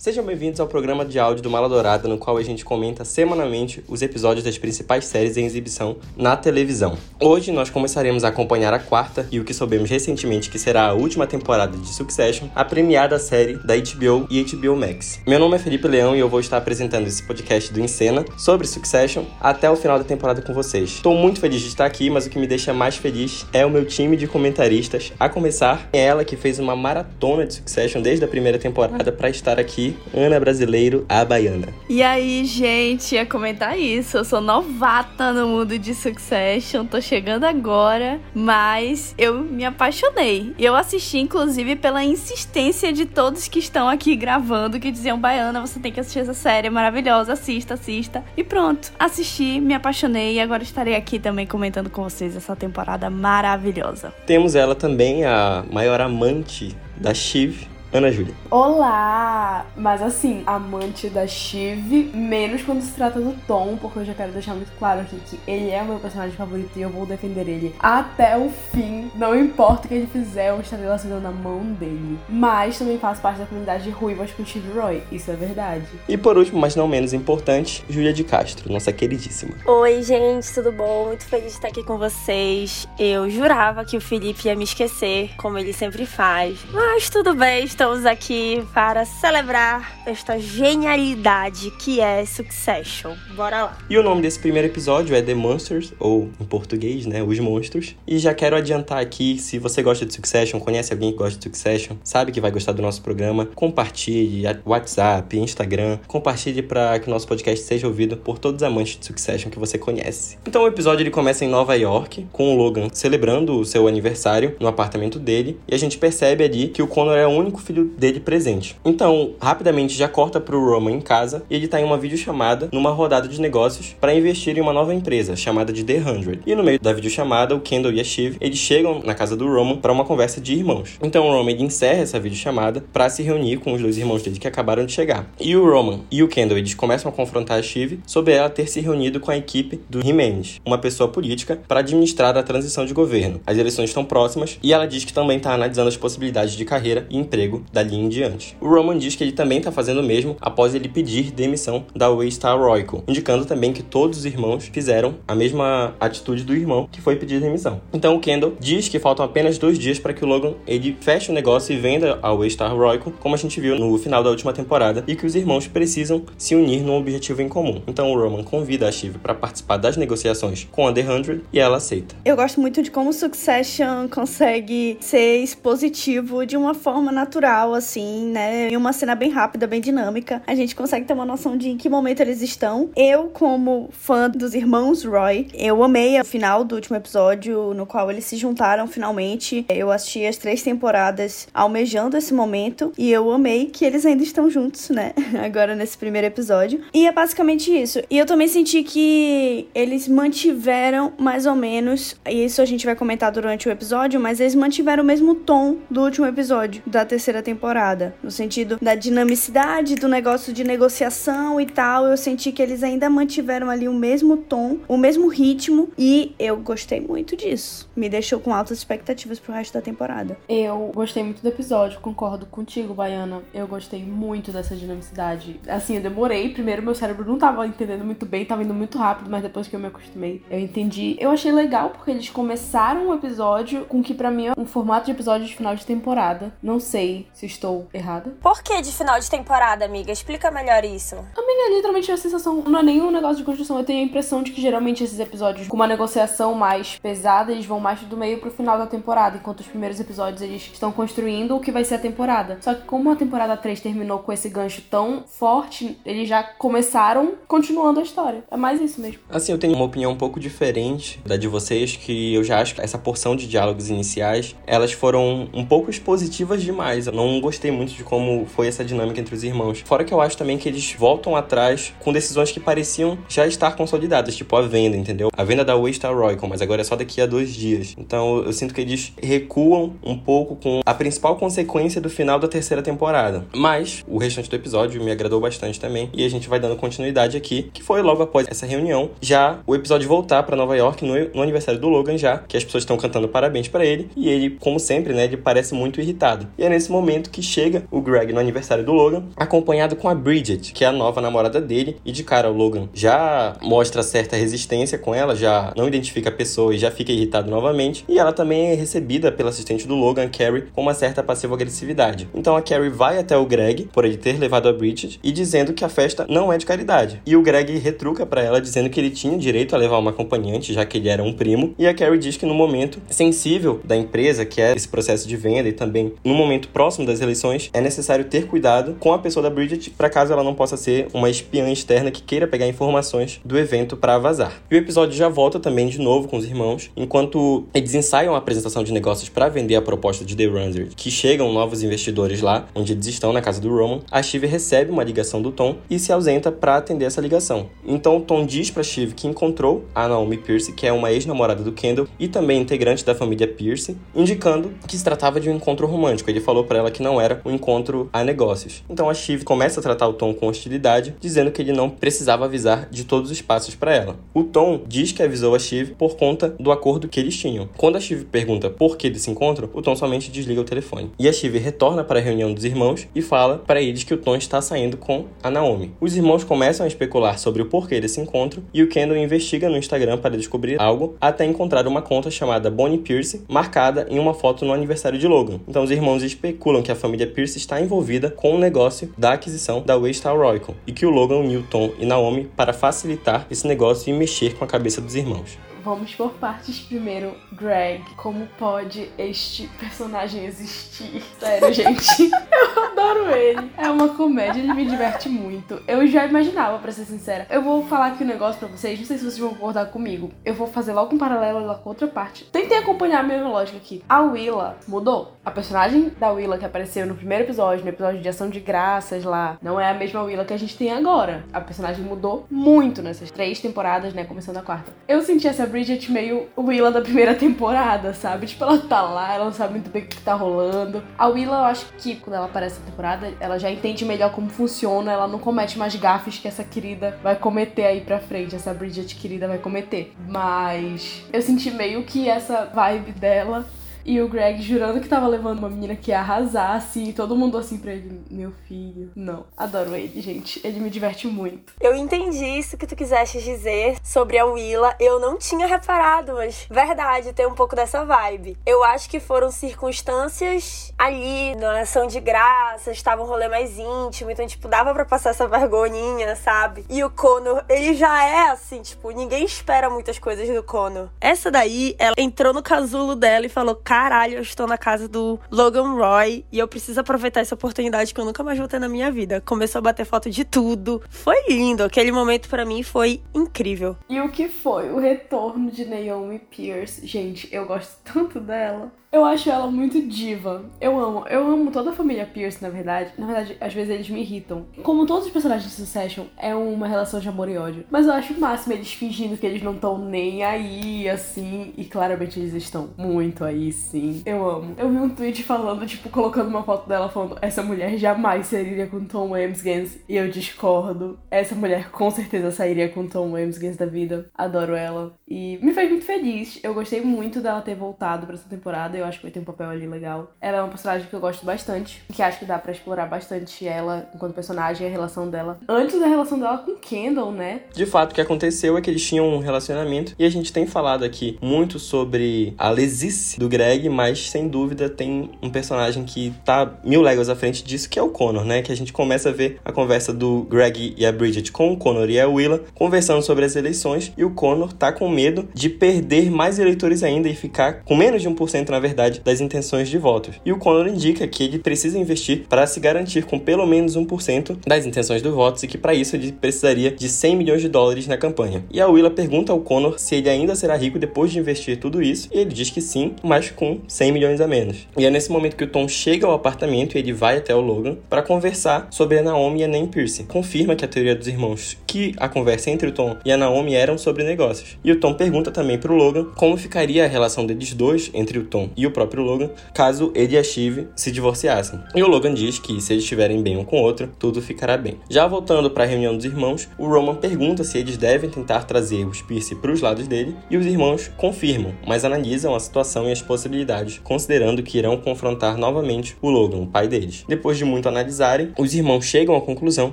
Sejam 0.00 0.24
bem-vindos 0.24 0.58
ao 0.58 0.66
programa 0.66 1.04
de 1.04 1.18
áudio 1.18 1.42
do 1.42 1.50
Mala 1.50 1.68
Dourada, 1.68 2.08
no 2.08 2.16
qual 2.16 2.38
a 2.38 2.42
gente 2.42 2.64
comenta 2.64 3.04
semanalmente 3.04 3.84
os 3.86 4.00
episódios 4.00 4.42
das 4.42 4.56
principais 4.56 5.04
séries 5.04 5.36
em 5.36 5.44
exibição 5.44 5.98
na 6.16 6.34
televisão. 6.38 6.96
Hoje 7.20 7.52
nós 7.52 7.68
começaremos 7.68 8.24
a 8.24 8.28
acompanhar 8.28 8.72
a 8.72 8.78
quarta 8.78 9.28
e 9.30 9.38
o 9.38 9.44
que 9.44 9.52
soubemos 9.52 9.90
recentemente 9.90 10.48
que 10.48 10.58
será 10.58 10.86
a 10.86 10.94
última 10.94 11.26
temporada 11.26 11.76
de 11.76 11.86
Succession, 11.88 12.48
a 12.54 12.64
premiada 12.64 13.18
série 13.18 13.58
da 13.58 13.74
HBO 13.76 14.26
e 14.30 14.42
HBO 14.42 14.74
Max. 14.74 15.20
Meu 15.26 15.38
nome 15.38 15.56
é 15.56 15.58
Felipe 15.58 15.86
Leão 15.86 16.16
e 16.16 16.18
eu 16.18 16.30
vou 16.30 16.40
estar 16.40 16.56
apresentando 16.56 17.06
esse 17.06 17.22
podcast 17.22 17.70
do 17.70 17.78
Encena 17.78 18.24
sobre 18.38 18.66
Succession 18.66 19.24
até 19.38 19.70
o 19.70 19.76
final 19.76 19.98
da 19.98 20.04
temporada 20.04 20.40
com 20.40 20.54
vocês. 20.54 20.92
Estou 20.92 21.14
muito 21.14 21.40
feliz 21.40 21.60
de 21.60 21.68
estar 21.68 21.84
aqui, 21.84 22.08
mas 22.08 22.24
o 22.24 22.30
que 22.30 22.38
me 22.38 22.46
deixa 22.46 22.72
mais 22.72 22.96
feliz 22.96 23.44
é 23.52 23.66
o 23.66 23.70
meu 23.70 23.84
time 23.84 24.16
de 24.16 24.26
comentaristas, 24.26 25.12
a 25.20 25.28
começar 25.28 25.90
é 25.92 26.02
ela 26.02 26.24
que 26.24 26.36
fez 26.36 26.58
uma 26.58 26.74
maratona 26.74 27.44
de 27.44 27.52
Succession 27.52 28.00
desde 28.00 28.24
a 28.24 28.28
primeira 28.28 28.58
temporada 28.58 29.12
para 29.12 29.28
estar 29.28 29.60
aqui 29.60 29.89
Ana 30.14 30.40
Brasileiro, 30.40 31.04
a 31.08 31.24
Baiana. 31.24 31.68
E 31.88 32.02
aí, 32.02 32.44
gente, 32.44 33.14
ia 33.14 33.26
comentar 33.26 33.78
isso. 33.78 34.16
Eu 34.16 34.24
sou 34.24 34.40
novata 34.40 35.32
no 35.32 35.48
mundo 35.48 35.78
de 35.78 35.94
Succession, 35.94 36.84
tô 36.84 37.00
chegando 37.00 37.44
agora, 37.44 38.20
mas 38.34 39.14
eu 39.18 39.40
me 39.40 39.64
apaixonei. 39.64 40.54
Eu 40.58 40.74
assisti, 40.74 41.18
inclusive, 41.18 41.76
pela 41.76 42.04
insistência 42.04 42.92
de 42.92 43.06
todos 43.06 43.48
que 43.48 43.58
estão 43.58 43.88
aqui 43.88 44.16
gravando, 44.16 44.80
que 44.80 44.90
diziam: 44.90 45.18
Baiana, 45.18 45.60
você 45.60 45.78
tem 45.78 45.92
que 45.92 46.00
assistir 46.00 46.20
essa 46.20 46.34
série, 46.34 46.68
é 46.68 46.70
maravilhosa, 46.70 47.32
assista, 47.32 47.74
assista. 47.74 48.24
E 48.36 48.44
pronto, 48.44 48.92
assisti, 48.98 49.60
me 49.60 49.74
apaixonei 49.74 50.34
e 50.34 50.40
agora 50.40 50.62
estarei 50.62 50.94
aqui 50.94 51.18
também 51.18 51.46
comentando 51.46 51.90
com 51.90 52.02
vocês 52.02 52.36
essa 52.36 52.54
temporada 52.56 53.10
maravilhosa. 53.10 54.12
Temos 54.26 54.54
ela 54.54 54.74
também, 54.74 55.24
a 55.24 55.64
maior 55.70 56.00
amante 56.00 56.76
da 56.96 57.14
Shiv, 57.14 57.66
Ana 57.92 58.12
Júlia. 58.12 58.32
Olá! 58.48 59.66
Mas 59.76 60.00
assim, 60.00 60.44
amante 60.46 61.08
da 61.08 61.26
Shiv, 61.26 62.12
menos 62.14 62.62
quando 62.62 62.82
se 62.82 62.92
trata 62.92 63.20
do 63.20 63.36
Tom, 63.48 63.76
porque 63.80 63.98
eu 63.98 64.04
já 64.04 64.14
quero 64.14 64.30
deixar 64.30 64.54
muito 64.54 64.70
claro 64.78 65.00
aqui 65.00 65.16
que 65.28 65.40
ele 65.44 65.70
é 65.70 65.82
o 65.82 65.86
meu 65.86 65.98
personagem 65.98 66.36
favorito 66.36 66.70
e 66.76 66.82
eu 66.82 66.88
vou 66.88 67.04
defender 67.04 67.48
ele 67.48 67.74
até 67.80 68.38
o 68.38 68.48
fim. 68.48 69.10
Não 69.16 69.36
importa 69.36 69.86
o 69.86 69.88
que 69.88 69.94
ele 69.94 70.06
fizer, 70.06 70.50
eu 70.50 70.60
estarei 70.60 70.86
lá 70.86 70.96
segurando 70.98 71.26
a 71.26 71.32
mão 71.32 71.64
dele. 71.72 72.16
Mas 72.28 72.78
também 72.78 72.96
faço 72.96 73.20
parte 73.20 73.40
da 73.40 73.46
comunidade 73.46 73.82
de 73.82 73.90
ruivas 73.90 74.30
com 74.30 74.46
Steve 74.46 74.70
Roy, 74.72 75.02
isso 75.10 75.28
é 75.32 75.34
verdade. 75.34 75.86
E 76.08 76.16
por 76.16 76.38
último, 76.38 76.60
mas 76.60 76.76
não 76.76 76.86
menos 76.86 77.12
importante, 77.12 77.84
Júlia 77.88 78.12
de 78.12 78.22
Castro, 78.22 78.72
nossa 78.72 78.92
queridíssima. 78.92 79.54
Oi, 79.66 80.00
gente, 80.04 80.52
tudo 80.54 80.70
bom? 80.70 81.06
Muito 81.06 81.24
feliz 81.24 81.46
de 81.46 81.52
estar 81.54 81.68
aqui 81.68 81.82
com 81.82 81.98
vocês. 81.98 82.86
Eu 82.96 83.28
jurava 83.28 83.84
que 83.84 83.96
o 83.96 84.00
Felipe 84.00 84.46
ia 84.46 84.54
me 84.54 84.62
esquecer, 84.62 85.30
como 85.36 85.58
ele 85.58 85.72
sempre 85.72 86.06
faz. 86.06 86.60
Mas 86.72 87.10
tudo 87.10 87.34
bem, 87.34 87.66
estamos 87.80 88.04
aqui 88.04 88.62
para 88.74 89.06
celebrar 89.06 90.02
esta 90.04 90.38
genialidade 90.38 91.70
que 91.78 91.98
é 91.98 92.26
Succession. 92.26 93.14
Bora 93.34 93.64
lá. 93.64 93.78
E 93.88 93.96
o 93.96 94.02
nome 94.02 94.20
desse 94.20 94.38
primeiro 94.38 94.68
episódio 94.68 95.16
é 95.16 95.22
The 95.22 95.32
Monsters, 95.32 95.94
ou 95.98 96.28
em 96.38 96.44
português, 96.44 97.06
né, 97.06 97.22
Os 97.22 97.38
Monstros. 97.38 97.96
E 98.06 98.18
já 98.18 98.34
quero 98.34 98.54
adiantar 98.54 98.98
aqui, 98.98 99.38
se 99.38 99.58
você 99.58 99.82
gosta 99.82 100.04
de 100.04 100.12
Succession, 100.12 100.60
conhece 100.60 100.92
alguém 100.92 101.10
que 101.10 101.16
gosta 101.16 101.38
de 101.38 101.44
Succession, 101.44 101.96
sabe 102.04 102.32
que 102.32 102.38
vai 102.38 102.50
gostar 102.50 102.72
do 102.72 102.82
nosso 102.82 103.00
programa, 103.00 103.46
compartilhe 103.46 104.42
WhatsApp, 104.66 105.38
Instagram, 105.38 106.00
compartilhe 106.06 106.60
para 106.60 106.98
que 106.98 107.08
o 107.08 107.10
nosso 107.10 107.26
podcast 107.26 107.64
seja 107.64 107.86
ouvido 107.86 108.14
por 108.14 108.38
todos 108.38 108.60
os 108.60 108.62
amantes 108.62 108.98
de 108.98 109.06
Succession 109.06 109.48
que 109.48 109.58
você 109.58 109.78
conhece. 109.78 110.36
Então 110.46 110.64
o 110.64 110.66
episódio 110.66 111.02
ele 111.02 111.10
começa 111.10 111.46
em 111.46 111.48
Nova 111.48 111.74
York, 111.76 112.26
com 112.30 112.52
o 112.52 112.58
Logan 112.58 112.88
celebrando 112.92 113.58
o 113.58 113.64
seu 113.64 113.88
aniversário 113.88 114.54
no 114.60 114.68
apartamento 114.68 115.18
dele, 115.18 115.58
e 115.66 115.74
a 115.74 115.78
gente 115.78 115.96
percebe 115.96 116.44
ali 116.44 116.68
que 116.68 116.82
o 116.82 116.86
Connor 116.86 117.16
é 117.16 117.26
o 117.26 117.30
único 117.30 117.69
filho 117.70 117.84
dele 117.96 118.18
presente. 118.18 118.76
Então, 118.84 119.34
rapidamente 119.40 119.94
já 119.94 120.08
corta 120.08 120.40
pro 120.40 120.64
Roman 120.64 120.92
em 120.92 121.00
casa 121.00 121.44
e 121.48 121.54
ele 121.54 121.68
tá 121.68 121.80
em 121.80 121.84
uma 121.84 121.96
videochamada 121.96 122.68
numa 122.72 122.90
rodada 122.90 123.28
de 123.28 123.40
negócios 123.40 123.94
para 124.00 124.12
investir 124.12 124.58
em 124.58 124.60
uma 124.60 124.72
nova 124.72 124.92
empresa 124.92 125.36
chamada 125.36 125.72
de 125.72 125.84
The 125.84 125.98
Hundred. 125.98 126.40
E 126.44 126.54
no 126.54 126.64
meio 126.64 126.80
da 126.80 126.92
videochamada, 126.92 127.54
o 127.54 127.60
Kendall 127.60 127.92
e 127.92 128.00
a 128.00 128.04
Shiv, 128.04 128.36
eles 128.40 128.58
chegam 128.58 129.00
na 129.04 129.14
casa 129.14 129.36
do 129.36 129.46
Roman 129.46 129.76
para 129.76 129.92
uma 129.92 130.04
conversa 130.04 130.40
de 130.40 130.54
irmãos. 130.54 130.98
Então 131.00 131.28
o 131.28 131.32
Roman 131.32 131.52
encerra 131.52 132.02
essa 132.02 132.18
videochamada 132.18 132.84
para 132.92 133.08
se 133.08 133.22
reunir 133.22 133.58
com 133.58 133.72
os 133.72 133.80
dois 133.80 133.96
irmãos 133.96 134.22
dele 134.22 134.38
que 134.38 134.48
acabaram 134.48 134.84
de 134.84 134.92
chegar. 134.92 135.30
E 135.38 135.56
o 135.56 135.64
Roman 135.64 136.00
e 136.10 136.22
o 136.22 136.28
Kendall, 136.28 136.58
eles 136.58 136.74
começam 136.74 137.10
a 137.10 137.14
confrontar 137.14 137.58
a 137.58 137.62
Shiv 137.62 138.00
sobre 138.06 138.34
ela 138.34 138.50
ter 138.50 138.66
se 138.68 138.80
reunido 138.80 139.20
com 139.20 139.30
a 139.30 139.36
equipe 139.36 139.80
do 139.88 140.02
Jimenez, 140.02 140.60
uma 140.64 140.78
pessoa 140.78 141.08
política, 141.08 141.60
para 141.68 141.80
administrar 141.80 142.36
a 142.36 142.42
transição 142.42 142.84
de 142.84 142.92
governo. 142.92 143.40
As 143.46 143.56
eleições 143.56 143.90
estão 143.90 144.04
próximas 144.04 144.58
e 144.62 144.72
ela 144.72 144.86
diz 144.86 145.04
que 145.04 145.12
também 145.12 145.36
está 145.36 145.54
analisando 145.54 145.88
as 145.88 145.96
possibilidades 145.96 146.54
de 146.54 146.64
carreira 146.64 147.06
e 147.10 147.18
emprego 147.18 147.59
dali 147.72 147.96
em 147.96 148.08
diante. 148.08 148.56
O 148.60 148.68
Roman 148.68 148.98
diz 148.98 149.16
que 149.16 149.24
ele 149.24 149.32
também 149.32 149.58
está 149.58 149.72
fazendo 149.72 150.00
o 150.00 150.04
mesmo 150.04 150.36
após 150.40 150.74
ele 150.74 150.88
pedir 150.88 151.30
demissão 151.30 151.84
da 151.94 152.10
Waystar 152.10 152.58
Royco, 152.58 153.04
indicando 153.06 153.44
também 153.44 153.72
que 153.72 153.82
todos 153.82 154.20
os 154.20 154.24
irmãos 154.24 154.70
fizeram 154.72 155.16
a 155.26 155.34
mesma 155.34 155.94
atitude 156.00 156.44
do 156.44 156.54
irmão 156.54 156.88
que 156.90 157.00
foi 157.00 157.16
pedir 157.16 157.40
demissão. 157.40 157.80
Então 157.92 158.14
o 158.14 158.20
Kendall 158.20 158.54
diz 158.58 158.88
que 158.88 158.98
faltam 158.98 159.24
apenas 159.24 159.58
dois 159.58 159.78
dias 159.78 159.98
para 159.98 160.12
que 160.12 160.24
o 160.24 160.28
Logan 160.28 160.54
ele 160.66 160.96
feche 161.00 161.30
o 161.30 161.34
negócio 161.34 161.74
e 161.74 161.78
venda 161.78 162.18
a 162.22 162.32
Waystar 162.32 162.74
Royco, 162.74 163.12
como 163.20 163.34
a 163.34 163.38
gente 163.38 163.60
viu 163.60 163.78
no 163.78 163.96
final 163.98 164.22
da 164.22 164.30
última 164.30 164.52
temporada, 164.52 165.04
e 165.06 165.14
que 165.14 165.26
os 165.26 165.34
irmãos 165.34 165.66
precisam 165.66 166.22
se 166.36 166.54
unir 166.54 166.82
num 166.82 166.96
objetivo 166.96 167.42
em 167.42 167.48
comum. 167.48 167.82
Então 167.86 168.12
o 168.12 168.18
Roman 168.18 168.42
convida 168.42 168.88
a 168.88 168.92
Shiv 168.92 169.18
para 169.18 169.34
participar 169.34 169.76
das 169.76 169.96
negociações 169.96 170.66
com 170.70 170.86
a 170.86 170.92
The 170.92 171.02
Hundred 171.02 171.42
e 171.52 171.58
ela 171.58 171.76
aceita. 171.76 172.14
Eu 172.24 172.36
gosto 172.36 172.60
muito 172.60 172.82
de 172.82 172.90
como 172.90 173.12
Succession 173.12 174.08
consegue 174.08 174.98
ser 175.00 175.42
expositivo 175.42 176.44
de 176.46 176.56
uma 176.56 176.74
forma 176.74 177.10
natural, 177.10 177.49
assim, 177.50 178.26
né? 178.26 178.68
Em 178.68 178.76
uma 178.76 178.92
cena 178.92 179.14
bem 179.14 179.30
rápida, 179.30 179.66
bem 179.66 179.80
dinâmica. 179.80 180.42
A 180.46 180.54
gente 180.54 180.74
consegue 180.76 181.06
ter 181.06 181.12
uma 181.12 181.24
noção 181.24 181.56
de 181.56 181.68
em 181.68 181.76
que 181.76 181.88
momento 181.88 182.20
eles 182.20 182.42
estão. 182.42 182.90
Eu, 182.96 183.28
como 183.28 183.88
fã 183.90 184.30
dos 184.30 184.54
irmãos 184.54 185.04
Roy, 185.04 185.48
eu 185.54 185.82
amei 185.82 186.20
o 186.20 186.24
final 186.24 186.62
do 186.62 186.76
último 186.76 186.96
episódio, 186.96 187.74
no 187.74 187.86
qual 187.86 188.10
eles 188.10 188.24
se 188.24 188.36
juntaram 188.36 188.86
finalmente. 188.86 189.66
Eu 189.68 189.90
assisti 189.90 190.24
as 190.24 190.36
três 190.36 190.62
temporadas 190.62 191.48
almejando 191.52 192.16
esse 192.16 192.32
momento. 192.32 192.92
E 192.96 193.10
eu 193.10 193.30
amei 193.32 193.66
que 193.66 193.84
eles 193.84 194.06
ainda 194.06 194.22
estão 194.22 194.48
juntos, 194.48 194.90
né? 194.90 195.12
Agora 195.44 195.74
nesse 195.74 195.98
primeiro 195.98 196.26
episódio. 196.26 196.80
E 196.94 197.06
é 197.06 197.12
basicamente 197.12 197.70
isso. 197.70 198.00
E 198.08 198.16
eu 198.18 198.26
também 198.26 198.46
senti 198.46 198.82
que 198.82 199.68
eles 199.74 200.06
mantiveram 200.06 201.12
mais 201.18 201.46
ou 201.46 201.54
menos. 201.54 202.16
E 202.28 202.44
isso 202.44 202.62
a 202.62 202.64
gente 202.64 202.86
vai 202.86 202.94
comentar 202.94 203.32
durante 203.32 203.68
o 203.68 203.72
episódio, 203.72 204.20
mas 204.20 204.40
eles 204.40 204.54
mantiveram 204.54 205.02
o 205.02 205.06
mesmo 205.06 205.34
tom 205.34 205.78
do 205.90 206.02
último 206.02 206.26
episódio 206.26 206.82
da 206.86 207.04
terceira 207.04 207.39
temporada. 207.42 208.14
No 208.22 208.30
sentido 208.30 208.78
da 208.80 208.94
dinamicidade 208.94 209.94
do 209.94 210.08
negócio 210.08 210.52
de 210.52 210.64
negociação 210.64 211.60
e 211.60 211.66
tal. 211.66 212.06
Eu 212.06 212.16
senti 212.16 212.52
que 212.52 212.62
eles 212.62 212.82
ainda 212.82 213.08
mantiveram 213.08 213.70
ali 213.70 213.88
o 213.88 213.92
mesmo 213.92 214.36
tom, 214.36 214.78
o 214.88 214.96
mesmo 214.96 215.28
ritmo. 215.28 215.90
E 215.98 216.34
eu 216.38 216.56
gostei 216.56 217.00
muito 217.00 217.36
disso. 217.36 217.88
Me 217.96 218.08
deixou 218.08 218.40
com 218.40 218.54
altas 218.54 218.78
expectativas 218.78 219.38
pro 219.38 219.52
resto 219.52 219.74
da 219.74 219.80
temporada. 219.80 220.36
Eu 220.48 220.90
gostei 220.94 221.22
muito 221.22 221.42
do 221.42 221.48
episódio, 221.48 222.00
concordo 222.00 222.46
contigo, 222.46 222.94
Baiana. 222.94 223.42
Eu 223.52 223.66
gostei 223.66 224.02
muito 224.02 224.52
dessa 224.52 224.74
dinamicidade. 224.74 225.60
Assim, 225.68 225.96
eu 225.96 226.02
demorei. 226.02 226.50
Primeiro, 226.50 226.82
meu 226.82 226.94
cérebro 226.94 227.24
não 227.24 227.38
tava 227.38 227.66
entendendo 227.66 228.04
muito 228.04 228.26
bem, 228.26 228.44
tava 228.44 228.62
indo 228.62 228.74
muito 228.74 228.98
rápido, 228.98 229.30
mas 229.30 229.42
depois 229.42 229.66
que 229.66 229.76
eu 229.76 229.80
me 229.80 229.86
acostumei, 229.86 230.42
eu 230.50 230.58
entendi. 230.58 231.16
Eu 231.18 231.30
achei 231.30 231.52
legal 231.52 231.90
porque 231.90 232.10
eles 232.10 232.30
começaram 232.30 233.08
o 233.08 233.14
episódio 233.14 233.84
com 233.86 234.02
que 234.02 234.14
para 234.14 234.30
mim 234.30 234.46
é 234.48 234.52
um 234.56 234.64
formato 234.64 235.06
de 235.06 235.12
episódio 235.12 235.46
de 235.46 235.54
final 235.54 235.74
de 235.74 235.86
temporada. 235.86 236.52
Não 236.62 236.78
sei 236.80 237.26
se 237.32 237.46
estou 237.46 237.86
errada. 237.92 238.32
Por 238.40 238.62
que 238.62 238.80
de 238.82 238.92
final 238.92 239.18
de 239.18 239.28
temporada, 239.28 239.84
amiga? 239.84 240.12
Explica 240.12 240.50
melhor 240.50 240.84
isso. 240.84 241.14
Amiga, 241.14 241.74
literalmente 241.74 242.12
a 242.12 242.16
sensação 242.16 242.62
não 242.66 242.80
é 242.80 242.82
nenhum 242.82 243.10
negócio 243.10 243.38
de 243.38 243.44
construção. 243.44 243.78
Eu 243.78 243.84
tenho 243.84 244.00
a 244.00 244.04
impressão 244.04 244.42
de 244.42 244.50
que 244.50 244.60
geralmente 244.60 245.02
esses 245.02 245.18
episódios 245.18 245.68
com 245.68 245.76
uma 245.76 245.86
negociação 245.86 246.54
mais 246.54 246.98
pesada, 246.98 247.52
eles 247.52 247.66
vão 247.66 247.80
mais 247.80 248.00
do 248.00 248.16
meio 248.16 248.38
pro 248.38 248.50
final 248.50 248.78
da 248.78 248.86
temporada, 248.86 249.36
enquanto 249.36 249.60
os 249.60 249.66
primeiros 249.66 250.00
episódios 250.00 250.42
eles 250.42 250.70
estão 250.72 250.92
construindo 250.92 251.56
o 251.56 251.60
que 251.60 251.72
vai 251.72 251.84
ser 251.84 251.96
a 251.96 251.98
temporada. 251.98 252.58
Só 252.60 252.74
que 252.74 252.84
como 252.84 253.10
a 253.10 253.16
temporada 253.16 253.56
3 253.56 253.80
terminou 253.80 254.18
com 254.20 254.32
esse 254.32 254.48
gancho 254.48 254.82
tão 254.90 255.24
forte, 255.26 255.98
eles 256.04 256.28
já 256.28 256.42
começaram 256.42 257.34
continuando 257.46 258.00
a 258.00 258.02
história. 258.02 258.44
É 258.50 258.56
mais 258.56 258.80
isso 258.80 259.00
mesmo. 259.00 259.20
Assim, 259.28 259.52
eu 259.52 259.58
tenho 259.58 259.74
uma 259.74 259.84
opinião 259.84 260.12
um 260.12 260.16
pouco 260.16 260.38
diferente 260.38 261.20
da 261.24 261.36
de 261.36 261.48
vocês, 261.48 261.96
que 261.96 262.34
eu 262.34 262.44
já 262.44 262.60
acho 262.60 262.74
que 262.74 262.80
essa 262.80 262.98
porção 262.98 263.34
de 263.34 263.46
diálogos 263.46 263.88
iniciais, 263.88 264.54
elas 264.66 264.92
foram 264.92 265.48
um 265.52 265.64
pouco 265.64 265.90
expositivas 265.90 266.62
demais 266.62 267.08
não 267.12 267.40
gostei 267.40 267.70
muito 267.70 267.92
de 267.92 268.04
como 268.04 268.46
foi 268.46 268.68
essa 268.68 268.84
dinâmica 268.84 269.20
entre 269.20 269.34
os 269.34 269.44
irmãos. 269.44 269.82
Fora 269.84 270.04
que 270.04 270.12
eu 270.12 270.20
acho 270.20 270.36
também 270.36 270.58
que 270.58 270.68
eles 270.68 270.94
voltam 270.98 271.36
atrás 271.36 271.92
com 272.00 272.12
decisões 272.12 272.50
que 272.50 272.60
pareciam 272.60 273.18
já 273.28 273.46
estar 273.46 273.72
consolidadas, 273.76 274.36
tipo 274.36 274.54
a 274.56 274.62
venda, 274.62 274.96
entendeu? 274.96 275.30
A 275.36 275.44
venda 275.44 275.64
da 275.64 275.76
Waystar 275.76 276.14
Royal, 276.14 276.38
mas 276.48 276.62
agora 276.62 276.80
é 276.80 276.84
só 276.84 276.96
daqui 276.96 277.20
a 277.20 277.26
dois 277.26 277.54
dias. 277.54 277.94
Então 277.98 278.42
eu 278.44 278.52
sinto 278.52 278.74
que 278.74 278.80
eles 278.80 279.12
recuam 279.20 279.94
um 280.02 280.16
pouco 280.16 280.56
com 280.56 280.80
a 280.84 280.94
principal 280.94 281.36
consequência 281.36 282.00
do 282.00 282.10
final 282.10 282.38
da 282.38 282.48
terceira 282.48 282.82
temporada. 282.82 283.46
Mas 283.54 284.04
o 284.06 284.18
restante 284.18 284.48
do 284.48 284.56
episódio 284.56 285.02
me 285.02 285.10
agradou 285.10 285.40
bastante 285.40 285.80
também 285.80 286.10
e 286.12 286.24
a 286.24 286.28
gente 286.28 286.48
vai 286.48 286.60
dando 286.60 286.76
continuidade 286.76 287.36
aqui, 287.36 287.70
que 287.72 287.82
foi 287.82 288.02
logo 288.02 288.22
após 288.22 288.46
essa 288.48 288.66
reunião, 288.66 289.10
já 289.20 289.60
o 289.66 289.74
episódio 289.74 290.08
voltar 290.08 290.42
para 290.42 290.56
Nova 290.56 290.76
York 290.76 291.04
no, 291.04 291.14
no 291.34 291.42
aniversário 291.42 291.80
do 291.80 291.88
Logan 291.88 292.16
já, 292.16 292.38
que 292.38 292.56
as 292.56 292.64
pessoas 292.64 292.82
estão 292.82 292.96
cantando 292.96 293.28
parabéns 293.28 293.68
para 293.68 293.84
ele 293.84 294.10
e 294.16 294.28
ele, 294.28 294.50
como 294.60 294.78
sempre, 294.78 295.12
né, 295.12 295.24
ele 295.24 295.36
parece 295.36 295.74
muito 295.74 296.00
irritado. 296.00 296.46
E 296.58 296.64
é 296.64 296.68
nesse 296.68 296.90
momento 296.90 296.99
que 297.30 297.42
chega 297.42 297.84
o 297.90 298.00
Greg 298.00 298.32
no 298.32 298.40
aniversário 298.40 298.84
do 298.84 298.92
Logan, 298.92 299.24
acompanhado 299.36 299.96
com 299.96 300.08
a 300.08 300.14
Bridget, 300.14 300.72
que 300.72 300.84
é 300.84 300.88
a 300.88 300.92
nova 300.92 301.20
namorada 301.20 301.60
dele, 301.60 301.96
e 302.04 302.12
de 302.12 302.22
cara 302.22 302.50
o 302.50 302.56
Logan 302.56 302.88
já 302.94 303.56
mostra 303.62 304.02
certa 304.02 304.36
resistência 304.36 304.98
com 304.98 305.14
ela, 305.14 305.34
já 305.34 305.72
não 305.76 305.88
identifica 305.88 306.28
a 306.28 306.32
pessoa 306.32 306.74
e 306.74 306.78
já 306.78 306.90
fica 306.90 307.12
irritado 307.12 307.50
novamente, 307.50 308.04
e 308.08 308.18
ela 308.18 308.32
também 308.32 308.70
é 308.70 308.74
recebida 308.74 309.32
pela 309.32 309.50
assistente 309.50 309.86
do 309.86 309.94
Logan, 309.94 310.28
Carrie, 310.28 310.64
com 310.72 310.82
uma 310.82 310.94
certa 310.94 311.22
passiva 311.22 311.54
agressividade. 311.54 312.28
Então 312.34 312.56
a 312.56 312.62
Carrie 312.62 312.90
vai 312.90 313.18
até 313.18 313.36
o 313.36 313.46
Greg, 313.46 313.88
por 313.92 314.04
ele 314.04 314.16
ter 314.16 314.38
levado 314.38 314.68
a 314.68 314.72
Bridget, 314.72 315.18
e 315.22 315.32
dizendo 315.32 315.72
que 315.72 315.84
a 315.84 315.88
festa 315.88 316.26
não 316.28 316.52
é 316.52 316.58
de 316.58 316.66
caridade. 316.66 317.20
E 317.26 317.36
o 317.36 317.42
Greg 317.42 317.78
retruca 317.78 318.26
para 318.26 318.42
ela 318.42 318.60
dizendo 318.60 318.90
que 318.90 319.00
ele 319.00 319.10
tinha 319.10 319.38
direito 319.38 319.74
a 319.74 319.78
levar 319.78 319.98
uma 319.98 320.10
acompanhante, 320.10 320.72
já 320.72 320.84
que 320.84 320.98
ele 320.98 321.08
era 321.08 321.22
um 321.22 321.32
primo, 321.32 321.74
e 321.78 321.86
a 321.86 321.94
Carrie 321.94 322.18
diz 322.18 322.36
que 322.36 322.46
no 322.46 322.54
momento 322.54 323.00
sensível 323.08 323.80
da 323.84 323.96
empresa, 323.96 324.44
que 324.44 324.60
é 324.60 324.74
esse 324.74 324.88
processo 324.88 325.26
de 325.26 325.36
venda 325.36 325.68
e 325.68 325.72
também 325.72 326.12
no 326.24 326.34
momento 326.34 326.68
próximo 326.68 326.89
das 326.98 327.20
eleições, 327.20 327.70
é 327.72 327.80
necessário 327.80 328.24
ter 328.24 328.46
cuidado 328.46 328.96
com 328.98 329.12
a 329.12 329.18
pessoa 329.18 329.42
da 329.42 329.50
Bridget 329.50 329.90
para 329.90 330.10
caso 330.10 330.32
ela 330.32 330.44
não 330.44 330.54
possa 330.54 330.76
ser 330.76 331.08
uma 331.14 331.30
espiã 331.30 331.70
externa 331.70 332.10
que 332.10 332.22
queira 332.22 332.46
pegar 332.46 332.66
informações 332.66 333.40
do 333.44 333.58
evento 333.58 333.96
para 333.96 334.18
vazar. 334.18 334.60
E 334.70 334.74
o 334.74 334.78
episódio 334.78 335.16
já 335.16 335.28
volta 335.28 335.58
também 335.58 335.88
de 335.88 335.98
novo 336.00 336.28
com 336.28 336.36
os 336.36 336.44
irmãos, 336.44 336.90
enquanto 336.96 337.64
eles 337.72 337.94
ensaiam 337.94 338.34
a 338.34 338.38
apresentação 338.38 338.82
de 338.82 338.92
negócios 338.92 339.28
para 339.28 339.48
vender 339.48 339.76
a 339.76 339.82
proposta 339.82 340.24
de 340.24 340.36
The 340.36 340.46
Runner, 340.46 340.88
que 340.94 341.10
chegam 341.10 341.52
novos 341.52 341.82
investidores 341.82 342.40
lá, 342.40 342.66
onde 342.74 342.92
eles 342.92 343.06
estão 343.06 343.32
na 343.32 343.40
casa 343.40 343.60
do 343.60 343.68
Roman. 343.68 344.00
A 344.10 344.22
Shiv 344.22 344.46
recebe 344.46 344.90
uma 344.90 345.04
ligação 345.04 345.40
do 345.40 345.52
Tom 345.52 345.76
e 345.88 345.98
se 345.98 346.12
ausenta 346.12 346.50
para 346.50 346.76
atender 346.76 347.04
essa 347.04 347.20
ligação. 347.20 347.68
Então 347.86 348.16
o 348.16 348.20
Tom 348.20 348.44
diz 348.44 348.70
para 348.70 348.82
Shiv 348.82 349.14
que 349.14 349.26
encontrou 349.26 349.84
a 349.94 350.08
Naomi 350.08 350.36
Pierce, 350.36 350.72
que 350.72 350.86
é 350.86 350.92
uma 350.92 351.12
ex-namorada 351.12 351.62
do 351.62 351.72
Kendall 351.72 352.06
e 352.18 352.28
também 352.28 352.60
integrante 352.60 353.04
da 353.04 353.14
família 353.14 353.46
Pierce, 353.46 353.96
indicando 354.14 354.72
que 354.86 354.96
se 354.96 355.04
tratava 355.04 355.40
de 355.40 355.48
um 355.48 355.56
encontro 355.56 355.86
romântico. 355.86 356.30
Ele 356.30 356.40
falou 356.40 356.64
para 356.64 356.79
ela 356.80 356.90
que 356.90 357.02
não 357.02 357.20
era 357.20 357.40
um 357.44 357.52
encontro 357.52 358.08
a 358.12 358.24
negócios. 358.24 358.82
Então 358.88 359.08
a 359.08 359.14
Shiv 359.14 359.44
começa 359.44 359.80
a 359.80 359.82
tratar 359.82 360.08
o 360.08 360.12
Tom 360.12 360.34
com 360.34 360.48
hostilidade, 360.48 361.14
dizendo 361.20 361.50
que 361.50 361.62
ele 361.62 361.72
não 361.72 361.88
precisava 361.88 362.44
avisar 362.44 362.88
de 362.90 363.04
todos 363.04 363.30
os 363.30 363.40
passos 363.40 363.74
para 363.74 363.94
ela. 363.94 364.16
O 364.34 364.42
Tom 364.42 364.82
diz 364.86 365.12
que 365.12 365.22
avisou 365.22 365.54
a 365.54 365.58
Shiv 365.58 365.94
por 365.96 366.16
conta 366.16 366.48
do 366.58 366.72
acordo 366.72 367.08
que 367.08 367.20
eles 367.20 367.36
tinham. 367.36 367.68
Quando 367.76 367.96
a 367.96 368.00
Shiv 368.00 368.24
pergunta 368.24 368.68
por 368.68 368.96
que 368.96 369.08
desse 369.08 369.30
encontro, 369.30 369.70
o 369.72 369.82
Tom 369.82 369.94
somente 369.94 370.30
desliga 370.30 370.60
o 370.60 370.64
telefone. 370.64 371.10
E 371.18 371.28
a 371.28 371.32
Shiv 371.32 371.58
retorna 371.58 372.02
para 372.02 372.18
a 372.18 372.22
reunião 372.22 372.52
dos 372.52 372.64
irmãos 372.64 373.06
e 373.14 373.22
fala 373.22 373.58
para 373.58 373.80
eles 373.80 374.04
que 374.04 374.14
o 374.14 374.18
Tom 374.18 374.36
está 374.36 374.60
saindo 374.60 374.96
com 374.96 375.26
a 375.42 375.50
Naomi. 375.50 375.92
Os 376.00 376.16
irmãos 376.16 376.44
começam 376.44 376.84
a 376.84 376.88
especular 376.88 377.38
sobre 377.38 377.62
o 377.62 377.66
porquê 377.66 378.00
desse 378.00 378.20
encontro 378.20 378.62
e 378.72 378.82
o 378.82 378.88
Kendall 378.88 379.18
investiga 379.18 379.68
no 379.68 379.76
Instagram 379.76 380.18
para 380.18 380.36
descobrir 380.36 380.80
algo 380.80 381.16
até 381.20 381.44
encontrar 381.44 381.86
uma 381.86 382.02
conta 382.02 382.30
chamada 382.30 382.70
Bonnie 382.70 382.98
Pierce 382.98 383.44
marcada 383.48 384.06
em 384.08 384.18
uma 384.18 384.32
foto 384.32 384.64
no 384.64 384.72
aniversário 384.72 385.18
de 385.18 385.26
Logan. 385.26 385.60
Então 385.68 385.82
os 385.82 385.90
irmãos 385.90 386.22
especulam 386.22 386.69
que 386.80 386.92
a 386.92 386.94
família 386.94 387.26
Pierce 387.26 387.58
está 387.58 387.80
envolvida 387.80 388.30
com 388.30 388.54
o 388.54 388.58
negócio 388.58 389.12
da 389.18 389.32
aquisição 389.32 389.82
da 389.82 389.96
Waystar 389.96 390.36
Royal 390.36 390.76
e 390.86 390.92
que 390.92 391.04
o 391.04 391.10
Logan 391.10 391.38
uniu 391.38 391.64
Tom 391.68 391.92
e 391.98 392.06
Naomi 392.06 392.48
para 392.56 392.72
facilitar 392.72 393.46
esse 393.50 393.66
negócio 393.66 394.08
e 394.08 394.16
mexer 394.16 394.54
com 394.54 394.64
a 394.64 394.68
cabeça 394.68 395.00
dos 395.00 395.16
irmãos. 395.16 395.58
Vamos 395.82 396.14
por 396.14 396.32
partes 396.34 396.78
primeiro. 396.78 397.34
Greg, 397.52 398.04
como 398.16 398.46
pode 398.58 399.10
este 399.18 399.68
personagem 399.78 400.44
existir? 400.44 401.22
Sério, 401.38 401.72
gente. 401.72 402.30
Eu 402.30 402.69
adoro 402.84 403.30
ele. 403.30 403.70
É 403.76 403.90
uma 403.90 404.08
comédia, 404.08 404.60
ele 404.60 404.72
me 404.72 404.84
diverte 404.84 405.28
muito. 405.28 405.80
Eu 405.86 406.06
já 406.06 406.26
imaginava, 406.26 406.78
pra 406.78 406.92
ser 406.92 407.04
sincera. 407.04 407.46
Eu 407.50 407.62
vou 407.62 407.86
falar 407.86 408.08
aqui 408.08 408.24
um 408.24 408.26
negócio 408.26 408.58
pra 408.58 408.68
vocês, 408.68 408.98
não 408.98 409.06
sei 409.06 409.18
se 409.18 409.24
vocês 409.24 409.38
vão 409.38 409.50
concordar 409.50 409.86
comigo. 409.86 410.30
Eu 410.44 410.54
vou 410.54 410.66
fazer 410.66 410.92
logo 410.92 411.14
um 411.14 411.18
paralelo 411.18 411.64
lá 411.64 411.74
com 411.74 411.88
outra 411.88 412.06
parte. 412.06 412.44
Tentem 412.44 412.78
acompanhar 412.78 413.20
a 413.20 413.22
mesma 413.22 413.48
lógica 413.48 413.78
aqui. 413.78 414.02
A 414.08 414.20
Willa 414.22 414.76
mudou. 414.86 415.32
A 415.44 415.50
personagem 415.50 416.12
da 416.18 416.30
Willa 416.30 416.58
que 416.58 416.64
apareceu 416.64 417.06
no 417.06 417.14
primeiro 417.14 417.44
episódio, 417.44 417.84
no 417.84 417.90
episódio 417.90 418.20
de 418.20 418.28
Ação 418.28 418.48
de 418.48 418.60
Graças 418.60 419.24
lá, 419.24 419.58
não 419.62 419.80
é 419.80 419.90
a 419.90 419.94
mesma 419.94 420.22
Willa 420.22 420.44
que 420.44 420.54
a 420.54 420.58
gente 420.58 420.76
tem 420.76 420.92
agora. 420.92 421.44
A 421.52 421.60
personagem 421.60 422.04
mudou 422.04 422.46
muito 422.50 423.02
nessas 423.02 423.30
três 423.30 423.60
temporadas, 423.60 424.14
né? 424.14 424.24
Começando 424.24 424.58
a 424.58 424.62
quarta. 424.62 424.92
Eu 425.08 425.22
senti 425.22 425.48
essa 425.48 425.66
Bridget 425.66 426.10
meio 426.12 426.48
Willa 426.56 426.90
da 426.90 427.00
primeira 427.00 427.34
temporada, 427.34 428.12
sabe? 428.14 428.46
Tipo, 428.46 428.64
ela 428.64 428.78
tá 428.78 429.02
lá, 429.02 429.34
ela 429.34 429.46
não 429.46 429.52
sabe 429.52 429.72
muito 429.74 429.90
bem 429.90 430.02
o 430.02 430.06
que 430.06 430.20
tá 430.20 430.34
rolando. 430.34 431.02
A 431.18 431.26
Willa, 431.26 431.56
eu 431.56 431.64
acho 431.64 431.86
que 431.98 432.16
quando 432.16 432.36
ela 432.36 432.46
aparece 432.46 432.69
na 432.78 432.86
temporada, 432.86 433.32
ela 433.40 433.58
já 433.58 433.70
entende 433.70 434.04
melhor 434.04 434.32
como 434.32 434.48
funciona, 434.48 435.12
ela 435.12 435.26
não 435.26 435.38
comete 435.38 435.78
mais 435.78 435.94
gafes 435.96 436.38
que 436.38 436.48
essa 436.48 436.64
querida 436.64 437.18
vai 437.22 437.36
cometer 437.36 437.84
aí 437.84 438.00
pra 438.00 438.18
frente, 438.18 438.54
essa 438.54 438.72
Bridget 438.72 439.14
querida 439.16 439.48
vai 439.48 439.58
cometer. 439.58 440.14
Mas 440.28 441.24
eu 441.32 441.42
senti 441.42 441.70
meio 441.70 442.04
que 442.04 442.28
essa 442.28 442.64
vibe 442.66 443.12
dela 443.12 443.66
e 444.04 444.20
o 444.20 444.28
Greg 444.28 444.62
jurando 444.62 445.00
que 445.00 445.08
tava 445.08 445.26
levando 445.26 445.58
uma 445.58 445.68
menina 445.68 445.96
que 445.96 446.10
ia 446.10 446.20
arrasar, 446.20 446.76
assim, 446.76 447.12
todo 447.12 447.36
mundo 447.36 447.58
assim 447.58 447.78
pra 447.78 447.92
ele, 447.92 448.22
meu 448.30 448.52
filho. 448.66 449.10
Não, 449.14 449.44
adoro 449.56 449.94
ele, 449.94 450.20
gente. 450.20 450.60
Ele 450.64 450.80
me 450.80 450.90
diverte 450.90 451.26
muito. 451.26 451.74
Eu 451.80 451.94
entendi 451.94 452.44
isso 452.44 452.76
que 452.76 452.86
tu 452.86 452.96
quiseste 452.96 453.40
dizer 453.40 453.96
sobre 454.02 454.38
a 454.38 454.44
Willa. 454.44 454.94
Eu 454.98 455.20
não 455.20 455.38
tinha 455.38 455.66
reparado, 455.66 456.34
mas 456.34 456.66
verdade, 456.70 457.32
tem 457.32 457.46
um 457.46 457.54
pouco 457.54 457.76
dessa 457.76 458.04
vibe. 458.04 458.56
Eu 458.66 458.82
acho 458.84 459.08
que 459.08 459.20
foram 459.20 459.50
circunstâncias 459.50 460.92
ali, 460.98 461.54
na 461.56 461.80
ação 461.80 462.06
de 462.06 462.20
graça, 462.20 462.90
estava 462.90 463.22
um 463.22 463.26
rolê 463.26 463.48
mais 463.48 463.78
íntimo, 463.78 464.30
então, 464.30 464.46
tipo, 464.46 464.68
dava 464.68 464.92
pra 464.92 465.04
passar 465.04 465.30
essa 465.30 465.46
vergonhinha, 465.46 466.36
sabe? 466.36 466.84
E 466.88 467.02
o 467.02 467.10
Connor, 467.10 467.64
ele 467.68 467.94
já 467.94 468.24
é 468.24 468.50
assim, 468.50 468.82
tipo, 468.82 469.10
ninguém 469.10 469.44
espera 469.44 469.88
muitas 469.90 470.18
coisas 470.18 470.48
do 470.48 470.62
Connor. 470.62 471.08
Essa 471.20 471.50
daí, 471.50 471.94
ela 471.98 472.14
entrou 472.18 472.52
no 472.52 472.62
casulo 472.62 473.14
dela 473.14 473.46
e 473.46 473.48
falou: 473.48 473.74
caralho, 473.90 474.34
eu 474.34 474.42
estou 474.42 474.68
na 474.68 474.78
casa 474.78 475.08
do 475.08 475.36
Logan 475.50 475.94
Roy 475.94 476.44
e 476.52 476.60
eu 476.60 476.68
preciso 476.68 477.00
aproveitar 477.00 477.40
essa 477.40 477.56
oportunidade 477.56 478.14
que 478.14 478.20
eu 478.20 478.24
nunca 478.24 478.44
mais 478.44 478.56
vou 478.56 478.68
ter 478.68 478.78
na 478.78 478.88
minha 478.88 479.10
vida. 479.10 479.40
Começou 479.40 479.80
a 479.80 479.82
bater 479.82 480.06
foto 480.06 480.30
de 480.30 480.44
tudo. 480.44 481.02
Foi 481.10 481.34
lindo. 481.48 481.82
Aquele 481.82 482.12
momento 482.12 482.48
para 482.48 482.64
mim 482.64 482.84
foi 482.84 483.20
incrível. 483.34 483.96
E 484.08 484.20
o 484.20 484.30
que 484.30 484.48
foi? 484.48 484.92
O 484.92 485.00
retorno 485.00 485.72
de 485.72 485.84
Naomi 485.84 486.38
Pierce. 486.38 487.04
Gente, 487.04 487.52
eu 487.52 487.66
gosto 487.66 487.98
tanto 488.04 488.38
dela. 488.38 488.92
Eu 489.12 489.24
acho 489.24 489.50
ela 489.50 489.68
muito 489.68 490.00
diva. 490.06 490.64
Eu 490.80 490.98
amo. 490.98 491.26
Eu 491.28 491.44
amo 491.48 491.72
toda 491.72 491.90
a 491.90 491.92
família 491.92 492.24
Pierce, 492.24 492.62
na 492.62 492.68
verdade. 492.68 493.12
Na 493.18 493.26
verdade, 493.26 493.56
às 493.60 493.74
vezes 493.74 493.90
eles 493.90 494.08
me 494.08 494.20
irritam. 494.20 494.66
Como 494.84 495.04
todos 495.04 495.26
os 495.26 495.32
personagens 495.32 495.68
de 495.68 495.76
Succession, 495.76 496.26
é 496.36 496.54
uma 496.54 496.86
relação 496.86 497.18
de 497.18 497.28
amor 497.28 497.48
e 497.48 497.58
ódio. 497.58 497.84
Mas 497.90 498.06
eu 498.06 498.12
acho 498.12 498.32
o 498.34 498.40
máximo 498.40 498.72
eles 498.72 498.92
fingindo 498.92 499.36
que 499.36 499.44
eles 499.44 499.62
não 499.62 499.74
estão 499.74 499.98
nem 499.98 500.44
aí, 500.44 501.08
assim. 501.08 501.74
E 501.76 501.84
claramente 501.84 502.38
eles 502.38 502.54
estão 502.54 502.90
muito 502.96 503.44
aí, 503.44 503.72
sim. 503.72 504.22
Eu 504.24 504.48
amo. 504.48 504.74
Eu 504.78 504.88
vi 504.88 504.96
um 504.98 505.08
tweet 505.08 505.42
falando, 505.42 505.84
tipo, 505.86 506.08
colocando 506.08 506.48
uma 506.48 506.62
foto 506.62 506.88
dela 506.88 507.08
falando: 507.08 507.36
essa 507.42 507.64
mulher 507.64 507.98
jamais 507.98 508.46
sairia 508.46 508.86
com 508.86 509.04
Tom 509.04 509.30
Wamsgans. 509.30 509.98
E 510.08 510.16
eu 510.16 510.30
discordo. 510.30 511.18
Essa 511.28 511.56
mulher 511.56 511.90
com 511.90 512.08
certeza 512.12 512.52
sairia 512.52 512.88
com 512.88 513.08
Tom 513.08 513.32
Wamsgans 513.32 513.76
da 513.76 513.86
vida. 513.86 514.30
Adoro 514.36 514.76
ela. 514.76 515.18
E 515.30 515.60
me 515.62 515.72
fez 515.72 515.88
muito 515.88 516.04
feliz. 516.04 516.58
Eu 516.60 516.74
gostei 516.74 517.00
muito 517.00 517.40
dela 517.40 517.60
ter 517.60 517.76
voltado 517.76 518.26
pra 518.26 518.34
essa 518.34 518.48
temporada 518.48 518.98
eu 518.98 519.04
acho 519.04 519.18
que 519.18 519.24
vai 519.24 519.30
ter 519.30 519.38
um 519.38 519.44
papel 519.44 519.70
ali 519.70 519.86
legal. 519.86 520.32
Ela 520.40 520.58
é 520.58 520.60
uma 520.60 520.68
personagem 520.68 521.06
que 521.06 521.14
eu 521.14 521.20
gosto 521.20 521.46
bastante, 521.46 522.02
que 522.12 522.20
acho 522.20 522.40
que 522.40 522.44
dá 522.44 522.58
para 522.58 522.72
explorar 522.72 523.06
bastante 523.06 523.66
ela 523.66 524.10
enquanto 524.12 524.34
personagem, 524.34 524.86
a 524.86 524.90
relação 524.90 525.30
dela. 525.30 525.58
Antes 525.68 526.00
da 526.00 526.06
relação 526.06 526.38
dela 526.38 526.58
com 526.58 526.74
Kendall, 526.74 527.30
né? 527.30 527.60
De 527.72 527.86
fato, 527.86 528.10
o 528.10 528.14
que 528.14 528.20
aconteceu 528.20 528.76
é 528.76 528.80
que 528.80 528.90
eles 528.90 529.06
tinham 529.06 529.28
um 529.28 529.38
relacionamento 529.38 530.14
e 530.18 530.24
a 530.24 530.28
gente 530.28 530.52
tem 530.52 530.66
falado 530.66 531.04
aqui 531.04 531.38
muito 531.40 531.78
sobre 531.78 532.52
a 532.58 532.68
lesice 532.70 533.38
do 533.38 533.48
Greg, 533.48 533.88
mas 533.88 534.30
sem 534.30 534.48
dúvida 534.48 534.88
tem 534.88 535.30
um 535.40 535.50
personagem 535.50 536.04
que 536.04 536.34
tá 536.44 536.74
mil 536.82 537.02
léguas 537.02 537.28
à 537.28 537.36
frente 537.36 537.62
disso, 537.62 537.88
que 537.88 537.98
é 537.98 538.02
o 538.02 538.08
Connor, 538.08 538.44
né? 538.44 538.62
Que 538.62 538.72
a 538.72 538.76
gente 538.76 538.92
começa 538.92 539.28
a 539.28 539.32
ver 539.32 539.60
a 539.64 539.70
conversa 539.70 540.12
do 540.12 540.42
Greg 540.42 540.94
e 540.96 541.06
a 541.06 541.12
Bridget 541.12 541.52
com 541.52 541.72
o 541.72 541.76
Connor 541.76 542.10
e 542.10 542.18
a 542.18 542.28
Willa 542.28 542.62
conversando 542.74 543.22
sobre 543.22 543.44
as 543.44 543.54
eleições 543.54 544.12
e 544.16 544.24
o 544.24 544.30
Connor 544.30 544.72
tá 544.72 544.92
com 544.92 545.08
medo 545.08 545.19
de 545.54 545.68
perder 545.68 546.30
mais 546.30 546.58
eleitores 546.58 547.02
ainda 547.02 547.28
e 547.28 547.34
ficar 547.34 547.82
com 547.84 547.96
menos 547.96 548.22
de 548.22 548.28
1% 548.28 548.68
na 548.68 548.80
verdade 548.80 549.20
das 549.24 549.40
intenções 549.40 549.88
de 549.88 549.98
votos. 549.98 550.36
E 550.44 550.52
o 550.52 550.58
Conor 550.58 550.86
indica 550.88 551.26
que 551.26 551.44
ele 551.44 551.58
precisa 551.58 551.98
investir 551.98 552.44
para 552.48 552.66
se 552.66 552.80
garantir 552.80 553.24
com 553.24 553.38
pelo 553.38 553.66
menos 553.66 553.96
1% 553.96 554.58
das 554.66 554.86
intenções 554.86 555.22
dos 555.22 555.34
votos 555.34 555.62
e 555.62 555.66
que 555.66 555.78
para 555.78 555.94
isso 555.94 556.16
ele 556.16 556.32
precisaria 556.32 556.90
de 556.90 557.08
100 557.08 557.36
milhões 557.36 557.60
de 557.60 557.68
dólares 557.68 558.06
na 558.06 558.16
campanha. 558.16 558.64
E 558.70 558.80
a 558.80 558.88
Willa 558.88 559.10
pergunta 559.10 559.52
ao 559.52 559.60
Conor 559.60 559.98
se 559.98 560.14
ele 560.16 560.28
ainda 560.28 560.54
será 560.54 560.76
rico 560.76 560.98
depois 560.98 561.30
de 561.30 561.38
investir 561.38 561.78
tudo 561.78 562.02
isso, 562.02 562.28
e 562.32 562.38
ele 562.38 562.52
diz 562.52 562.70
que 562.70 562.80
sim, 562.80 563.14
mas 563.22 563.50
com 563.50 563.80
100 563.86 564.12
milhões 564.12 564.40
a 564.40 564.46
menos. 564.46 564.88
E 564.96 565.04
é 565.04 565.10
nesse 565.10 565.30
momento 565.30 565.56
que 565.56 565.64
o 565.64 565.70
Tom 565.70 565.88
chega 565.88 566.26
ao 566.26 566.34
apartamento 566.34 566.96
e 566.96 566.98
ele 566.98 567.12
vai 567.12 567.38
até 567.38 567.54
o 567.54 567.60
Logan 567.60 567.96
para 568.08 568.22
conversar 568.22 568.88
sobre 568.90 569.18
a 569.18 569.22
Naomi 569.22 569.60
e 569.60 569.64
a 569.64 569.68
Nan 569.68 569.86
Pierce. 569.86 570.24
Confirma 570.24 570.76
que 570.76 570.84
a 570.84 570.88
teoria 570.88 571.14
dos 571.14 571.26
irmãos, 571.26 571.76
que 571.86 572.14
a 572.16 572.28
conversa 572.28 572.70
entre 572.70 572.88
o 572.88 572.92
Tom 572.92 573.16
e 573.24 573.32
a 573.32 573.36
Naomi 573.36 573.74
eram 573.74 573.98
sobre 573.98 574.24
negócios. 574.24 574.78
E 574.84 574.92
o 574.92 575.00
Tom 575.00 575.09
pergunta 575.14 575.50
também 575.50 575.78
para 575.78 575.92
o 575.92 575.96
Logan 575.96 576.26
como 576.36 576.56
ficaria 576.56 577.04
a 577.04 577.08
relação 577.08 577.46
deles 577.46 577.74
dois, 577.74 578.10
entre 578.14 578.38
o 578.38 578.44
Tom 578.44 578.70
e 578.76 578.86
o 578.86 578.90
próprio 578.90 579.22
Logan, 579.22 579.50
caso 579.74 580.12
ele 580.14 580.34
e 580.34 580.38
a 580.38 580.44
Shiv 580.44 580.88
se 580.94 581.10
divorciassem. 581.10 581.80
E 581.94 582.02
o 582.02 582.08
Logan 582.08 582.34
diz 582.34 582.58
que 582.58 582.80
se 582.80 582.92
eles 582.92 583.04
estiverem 583.04 583.42
bem 583.42 583.56
um 583.56 583.64
com 583.64 583.80
o 583.80 583.82
outro, 583.82 584.10
tudo 584.18 584.40
ficará 584.42 584.76
bem. 584.76 584.96
Já 585.08 585.26
voltando 585.26 585.70
para 585.70 585.84
a 585.84 585.86
reunião 585.86 586.16
dos 586.16 586.24
irmãos, 586.24 586.68
o 586.78 586.86
Roman 586.86 587.16
pergunta 587.16 587.64
se 587.64 587.78
eles 587.78 587.96
devem 587.96 588.30
tentar 588.30 588.64
trazer 588.64 589.06
os 589.06 589.22
Pierce 589.22 589.54
para 589.54 589.72
os 589.72 589.80
lados 589.80 590.06
dele 590.06 590.34
e 590.50 590.56
os 590.56 590.66
irmãos 590.66 591.10
confirmam, 591.16 591.74
mas 591.86 592.04
analisam 592.04 592.54
a 592.54 592.60
situação 592.60 593.08
e 593.08 593.12
as 593.12 593.22
possibilidades, 593.22 594.00
considerando 594.02 594.62
que 594.62 594.78
irão 594.78 594.96
confrontar 594.96 595.56
novamente 595.56 596.16
o 596.20 596.30
Logan, 596.30 596.58
o 596.58 596.66
pai 596.66 596.88
deles. 596.88 597.24
Depois 597.28 597.58
de 597.58 597.64
muito 597.64 597.88
analisarem, 597.88 598.52
os 598.58 598.74
irmãos 598.74 599.04
chegam 599.04 599.36
à 599.36 599.40
conclusão 599.40 599.92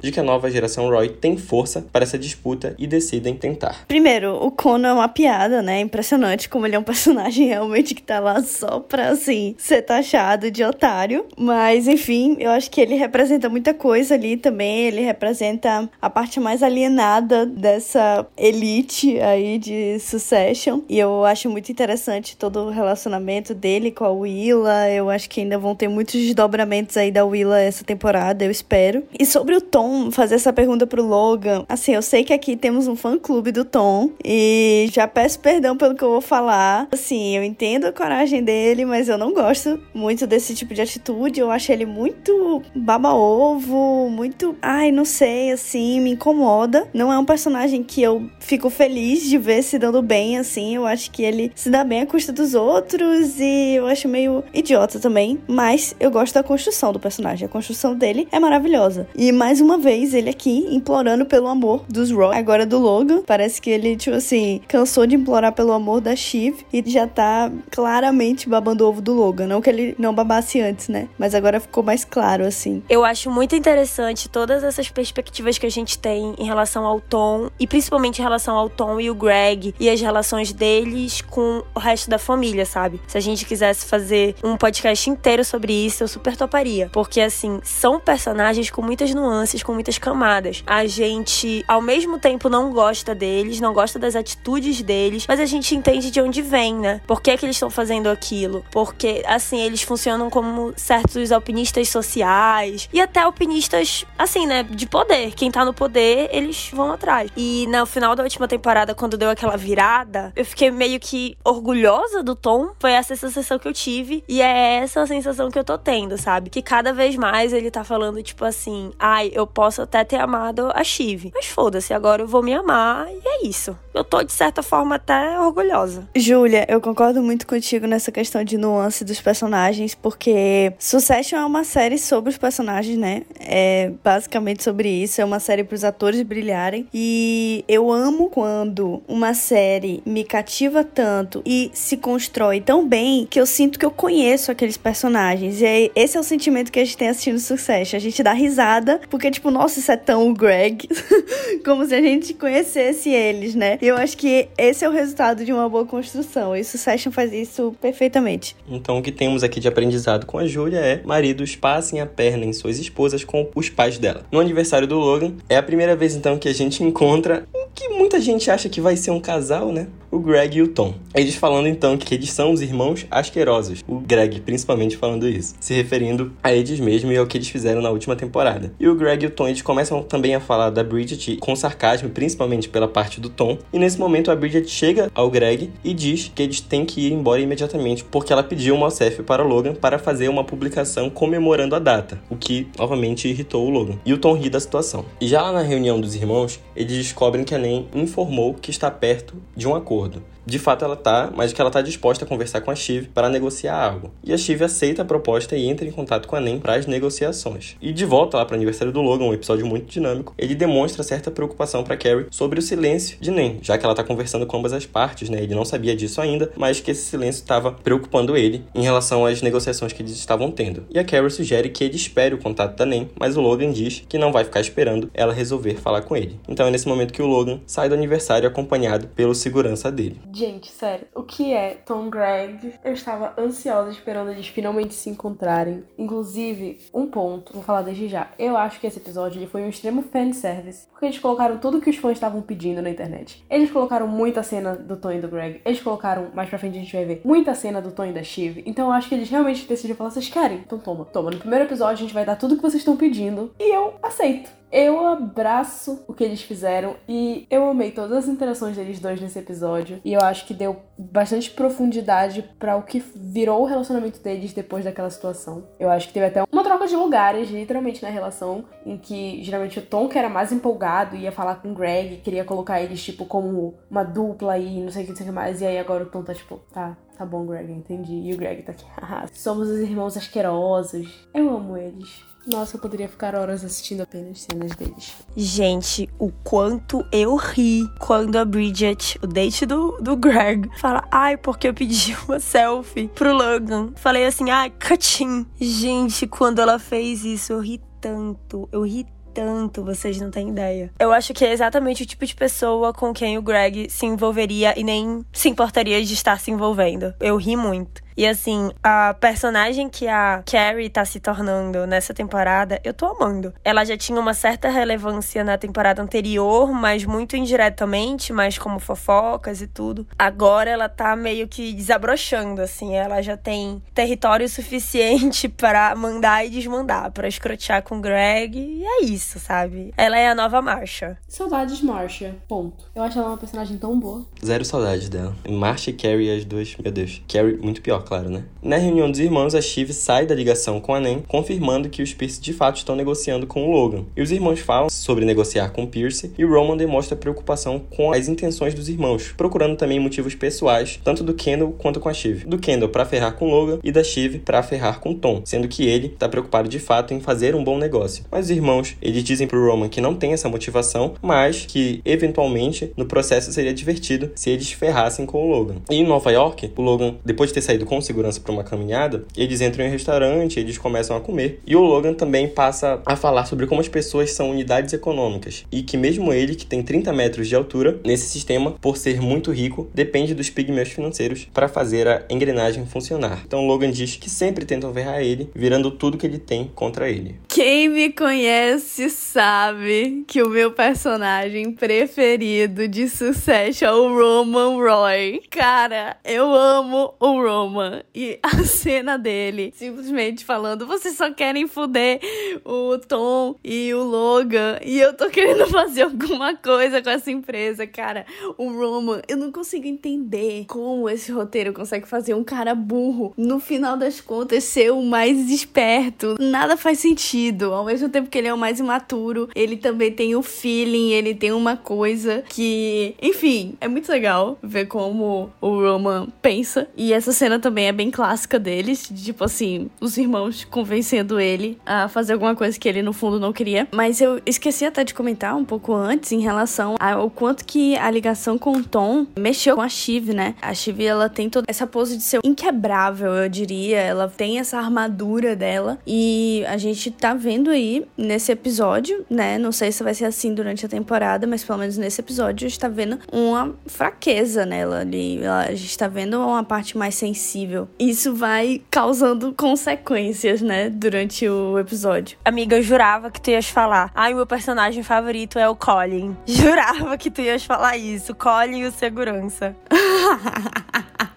de 0.01 0.11
que 0.11 0.19
a 0.19 0.23
nova 0.23 0.49
geração 0.49 0.89
Roy 0.89 1.09
tem 1.09 1.37
força 1.37 1.85
para 1.91 2.03
essa 2.03 2.17
disputa 2.17 2.75
e 2.77 2.87
decidem 2.87 3.35
tentar. 3.35 3.85
Primeiro, 3.87 4.35
o 4.35 4.51
Conan 4.51 4.89
é 4.89 4.93
uma 4.93 5.06
piada, 5.07 5.61
né? 5.61 5.79
Impressionante 5.81 6.49
como 6.49 6.65
ele 6.65 6.75
é 6.75 6.79
um 6.79 6.83
personagem 6.83 7.47
realmente 7.47 7.93
que 7.93 8.01
tá 8.01 8.19
lá 8.19 8.41
só 8.41 8.79
pra, 8.79 9.09
assim, 9.09 9.55
ser 9.57 9.81
taxado 9.81 10.49
de 10.51 10.63
otário. 10.63 11.25
Mas, 11.37 11.87
enfim, 11.87 12.35
eu 12.39 12.51
acho 12.51 12.69
que 12.69 12.81
ele 12.81 12.95
representa 12.95 13.49
muita 13.49 13.73
coisa 13.73 14.15
ali 14.15 14.37
também. 14.37 14.85
Ele 14.85 15.01
representa 15.01 15.89
a 16.01 16.09
parte 16.09 16.39
mais 16.39 16.63
alienada 16.63 17.45
dessa 17.45 18.25
elite 18.37 19.19
aí 19.19 19.57
de 19.57 19.99
Succession. 19.99 20.81
E 20.89 20.97
eu 20.97 21.25
acho 21.25 21.49
muito 21.49 21.71
interessante 21.71 22.35
todo 22.37 22.61
o 22.61 22.69
relacionamento 22.69 23.53
dele 23.53 23.91
com 23.91 24.05
a 24.05 24.11
Willa. 24.11 24.89
Eu 24.89 25.09
acho 25.09 25.29
que 25.29 25.41
ainda 25.41 25.57
vão 25.57 25.75
ter 25.75 25.87
muitos 25.87 26.15
desdobramentos 26.15 26.97
aí 26.97 27.11
da 27.11 27.25
Willa 27.25 27.59
essa 27.59 27.83
temporada, 27.83 28.43
eu 28.43 28.51
espero. 28.51 29.03
E 29.17 29.25
sobre 29.25 29.55
o 29.55 29.61
Tom, 29.61 30.11
fazer 30.11 30.35
essa 30.35 30.53
pergunta 30.53 30.87
pro 30.87 31.03
Logan. 31.03 31.65
Assim, 31.67 31.93
eu 31.93 32.01
sei 32.01 32.23
que 32.23 32.33
aqui 32.33 32.55
temos 32.55 32.87
um 32.87 32.95
fã-clube 32.95 33.51
do 33.51 33.65
Tom. 33.65 34.11
E 34.23 34.87
já 34.97 35.07
peço 35.07 35.39
perdão 35.39 35.77
pelo 35.77 35.93
que 35.93 36.03
eu 36.03 36.09
vou 36.09 36.21
falar. 36.21 36.87
Assim, 36.91 37.37
eu 37.37 37.43
entendo 37.43 37.85
a 37.85 37.91
coragem 37.91 38.43
dele, 38.43 38.83
mas 38.83 39.07
eu 39.07 39.15
não 39.15 39.31
gosto 39.31 39.79
muito 39.93 40.25
desse 40.25 40.55
tipo 40.55 40.73
de 40.73 40.81
atitude. 40.81 41.39
Eu 41.39 41.51
acho 41.51 41.71
ele 41.71 41.85
muito 41.85 42.63
baba-ovo, 42.73 44.09
muito. 44.09 44.55
Ai, 44.59 44.91
não 44.91 45.05
sei, 45.05 45.51
assim, 45.51 46.01
me 46.01 46.13
incomoda. 46.13 46.87
Não 46.95 47.13
é 47.13 47.19
um 47.19 47.25
personagem 47.25 47.83
que 47.83 48.01
eu 48.01 48.27
fico 48.39 48.71
feliz 48.71 49.21
de 49.21 49.37
ver 49.37 49.61
se 49.61 49.77
dando 49.77 50.01
bem, 50.01 50.39
assim. 50.39 50.75
Eu 50.75 50.87
acho 50.87 51.11
que 51.11 51.21
ele 51.21 51.51
se 51.53 51.69
dá 51.69 51.83
bem 51.83 52.01
à 52.01 52.07
custa 52.07 52.33
dos 52.33 52.55
outros 52.55 53.39
e 53.39 53.75
eu 53.75 53.85
acho 53.85 54.07
meio 54.07 54.43
idiota 54.51 54.99
também. 54.99 55.39
Mas 55.47 55.95
eu 55.99 56.09
gosto 56.09 56.33
da 56.33 56.41
construção 56.41 56.91
do 56.91 56.99
personagem. 56.99 57.45
A 57.45 57.49
construção 57.49 57.93
dele 57.93 58.27
é 58.31 58.39
maravilhosa. 58.39 59.07
E 59.15 59.31
mais 59.31 59.61
uma 59.61 59.77
vez, 59.77 60.15
ele 60.15 60.31
aqui 60.31 60.65
implorando 60.71 61.23
pelo 61.23 61.45
amor 61.45 61.85
dos 61.87 62.09
Roy, 62.09 62.35
agora 62.35 62.65
do 62.65 62.79
Logan. 62.79 63.21
Parece 63.21 63.61
que 63.61 63.69
ele, 63.69 63.95
tipo 63.95 64.15
assim, 64.15 64.59
cansou 64.77 65.07
de 65.07 65.15
implorar 65.15 65.53
pelo 65.53 65.71
amor 65.71 65.99
da 65.99 66.15
Shiv 66.15 66.63
e 66.71 66.83
já 66.85 67.07
tá 67.07 67.51
claramente 67.71 68.47
babando 68.47 68.85
o 68.85 68.89
ovo 68.89 69.01
do 69.01 69.11
Logan. 69.11 69.47
Não 69.47 69.59
que 69.59 69.71
ele 69.71 69.95
não 69.97 70.13
babasse 70.13 70.61
antes, 70.61 70.87
né? 70.87 71.09
Mas 71.17 71.33
agora 71.33 71.59
ficou 71.59 71.81
mais 71.81 72.05
claro, 72.05 72.45
assim. 72.45 72.83
Eu 72.87 73.03
acho 73.03 73.31
muito 73.31 73.55
interessante 73.55 74.29
todas 74.29 74.63
essas 74.63 74.87
perspectivas 74.87 75.57
que 75.57 75.65
a 75.65 75.71
gente 75.71 75.97
tem 75.97 76.35
em 76.37 76.45
relação 76.45 76.85
ao 76.85 77.01
Tom 77.01 77.49
e 77.59 77.65
principalmente 77.65 78.19
em 78.19 78.21
relação 78.21 78.55
ao 78.55 78.69
Tom 78.69 78.99
e 78.99 79.09
o 79.09 79.15
Greg 79.15 79.73
e 79.79 79.89
as 79.89 79.99
relações 79.99 80.53
deles 80.53 81.21
com 81.21 81.63
o 81.73 81.79
resto 81.79 82.07
da 82.07 82.19
família, 82.19 82.63
sabe? 82.63 83.01
Se 83.07 83.17
a 83.17 83.21
gente 83.21 83.45
quisesse 83.45 83.83
fazer 83.87 84.35
um 84.43 84.55
podcast 84.55 85.09
inteiro 85.09 85.43
sobre 85.43 85.73
isso, 85.73 86.03
eu 86.03 86.07
super 86.07 86.37
toparia. 86.37 86.87
Porque, 86.93 87.19
assim, 87.19 87.59
são 87.63 87.99
personagens 87.99 88.69
com 88.69 88.83
muitas 88.83 89.11
nuances, 89.11 89.63
com 89.63 89.73
muitas 89.73 89.97
camadas. 89.97 90.63
A 90.67 90.85
gente, 90.85 91.65
ao 91.67 91.81
mesmo 91.81 92.19
tempo, 92.19 92.47
não 92.47 92.71
gosta 92.71 93.15
deles, 93.15 93.59
não 93.59 93.73
gosta 93.73 93.97
das 93.97 94.15
atitudes 94.15 94.66
deles, 94.81 95.25
mas 95.27 95.39
a 95.39 95.45
gente 95.45 95.75
entende 95.75 96.11
de 96.11 96.21
onde 96.21 96.41
vem, 96.41 96.75
né? 96.75 97.01
Por 97.07 97.21
que, 97.21 97.35
que 97.37 97.45
eles 97.45 97.55
estão 97.55 97.69
fazendo 97.69 98.07
aquilo? 98.07 98.63
Porque, 98.71 99.23
assim, 99.25 99.59
eles 99.61 99.81
funcionam 99.81 100.29
como 100.29 100.73
certos 100.75 101.31
alpinistas 101.31 101.89
sociais 101.89 102.89
e 102.91 103.01
até 103.01 103.21
alpinistas, 103.21 104.05
assim, 104.17 104.45
né? 104.45 104.63
De 104.63 104.85
poder. 104.85 105.33
Quem 105.33 105.49
tá 105.49 105.63
no 105.63 105.73
poder, 105.73 106.29
eles 106.31 106.69
vão 106.73 106.91
atrás. 106.91 107.31
E 107.35 107.65
no 107.67 107.85
final 107.85 108.15
da 108.15 108.23
última 108.23 108.47
temporada, 108.47 108.93
quando 108.93 109.17
deu 109.17 109.29
aquela 109.29 109.57
virada, 109.57 110.31
eu 110.35 110.45
fiquei 110.45 110.71
meio 110.71 110.99
que 110.99 111.37
orgulhosa 111.43 112.21
do 112.21 112.35
Tom. 112.35 112.71
Foi 112.79 112.91
essa 112.91 113.15
sensação 113.15 113.57
que 113.57 113.67
eu 113.67 113.73
tive. 113.73 114.23
E 114.27 114.41
é 114.41 114.75
essa 114.75 115.05
sensação 115.05 115.49
que 115.49 115.57
eu 115.57 115.63
tô 115.63 115.77
tendo, 115.77 116.17
sabe? 116.17 116.49
Que 116.49 116.61
cada 116.61 116.93
vez 116.93 117.15
mais 117.15 117.53
ele 117.53 117.71
tá 117.71 117.83
falando, 117.83 118.21
tipo 118.21 118.43
assim, 118.43 118.91
ai, 118.99 119.31
eu 119.33 119.47
posso 119.47 119.81
até 119.81 120.03
ter 120.03 120.17
amado 120.17 120.71
a 120.73 120.83
Shiv. 120.83 121.31
Mas 121.33 121.45
foda-se, 121.45 121.93
agora 121.93 122.21
eu 122.23 122.27
vou 122.27 122.43
me 122.43 122.53
amar 122.53 123.07
e 123.09 123.21
é 123.25 123.47
isso. 123.47 123.77
Eu 123.93 124.03
tô, 124.03 124.21
de 124.23 124.31
certa 124.31 124.56
forma, 124.63 124.95
até 124.95 125.39
orgulhosa. 125.39 126.07
Júlia, 126.15 126.65
eu 126.67 126.81
concordo 126.81 127.21
muito 127.21 127.45
contigo 127.47 127.87
nessa 127.87 128.11
questão 128.11 128.43
de 128.43 128.57
nuance 128.57 129.03
dos 129.03 129.21
personagens, 129.21 129.95
porque 129.95 130.73
Succession 130.79 131.39
é 131.39 131.45
uma 131.45 131.63
série 131.63 131.97
sobre 131.97 132.29
os 132.29 132.37
personagens, 132.37 132.97
né? 132.97 133.23
É 133.39 133.91
basicamente 134.03 134.63
sobre 134.63 134.89
isso. 134.89 135.21
É 135.21 135.25
uma 135.25 135.39
série 135.39 135.63
para 135.63 135.75
os 135.75 135.83
atores 135.83 136.21
brilharem. 136.21 136.87
E 136.93 137.63
eu 137.67 137.91
amo 137.91 138.29
quando 138.29 139.01
uma 139.07 139.33
série 139.33 140.01
me 140.05 140.23
cativa 140.23 140.83
tanto 140.83 141.41
e 141.45 141.71
se 141.73 141.97
constrói 141.97 142.61
tão 142.61 142.87
bem 142.87 143.27
que 143.29 143.39
eu 143.39 143.45
sinto 143.45 143.79
que 143.79 143.85
eu 143.85 143.91
conheço 143.91 144.51
aqueles 144.51 144.77
personagens. 144.77 145.61
E 145.61 145.91
esse 145.95 146.17
é 146.17 146.19
o 146.19 146.23
sentimento 146.23 146.71
que 146.71 146.79
a 146.79 146.85
gente 146.85 146.97
tem 146.97 147.09
assistindo 147.09 147.39
Succession. 147.39 147.97
A 147.97 147.99
gente 147.99 148.21
dá 148.23 148.33
risada, 148.33 148.99
porque, 149.09 149.29
tipo, 149.31 149.51
nossa, 149.51 149.79
isso 149.79 149.91
é 149.91 149.97
tão 149.97 150.29
o 150.29 150.33
Greg. 150.33 150.87
Como 151.63 151.85
se 151.85 151.95
a 151.95 152.01
gente 152.01 152.33
conhecesse 152.33 153.09
eles, 153.09 153.55
né? 153.55 153.77
Eu 153.81 153.95
acho 153.95 154.17
que 154.17 154.46
esse 154.57 154.85
é 154.85 154.89
o 154.89 154.91
resultado 154.91 155.43
de 155.43 155.51
uma 155.51 155.67
boa 155.67 155.85
construção. 155.85 156.55
E 156.55 156.63
Succession 156.63 157.11
faz 157.11 157.33
isso 157.33 157.75
perfeitamente. 157.81 158.55
Então, 158.69 158.97
o 158.97 159.01
que 159.01 159.11
temos 159.11 159.43
aqui 159.43 159.59
de 159.59 159.67
aprendizado 159.67 160.25
com 160.25 160.37
a 160.37 160.45
Júlia 160.45 160.79
é: 160.79 161.01
maridos 161.03 161.55
passem 161.55 161.99
a 162.01 162.05
perna 162.05 162.45
em 162.45 162.53
suas 162.53 162.79
esposas 162.79 163.23
com 163.23 163.49
os 163.55 163.69
pais 163.69 163.97
dela. 163.97 164.25
No 164.31 164.39
aniversário 164.39 164.87
do 164.87 164.97
Logan, 164.97 165.33
é 165.49 165.57
a 165.57 165.63
primeira 165.63 165.95
vez 165.95 166.15
então 166.15 166.37
que 166.37 166.49
a 166.49 166.53
gente 166.53 166.83
encontra 166.83 167.47
o 167.53 167.67
que 167.73 167.89
muita 167.89 168.19
gente 168.19 168.49
acha 168.49 168.69
que 168.69 168.81
vai 168.81 168.95
ser 168.95 169.11
um 169.11 169.19
casal, 169.19 169.71
né? 169.71 169.87
o 170.11 170.19
Greg 170.19 170.57
e 170.57 170.61
o 170.61 170.67
Tom. 170.67 170.93
Eles 171.13 171.35
falando 171.35 171.67
então 171.67 171.97
que 171.97 172.13
eles 172.13 172.31
são 172.31 172.51
os 172.51 172.61
irmãos 172.61 173.05
asquerosos. 173.09 173.83
O 173.87 173.99
Greg 173.99 174.41
principalmente 174.41 174.97
falando 174.97 175.27
isso, 175.27 175.55
se 175.59 175.73
referindo 175.73 176.33
a 176.41 176.53
eles 176.53 176.79
mesmos 176.79 177.13
e 177.13 177.17
ao 177.17 177.27
que 177.27 177.37
eles 177.37 177.49
fizeram 177.49 177.81
na 177.81 177.89
última 177.89 178.15
temporada. 178.15 178.71
E 178.79 178.87
o 178.87 178.95
Greg 178.95 179.23
e 179.23 179.27
o 179.27 179.31
Tom 179.31 179.47
eles 179.47 179.61
começam 179.61 180.01
também 180.03 180.35
a 180.35 180.39
falar 180.39 180.69
da 180.69 180.83
Bridget 180.83 181.37
com 181.37 181.55
sarcasmo, 181.55 182.09
principalmente 182.09 182.69
pela 182.69 182.87
parte 182.87 183.19
do 183.19 183.29
Tom. 183.29 183.57
E 183.71 183.79
nesse 183.79 183.99
momento 183.99 184.31
a 184.31 184.35
Bridget 184.37 184.69
chega 184.69 185.11
ao 185.13 185.29
Greg 185.29 185.71
e 185.83 185.93
diz 185.93 186.31
que 186.33 186.43
eles 186.43 186.61
têm 186.61 186.85
que 186.85 187.07
ir 187.07 187.11
embora 187.11 187.41
imediatamente 187.41 188.03
porque 188.03 188.31
ela 188.31 188.43
pediu 188.43 188.75
uma 188.75 188.87
OCF 188.87 189.23
para 189.23 189.43
Logan 189.43 189.73
para 189.73 189.99
fazer 189.99 190.29
uma 190.29 190.43
publicação 190.43 191.09
comemorando 191.09 191.75
a 191.75 191.79
data, 191.79 192.21
o 192.29 192.37
que 192.37 192.67
novamente 192.77 193.27
irritou 193.27 193.67
o 193.67 193.69
Logan. 193.69 193.99
E 194.05 194.13
o 194.13 194.17
Tom 194.17 194.33
ri 194.33 194.49
da 194.49 194.59
situação. 194.59 195.05
E 195.19 195.27
já 195.27 195.51
na 195.51 195.61
reunião 195.61 195.99
dos 195.99 196.15
irmãos, 196.15 196.59
eles 196.75 196.95
descobrem 196.95 197.43
que 197.43 197.55
a 197.55 197.57
Nen 197.57 197.87
informou 197.93 198.53
que 198.53 198.71
está 198.71 198.89
perto 198.89 199.35
de 199.55 199.67
um 199.67 199.75
acordo. 199.75 200.23
De 200.47 200.57
fato 200.57 200.85
ela 200.85 200.95
tá, 200.95 201.29
mas 201.35 201.51
que 201.51 201.59
ela 201.59 201.69
tá 201.69 201.81
disposta 201.81 202.23
a 202.23 202.27
conversar 202.27 202.61
com 202.61 202.71
a 202.71 202.75
Shiv 202.75 203.09
para 203.13 203.27
negociar 203.27 203.75
algo. 203.75 204.13
E 204.23 204.31
a 204.31 204.37
Shiv 204.37 204.63
aceita 204.63 205.01
a 205.01 205.05
proposta 205.05 205.57
e 205.57 205.67
entra 205.67 205.85
em 205.85 205.91
contato 205.91 206.25
com 206.25 206.37
a 206.37 206.39
Nen 206.39 206.57
para 206.57 206.75
as 206.75 206.85
negociações. 206.85 207.75
E 207.81 207.91
de 207.91 208.05
volta 208.05 208.37
lá 208.37 208.45
para 208.45 208.53
o 208.53 208.55
aniversário 208.55 208.93
do 208.93 209.01
Logan, 209.01 209.25
um 209.25 209.33
episódio 209.33 209.67
muito 209.67 209.87
dinâmico, 209.87 210.33
ele 210.37 210.55
demonstra 210.55 211.03
certa 211.03 211.29
preocupação 211.29 211.83
para 211.83 211.97
Carrie 211.97 212.27
sobre 212.31 212.59
o 212.59 212.61
silêncio 212.61 213.17
de 213.19 213.29
Nen, 213.29 213.59
já 213.61 213.77
que 213.77 213.83
ela 213.83 213.93
tá 213.93 214.05
conversando 214.05 214.45
com 214.45 214.55
ambas 214.55 214.71
as 214.71 214.85
partes, 214.85 215.29
né? 215.29 215.43
Ele 215.43 215.53
não 215.53 215.65
sabia 215.65 215.93
disso 215.93 216.21
ainda, 216.21 216.49
mas 216.55 216.79
que 216.79 216.91
esse 216.91 217.03
silêncio 217.03 217.41
estava 217.41 217.73
preocupando 217.73 218.37
ele 218.37 218.63
em 218.73 218.83
relação 218.83 219.25
às 219.25 219.41
negociações 219.41 219.91
que 219.91 220.01
eles 220.01 220.13
estavam 220.13 220.49
tendo. 220.49 220.85
E 220.89 220.97
a 220.97 221.03
Carrie 221.03 221.29
sugere 221.29 221.67
que 221.67 221.83
ele 221.83 221.97
espere 221.97 222.33
o 222.33 222.37
contato 222.37 222.77
da 222.77 222.85
Nen, 222.85 223.09
mas 223.19 223.35
o 223.35 223.41
Logan 223.41 223.73
diz 223.73 224.05
que 224.07 224.17
não 224.17 224.31
vai 224.31 224.45
ficar 224.45 224.61
esperando 224.61 225.11
ela 225.13 225.33
resolver 225.33 225.75
falar 225.75 226.03
com 226.03 226.15
ele. 226.15 226.39
Então 226.47 226.65
é 226.65 226.71
nesse 226.71 226.87
momento 226.87 227.11
que 227.11 227.21
o 227.21 227.27
Logan 227.27 227.59
sai 227.67 227.89
do 227.89 227.95
aniversário 227.95 228.47
acompanhado 228.47 229.07
pelo 229.09 229.35
segurança 229.35 229.91
dele 229.91 230.15
Gente, 230.37 230.69
sério, 230.69 231.07
o 231.15 231.23
que 231.23 231.51
é 231.51 231.79
Tom 231.83 232.11
Gregg? 232.11 232.75
Eu 232.85 232.93
estava 232.93 233.33
ansiosa 233.41 233.89
esperando 233.89 234.29
eles 234.29 234.47
finalmente 234.47 234.93
se 234.93 235.09
encontrarem. 235.09 235.83
Inclusive, 235.97 236.79
um 236.93 237.07
ponto, 237.07 237.53
vou 237.53 237.63
falar 237.63 237.81
desde 237.81 238.07
já. 238.07 238.29
Eu 238.37 238.55
acho 238.55 238.79
que 238.79 238.85
esse 238.85 238.99
episódio 238.99 239.39
ele 239.39 239.47
foi 239.47 239.63
um 239.63 239.69
extremo 239.69 240.03
fanservice, 240.03 240.85
porque 240.91 241.07
eles 241.07 241.17
colocaram 241.17 241.57
tudo 241.57 241.81
que 241.81 241.89
os 241.89 241.97
fãs 241.97 242.11
estavam 242.11 242.43
pedindo 242.43 242.83
na 242.83 242.89
internet. 242.91 243.43
Eles 243.49 243.71
colocaram 243.71 244.07
muita 244.07 244.43
cena 244.43 244.75
do 244.75 244.95
Tom 244.95 245.13
e 245.13 245.21
do 245.21 245.27
Greg, 245.27 245.59
eles 245.65 245.81
colocaram, 245.81 246.29
mais 246.35 246.47
pra 246.47 246.59
frente 246.59 246.77
a 246.77 246.81
gente 246.81 246.95
vai 246.95 247.05
ver, 247.05 247.21
muita 247.25 247.55
cena 247.55 247.81
do 247.81 247.91
Tom 247.91 248.05
e 248.05 248.13
da 248.13 248.21
Shiv. 248.21 248.61
Então 248.63 248.85
eu 248.85 248.91
acho 248.91 249.09
que 249.09 249.15
eles 249.15 249.31
realmente 249.31 249.65
decidiram 249.65 249.97
falar, 249.97 250.11
vocês 250.11 250.29
querem? 250.29 250.59
Então 250.59 250.77
toma, 250.77 251.03
toma. 251.05 251.31
No 251.31 251.39
primeiro 251.39 251.65
episódio 251.65 251.95
a 251.95 252.07
gente 252.07 252.13
vai 252.13 252.23
dar 252.23 252.35
tudo 252.35 252.57
que 252.57 252.61
vocês 252.61 252.81
estão 252.81 252.95
pedindo 252.95 253.51
e 253.59 253.75
eu 253.75 253.95
aceito. 254.03 254.56
Eu 254.71 255.05
abraço 255.07 256.03
o 256.07 256.13
que 256.13 256.23
eles 256.23 256.41
fizeram 256.41 256.95
e 257.07 257.47
eu 257.49 257.69
amei 257.69 257.91
todas 257.91 258.17
as 258.17 258.27
interações 258.27 258.75
deles 258.75 258.99
dois 258.99 259.21
nesse 259.21 259.39
episódio. 259.39 260.01
E 260.03 260.13
eu 260.13 260.21
acho 260.21 260.45
que 260.45 260.53
deu 260.53 260.81
bastante 260.97 261.51
profundidade 261.51 262.43
para 262.59 262.75
o 262.75 262.83
que 262.83 262.99
virou 262.99 263.61
o 263.61 263.65
relacionamento 263.65 264.19
deles 264.19 264.53
depois 264.53 264.83
daquela 264.83 265.09
situação. 265.09 265.63
Eu 265.79 265.89
acho 265.89 266.07
que 266.07 266.13
teve 266.13 266.25
até 266.25 266.43
uma 266.51 266.63
troca 266.63 266.87
de 266.87 266.95
lugares, 266.95 267.49
literalmente, 267.49 268.03
na 268.03 268.09
relação, 268.09 268.65
em 268.85 268.97
que 268.97 269.41
geralmente 269.43 269.79
o 269.79 269.81
Tom, 269.81 270.07
que 270.09 270.17
era 270.17 270.29
mais 270.29 270.51
empolgado, 270.51 271.15
ia 271.15 271.31
falar 271.31 271.55
com 271.55 271.71
o 271.71 271.75
Greg, 271.75 272.17
queria 272.17 272.43
colocar 272.43 272.81
eles, 272.81 273.01
tipo, 273.03 273.25
como 273.25 273.75
uma 273.89 274.03
dupla 274.03 274.57
e 274.57 274.81
não 274.81 274.91
sei 274.91 275.03
o 275.03 275.05
que, 275.05 275.11
não 275.11 275.17
sei 275.17 275.25
o 275.25 275.29
que 275.29 275.35
mais. 275.35 275.61
E 275.61 275.65
aí 275.65 275.77
agora 275.77 276.03
o 276.03 276.07
Tom 276.07 276.23
tá 276.23 276.33
tipo, 276.33 276.59
tá, 276.73 276.97
Tá 277.17 277.25
bom, 277.25 277.47
Greg, 277.47 277.71
entendi. 277.71 278.13
E 278.13 278.33
o 278.33 278.37
Greg 278.37 278.61
tá 278.61 278.73
aqui. 278.73 278.85
Somos 279.33 279.69
os 279.69 279.79
irmãos 279.79 280.15
asquerosos. 280.15 281.27
Eu 281.33 281.49
amo 281.49 281.75
eles. 281.75 282.23
Nossa, 282.47 282.77
eu 282.77 282.81
poderia 282.81 283.09
ficar 283.09 283.35
horas 283.35 283.63
assistindo 283.65 284.01
apenas 284.01 284.39
cenas 284.41 284.71
deles. 284.71 285.13
Gente, 285.35 286.09
o 286.17 286.31
quanto 286.31 287.05
eu 287.11 287.35
ri 287.35 287.83
quando 287.99 288.37
a 288.37 288.45
Bridget, 288.45 289.19
o 289.21 289.27
date 289.27 289.65
do, 289.65 289.97
do 290.01 290.15
Greg, 290.15 290.69
fala: 290.79 291.03
Ai, 291.11 291.35
porque 291.35 291.67
eu 291.67 291.73
pedi 291.73 292.15
uma 292.25 292.39
selfie 292.39 293.09
pro 293.09 293.33
Logan. 293.33 293.91
Falei 293.95 294.25
assim: 294.25 294.49
Ai, 294.49 294.69
catim. 294.69 295.45
Gente, 295.59 296.25
quando 296.25 296.59
ela 296.59 296.79
fez 296.79 297.25
isso, 297.25 297.51
eu 297.51 297.59
ri 297.59 297.81
tanto. 297.99 298.69
Eu 298.71 298.85
ri 298.85 299.05
tanto, 299.33 299.83
vocês 299.83 300.19
não 300.19 300.31
têm 300.31 300.49
ideia. 300.49 300.91
Eu 300.97 301.11
acho 301.11 301.33
que 301.33 301.45
é 301.45 301.51
exatamente 301.51 302.01
o 302.01 302.05
tipo 302.05 302.25
de 302.25 302.33
pessoa 302.33 302.93
com 302.93 303.13
quem 303.13 303.37
o 303.37 303.41
Greg 303.41 303.87
se 303.89 304.05
envolveria 304.05 304.73
e 304.79 304.83
nem 304.83 305.23
se 305.31 305.49
importaria 305.49 306.03
de 306.03 306.13
estar 306.13 306.39
se 306.39 306.49
envolvendo. 306.49 307.13
Eu 307.19 307.35
ri 307.35 307.55
muito. 307.55 308.06
E 308.17 308.25
assim, 308.25 308.71
a 308.81 309.13
personagem 309.13 309.87
que 309.87 310.07
a 310.07 310.41
Carrie 310.43 310.89
tá 310.89 311.05
se 311.05 311.19
tornando 311.19 311.85
nessa 311.85 312.15
temporada, 312.15 312.81
eu 312.83 312.91
tô 312.91 313.05
amando. 313.05 313.53
Ela 313.63 313.85
já 313.85 313.95
tinha 313.95 314.19
uma 314.19 314.33
certa 314.33 314.69
relevância 314.69 315.43
na 315.43 315.55
temporada 315.55 316.01
anterior, 316.01 316.71
mas 316.71 317.05
muito 317.05 317.37
indiretamente, 317.37 318.33
mais 318.33 318.57
como 318.57 318.79
fofocas 318.79 319.61
e 319.61 319.67
tudo. 319.67 320.07
Agora 320.17 320.67
ela 320.67 320.89
tá 320.89 321.15
meio 321.15 321.47
que 321.47 321.71
desabrochando, 321.73 322.59
assim. 322.59 322.95
Ela 322.95 323.21
já 323.21 323.37
tem 323.37 323.83
território 323.93 324.49
suficiente 324.49 325.47
para 325.47 325.95
mandar 325.95 326.43
e 326.43 326.49
desmandar, 326.49 327.11
para 327.11 327.27
escrotear 327.27 327.83
com 327.83 328.01
Greg. 328.01 328.57
E 328.57 328.83
é 328.83 329.03
isso, 329.03 329.39
sabe? 329.39 329.93
Ela 329.95 330.17
é 330.17 330.27
a 330.27 330.33
nova 330.33 330.59
Marcha. 330.59 331.19
Saudades 331.27 331.83
Marcia, 331.83 332.35
ponto. 332.47 332.83
Eu 332.95 333.03
acho 333.03 333.19
ela 333.19 333.27
uma 333.27 333.37
personagem 333.37 333.77
tão 333.77 333.99
boa. 333.99 334.25
Zero 334.43 334.65
saudades 334.65 335.07
dela. 335.07 335.35
Marcia 335.47 335.91
e 335.91 335.93
Carrie, 335.93 336.35
as 336.35 336.43
duas, 336.43 336.75
meu 336.77 336.91
Deus. 336.91 337.21
Carrie, 337.27 337.57
muito 337.57 337.79
pior 337.79 338.06
claro, 338.07 338.29
né? 338.29 338.45
Na 338.61 338.77
reunião 338.77 339.11
dos 339.11 339.19
irmãos, 339.19 339.53
a 339.53 339.61
Shiv 339.61 339.91
sai 339.91 340.25
da 340.25 340.33
ligação 340.33 340.79
com 340.79 340.93
a 340.93 340.99
Nen, 340.99 341.23
confirmando 341.27 341.89
que 341.89 342.01
os 342.01 342.13
Pierce 342.13 342.41
de 342.41 342.53
fato 342.53 342.77
estão 342.77 342.95
negociando 342.95 343.45
com 343.45 343.67
o 343.67 343.71
Logan. 343.71 344.05
E 344.15 344.21
os 344.21 344.31
irmãos 344.31 344.59
falam 344.59 344.89
sobre 344.89 345.25
negociar 345.25 345.69
com 345.69 345.85
Pierce, 345.85 346.31
e 346.37 346.45
Roman 346.45 346.77
demonstra 346.77 347.17
preocupação 347.17 347.79
com 347.79 348.11
as 348.11 348.27
intenções 348.27 348.73
dos 348.73 348.87
irmãos, 348.87 349.33
procurando 349.35 349.75
também 349.75 349.99
motivos 349.99 350.35
pessoais, 350.35 350.99
tanto 351.03 351.23
do 351.23 351.33
Kendall 351.33 351.73
quanto 351.73 351.99
com 351.99 352.07
a 352.07 352.13
Shiv. 352.13 352.45
Do 352.45 352.57
Kendall 352.57 352.89
para 352.89 353.05
ferrar 353.05 353.33
com 353.33 353.49
Logan 353.49 353.79
e 353.83 353.91
da 353.91 354.03
Shiv 354.03 354.39
para 354.39 354.63
ferrar 354.63 354.99
com 354.99 355.13
Tom, 355.13 355.41
sendo 355.43 355.67
que 355.67 355.85
ele 355.85 356.07
está 356.07 356.29
preocupado 356.29 356.69
de 356.69 356.79
fato 356.79 357.13
em 357.13 357.19
fazer 357.19 357.55
um 357.55 357.63
bom 357.63 357.77
negócio. 357.77 358.23
Mas 358.31 358.45
os 358.45 358.51
irmãos, 358.51 358.95
eles 359.01 359.23
dizem 359.23 359.47
pro 359.47 359.65
Roman 359.65 359.89
que 359.89 359.99
não 359.99 360.15
tem 360.15 360.33
essa 360.33 360.47
motivação, 360.47 361.15
mas 361.21 361.65
que 361.65 362.01
eventualmente 362.05 362.91
no 362.95 363.05
processo 363.05 363.51
seria 363.51 363.73
divertido 363.73 364.31
se 364.35 364.49
eles 364.49 364.71
ferrassem 364.71 365.25
com 365.25 365.45
o 365.45 365.49
Logan. 365.49 365.75
E 365.89 365.95
em 365.95 366.05
Nova 366.05 366.31
York, 366.31 366.71
o 366.75 366.81
Logan, 366.81 367.15
depois 367.25 367.49
de 367.49 367.55
ter 367.55 367.61
saído 367.61 367.85
com 367.85 367.96
com 367.97 368.01
segurança 368.01 368.39
para 368.39 368.51
uma 368.51 368.63
caminhada, 368.63 369.25
eles 369.35 369.59
entram 369.59 369.83
em 369.83 369.87
um 369.87 369.91
restaurante, 369.91 370.59
eles 370.59 370.77
começam 370.77 371.17
a 371.17 371.19
comer. 371.19 371.59
E 371.65 371.75
o 371.75 371.81
Logan 371.81 372.13
também 372.13 372.47
passa 372.47 373.01
a 373.05 373.15
falar 373.15 373.45
sobre 373.45 373.65
como 373.65 373.81
as 373.81 373.87
pessoas 373.87 374.31
são 374.31 374.51
unidades 374.51 374.93
econômicas 374.93 375.65
e 375.71 375.81
que 375.81 375.97
mesmo 375.97 376.31
ele, 376.31 376.53
que 376.53 376.65
tem 376.65 376.83
30 376.83 377.11
metros 377.11 377.47
de 377.47 377.55
altura, 377.55 377.99
nesse 378.05 378.27
sistema, 378.27 378.71
por 378.79 378.97
ser 378.97 379.19
muito 379.19 379.51
rico, 379.51 379.89
depende 379.95 380.35
dos 380.35 380.49
pigmeus 380.49 380.89
financeiros 380.89 381.47
para 381.51 381.67
fazer 381.67 382.07
a 382.07 382.23
engrenagem 382.29 382.85
funcionar. 382.85 383.41
Então 383.47 383.65
Logan 383.65 383.89
diz 383.89 384.15
que 384.15 384.29
sempre 384.29 384.63
tentam 384.63 384.93
ferrar 384.93 385.21
ele, 385.21 385.49
virando 385.55 385.89
tudo 385.89 386.17
que 386.17 386.27
ele 386.27 386.37
tem 386.37 386.69
contra 386.75 387.09
ele. 387.09 387.35
Quem 387.47 387.89
me 387.89 388.11
conhece 388.11 389.09
sabe 389.09 390.23
que 390.27 390.43
o 390.43 390.49
meu 390.49 390.71
personagem 390.71 391.71
preferido 391.71 392.87
de 392.87 393.09
sucesso 393.09 393.85
é 393.85 393.91
o 393.91 394.15
Roman 394.15 394.75
Roy. 394.75 395.41
Cara, 395.49 396.17
eu 396.23 396.53
amo 396.53 397.15
o 397.19 397.41
Roman 397.41 397.86
e 398.13 398.39
a 398.41 398.63
cena 398.65 399.17
dele 399.17 399.73
simplesmente 399.75 400.45
falando: 400.45 400.87
vocês 400.87 401.15
só 401.15 401.31
querem 401.31 401.67
foder 401.67 402.19
o 402.63 402.97
Tom 402.97 403.55
e 403.63 403.93
o 403.93 404.03
Logan 404.03 404.79
e 404.83 404.99
eu 404.99 405.13
tô 405.13 405.29
querendo 405.29 405.67
fazer 405.71 406.03
alguma 406.03 406.55
coisa 406.55 407.01
com 407.01 407.09
essa 407.09 407.31
empresa, 407.31 407.85
cara. 407.85 408.25
O 408.57 408.71
Roman, 408.71 409.21
eu 409.27 409.37
não 409.37 409.51
consigo 409.51 409.87
entender 409.87 410.65
como 410.67 411.09
esse 411.09 411.31
roteiro 411.31 411.73
consegue 411.73 412.07
fazer 412.07 412.33
um 412.33 412.43
cara 412.43 412.73
burro 412.73 413.33
no 413.37 413.59
final 413.59 413.97
das 413.97 414.21
contas 414.21 414.63
ser 414.63 414.91
o 414.91 415.01
mais 415.01 415.49
esperto. 415.49 416.35
Nada 416.39 416.77
faz 416.77 416.99
sentido. 416.99 417.73
Ao 417.73 417.85
mesmo 417.85 418.09
tempo 418.09 418.29
que 418.29 418.37
ele 418.37 418.47
é 418.47 418.53
o 418.53 418.57
mais 418.57 418.79
imaturo, 418.79 419.49
ele 419.55 419.77
também 419.77 420.11
tem 420.11 420.35
o 420.35 420.41
feeling, 420.41 421.11
ele 421.11 421.35
tem 421.35 421.51
uma 421.51 421.75
coisa 421.75 422.43
que, 422.49 423.15
enfim, 423.21 423.75
é 423.79 423.87
muito 423.87 424.11
legal 424.11 424.57
ver 424.61 424.85
como 424.87 425.51
o 425.61 425.69
Roman 425.69 426.27
pensa. 426.41 426.87
E 426.95 427.13
essa 427.13 427.31
cena 427.31 427.59
também 427.59 427.76
também 427.77 427.89
é 427.89 427.91
bem 427.91 428.09
clássica 428.09 428.57
deles, 428.57 429.07
de, 429.11 429.25
tipo 429.25 429.43
assim, 429.43 429.87
os 430.01 430.17
irmãos 430.17 430.63
convencendo 430.63 431.39
ele 431.39 431.77
a 431.85 432.07
fazer 432.07 432.33
alguma 432.33 432.55
coisa 432.55 432.79
que 432.79 432.89
ele 432.89 433.03
no 433.03 433.13
fundo 433.13 433.39
não 433.39 433.53
queria. 433.53 433.87
Mas 433.93 434.19
eu 434.19 434.41
esqueci 434.47 434.83
até 434.83 435.03
de 435.03 435.13
comentar 435.13 435.55
um 435.55 435.63
pouco 435.63 435.93
antes 435.93 436.31
em 436.31 436.39
relação 436.39 436.95
ao 436.99 437.29
quanto 437.29 437.63
que 437.63 437.95
a 437.97 438.09
ligação 438.09 438.57
com 438.57 438.71
o 438.71 438.83
Tom 438.83 439.27
mexeu 439.37 439.75
com 439.75 439.81
a 439.83 439.89
Shiv, 439.89 440.33
né? 440.33 440.55
A 440.59 440.73
Shiv, 440.73 441.05
ela 441.05 441.29
tem 441.29 441.51
toda 441.51 441.67
essa 441.69 441.85
pose 441.85 442.17
de 442.17 442.23
ser 442.23 442.39
inquebrável, 442.43 443.31
eu 443.33 443.47
diria. 443.47 443.99
Ela 443.99 444.27
tem 444.27 444.57
essa 444.57 444.79
armadura 444.79 445.55
dela 445.55 445.99
e 446.07 446.63
a 446.67 446.77
gente 446.77 447.11
tá 447.11 447.35
vendo 447.35 447.69
aí 447.69 448.07
nesse 448.17 448.51
episódio, 448.51 449.23
né? 449.29 449.59
Não 449.59 449.71
sei 449.71 449.91
se 449.91 450.01
vai 450.01 450.15
ser 450.15 450.25
assim 450.25 450.51
durante 450.51 450.83
a 450.83 450.89
temporada, 450.89 451.45
mas 451.45 451.63
pelo 451.63 451.77
menos 451.77 451.95
nesse 451.95 452.21
episódio 452.21 452.65
a 452.65 452.69
gente 452.69 452.79
tá 452.79 452.87
vendo 452.87 453.19
uma 453.31 453.75
fraqueza 453.85 454.65
nela 454.65 455.01
ali. 455.01 455.45
A 455.45 455.75
gente 455.75 455.95
tá 455.95 456.07
vendo 456.07 456.39
uma 456.39 456.63
parte 456.63 456.97
mais 456.97 457.13
sensível 457.13 457.56
isso 457.99 458.35
vai 458.35 458.81
causando 458.91 459.53
consequências, 459.53 460.61
né, 460.61 460.89
durante 460.89 461.47
o 461.47 461.79
episódio. 461.79 462.37
Amiga, 462.43 462.77
eu 462.77 462.83
jurava 462.83 463.31
que 463.31 463.41
tu 463.41 463.49
ias 463.51 463.69
falar. 463.69 464.11
Ai, 464.13 464.33
meu 464.33 464.45
personagem 464.45 465.03
favorito 465.03 465.57
é 465.57 465.67
o 465.67 465.75
Colin. 465.75 466.35
Jurava 466.45 467.17
que 467.17 467.31
tu 467.31 467.41
ias 467.41 467.63
falar 467.63 467.97
isso. 467.97 468.35
Colin 468.35 468.79
e 468.79 468.85
o 468.85 468.91
segurança. 468.91 469.75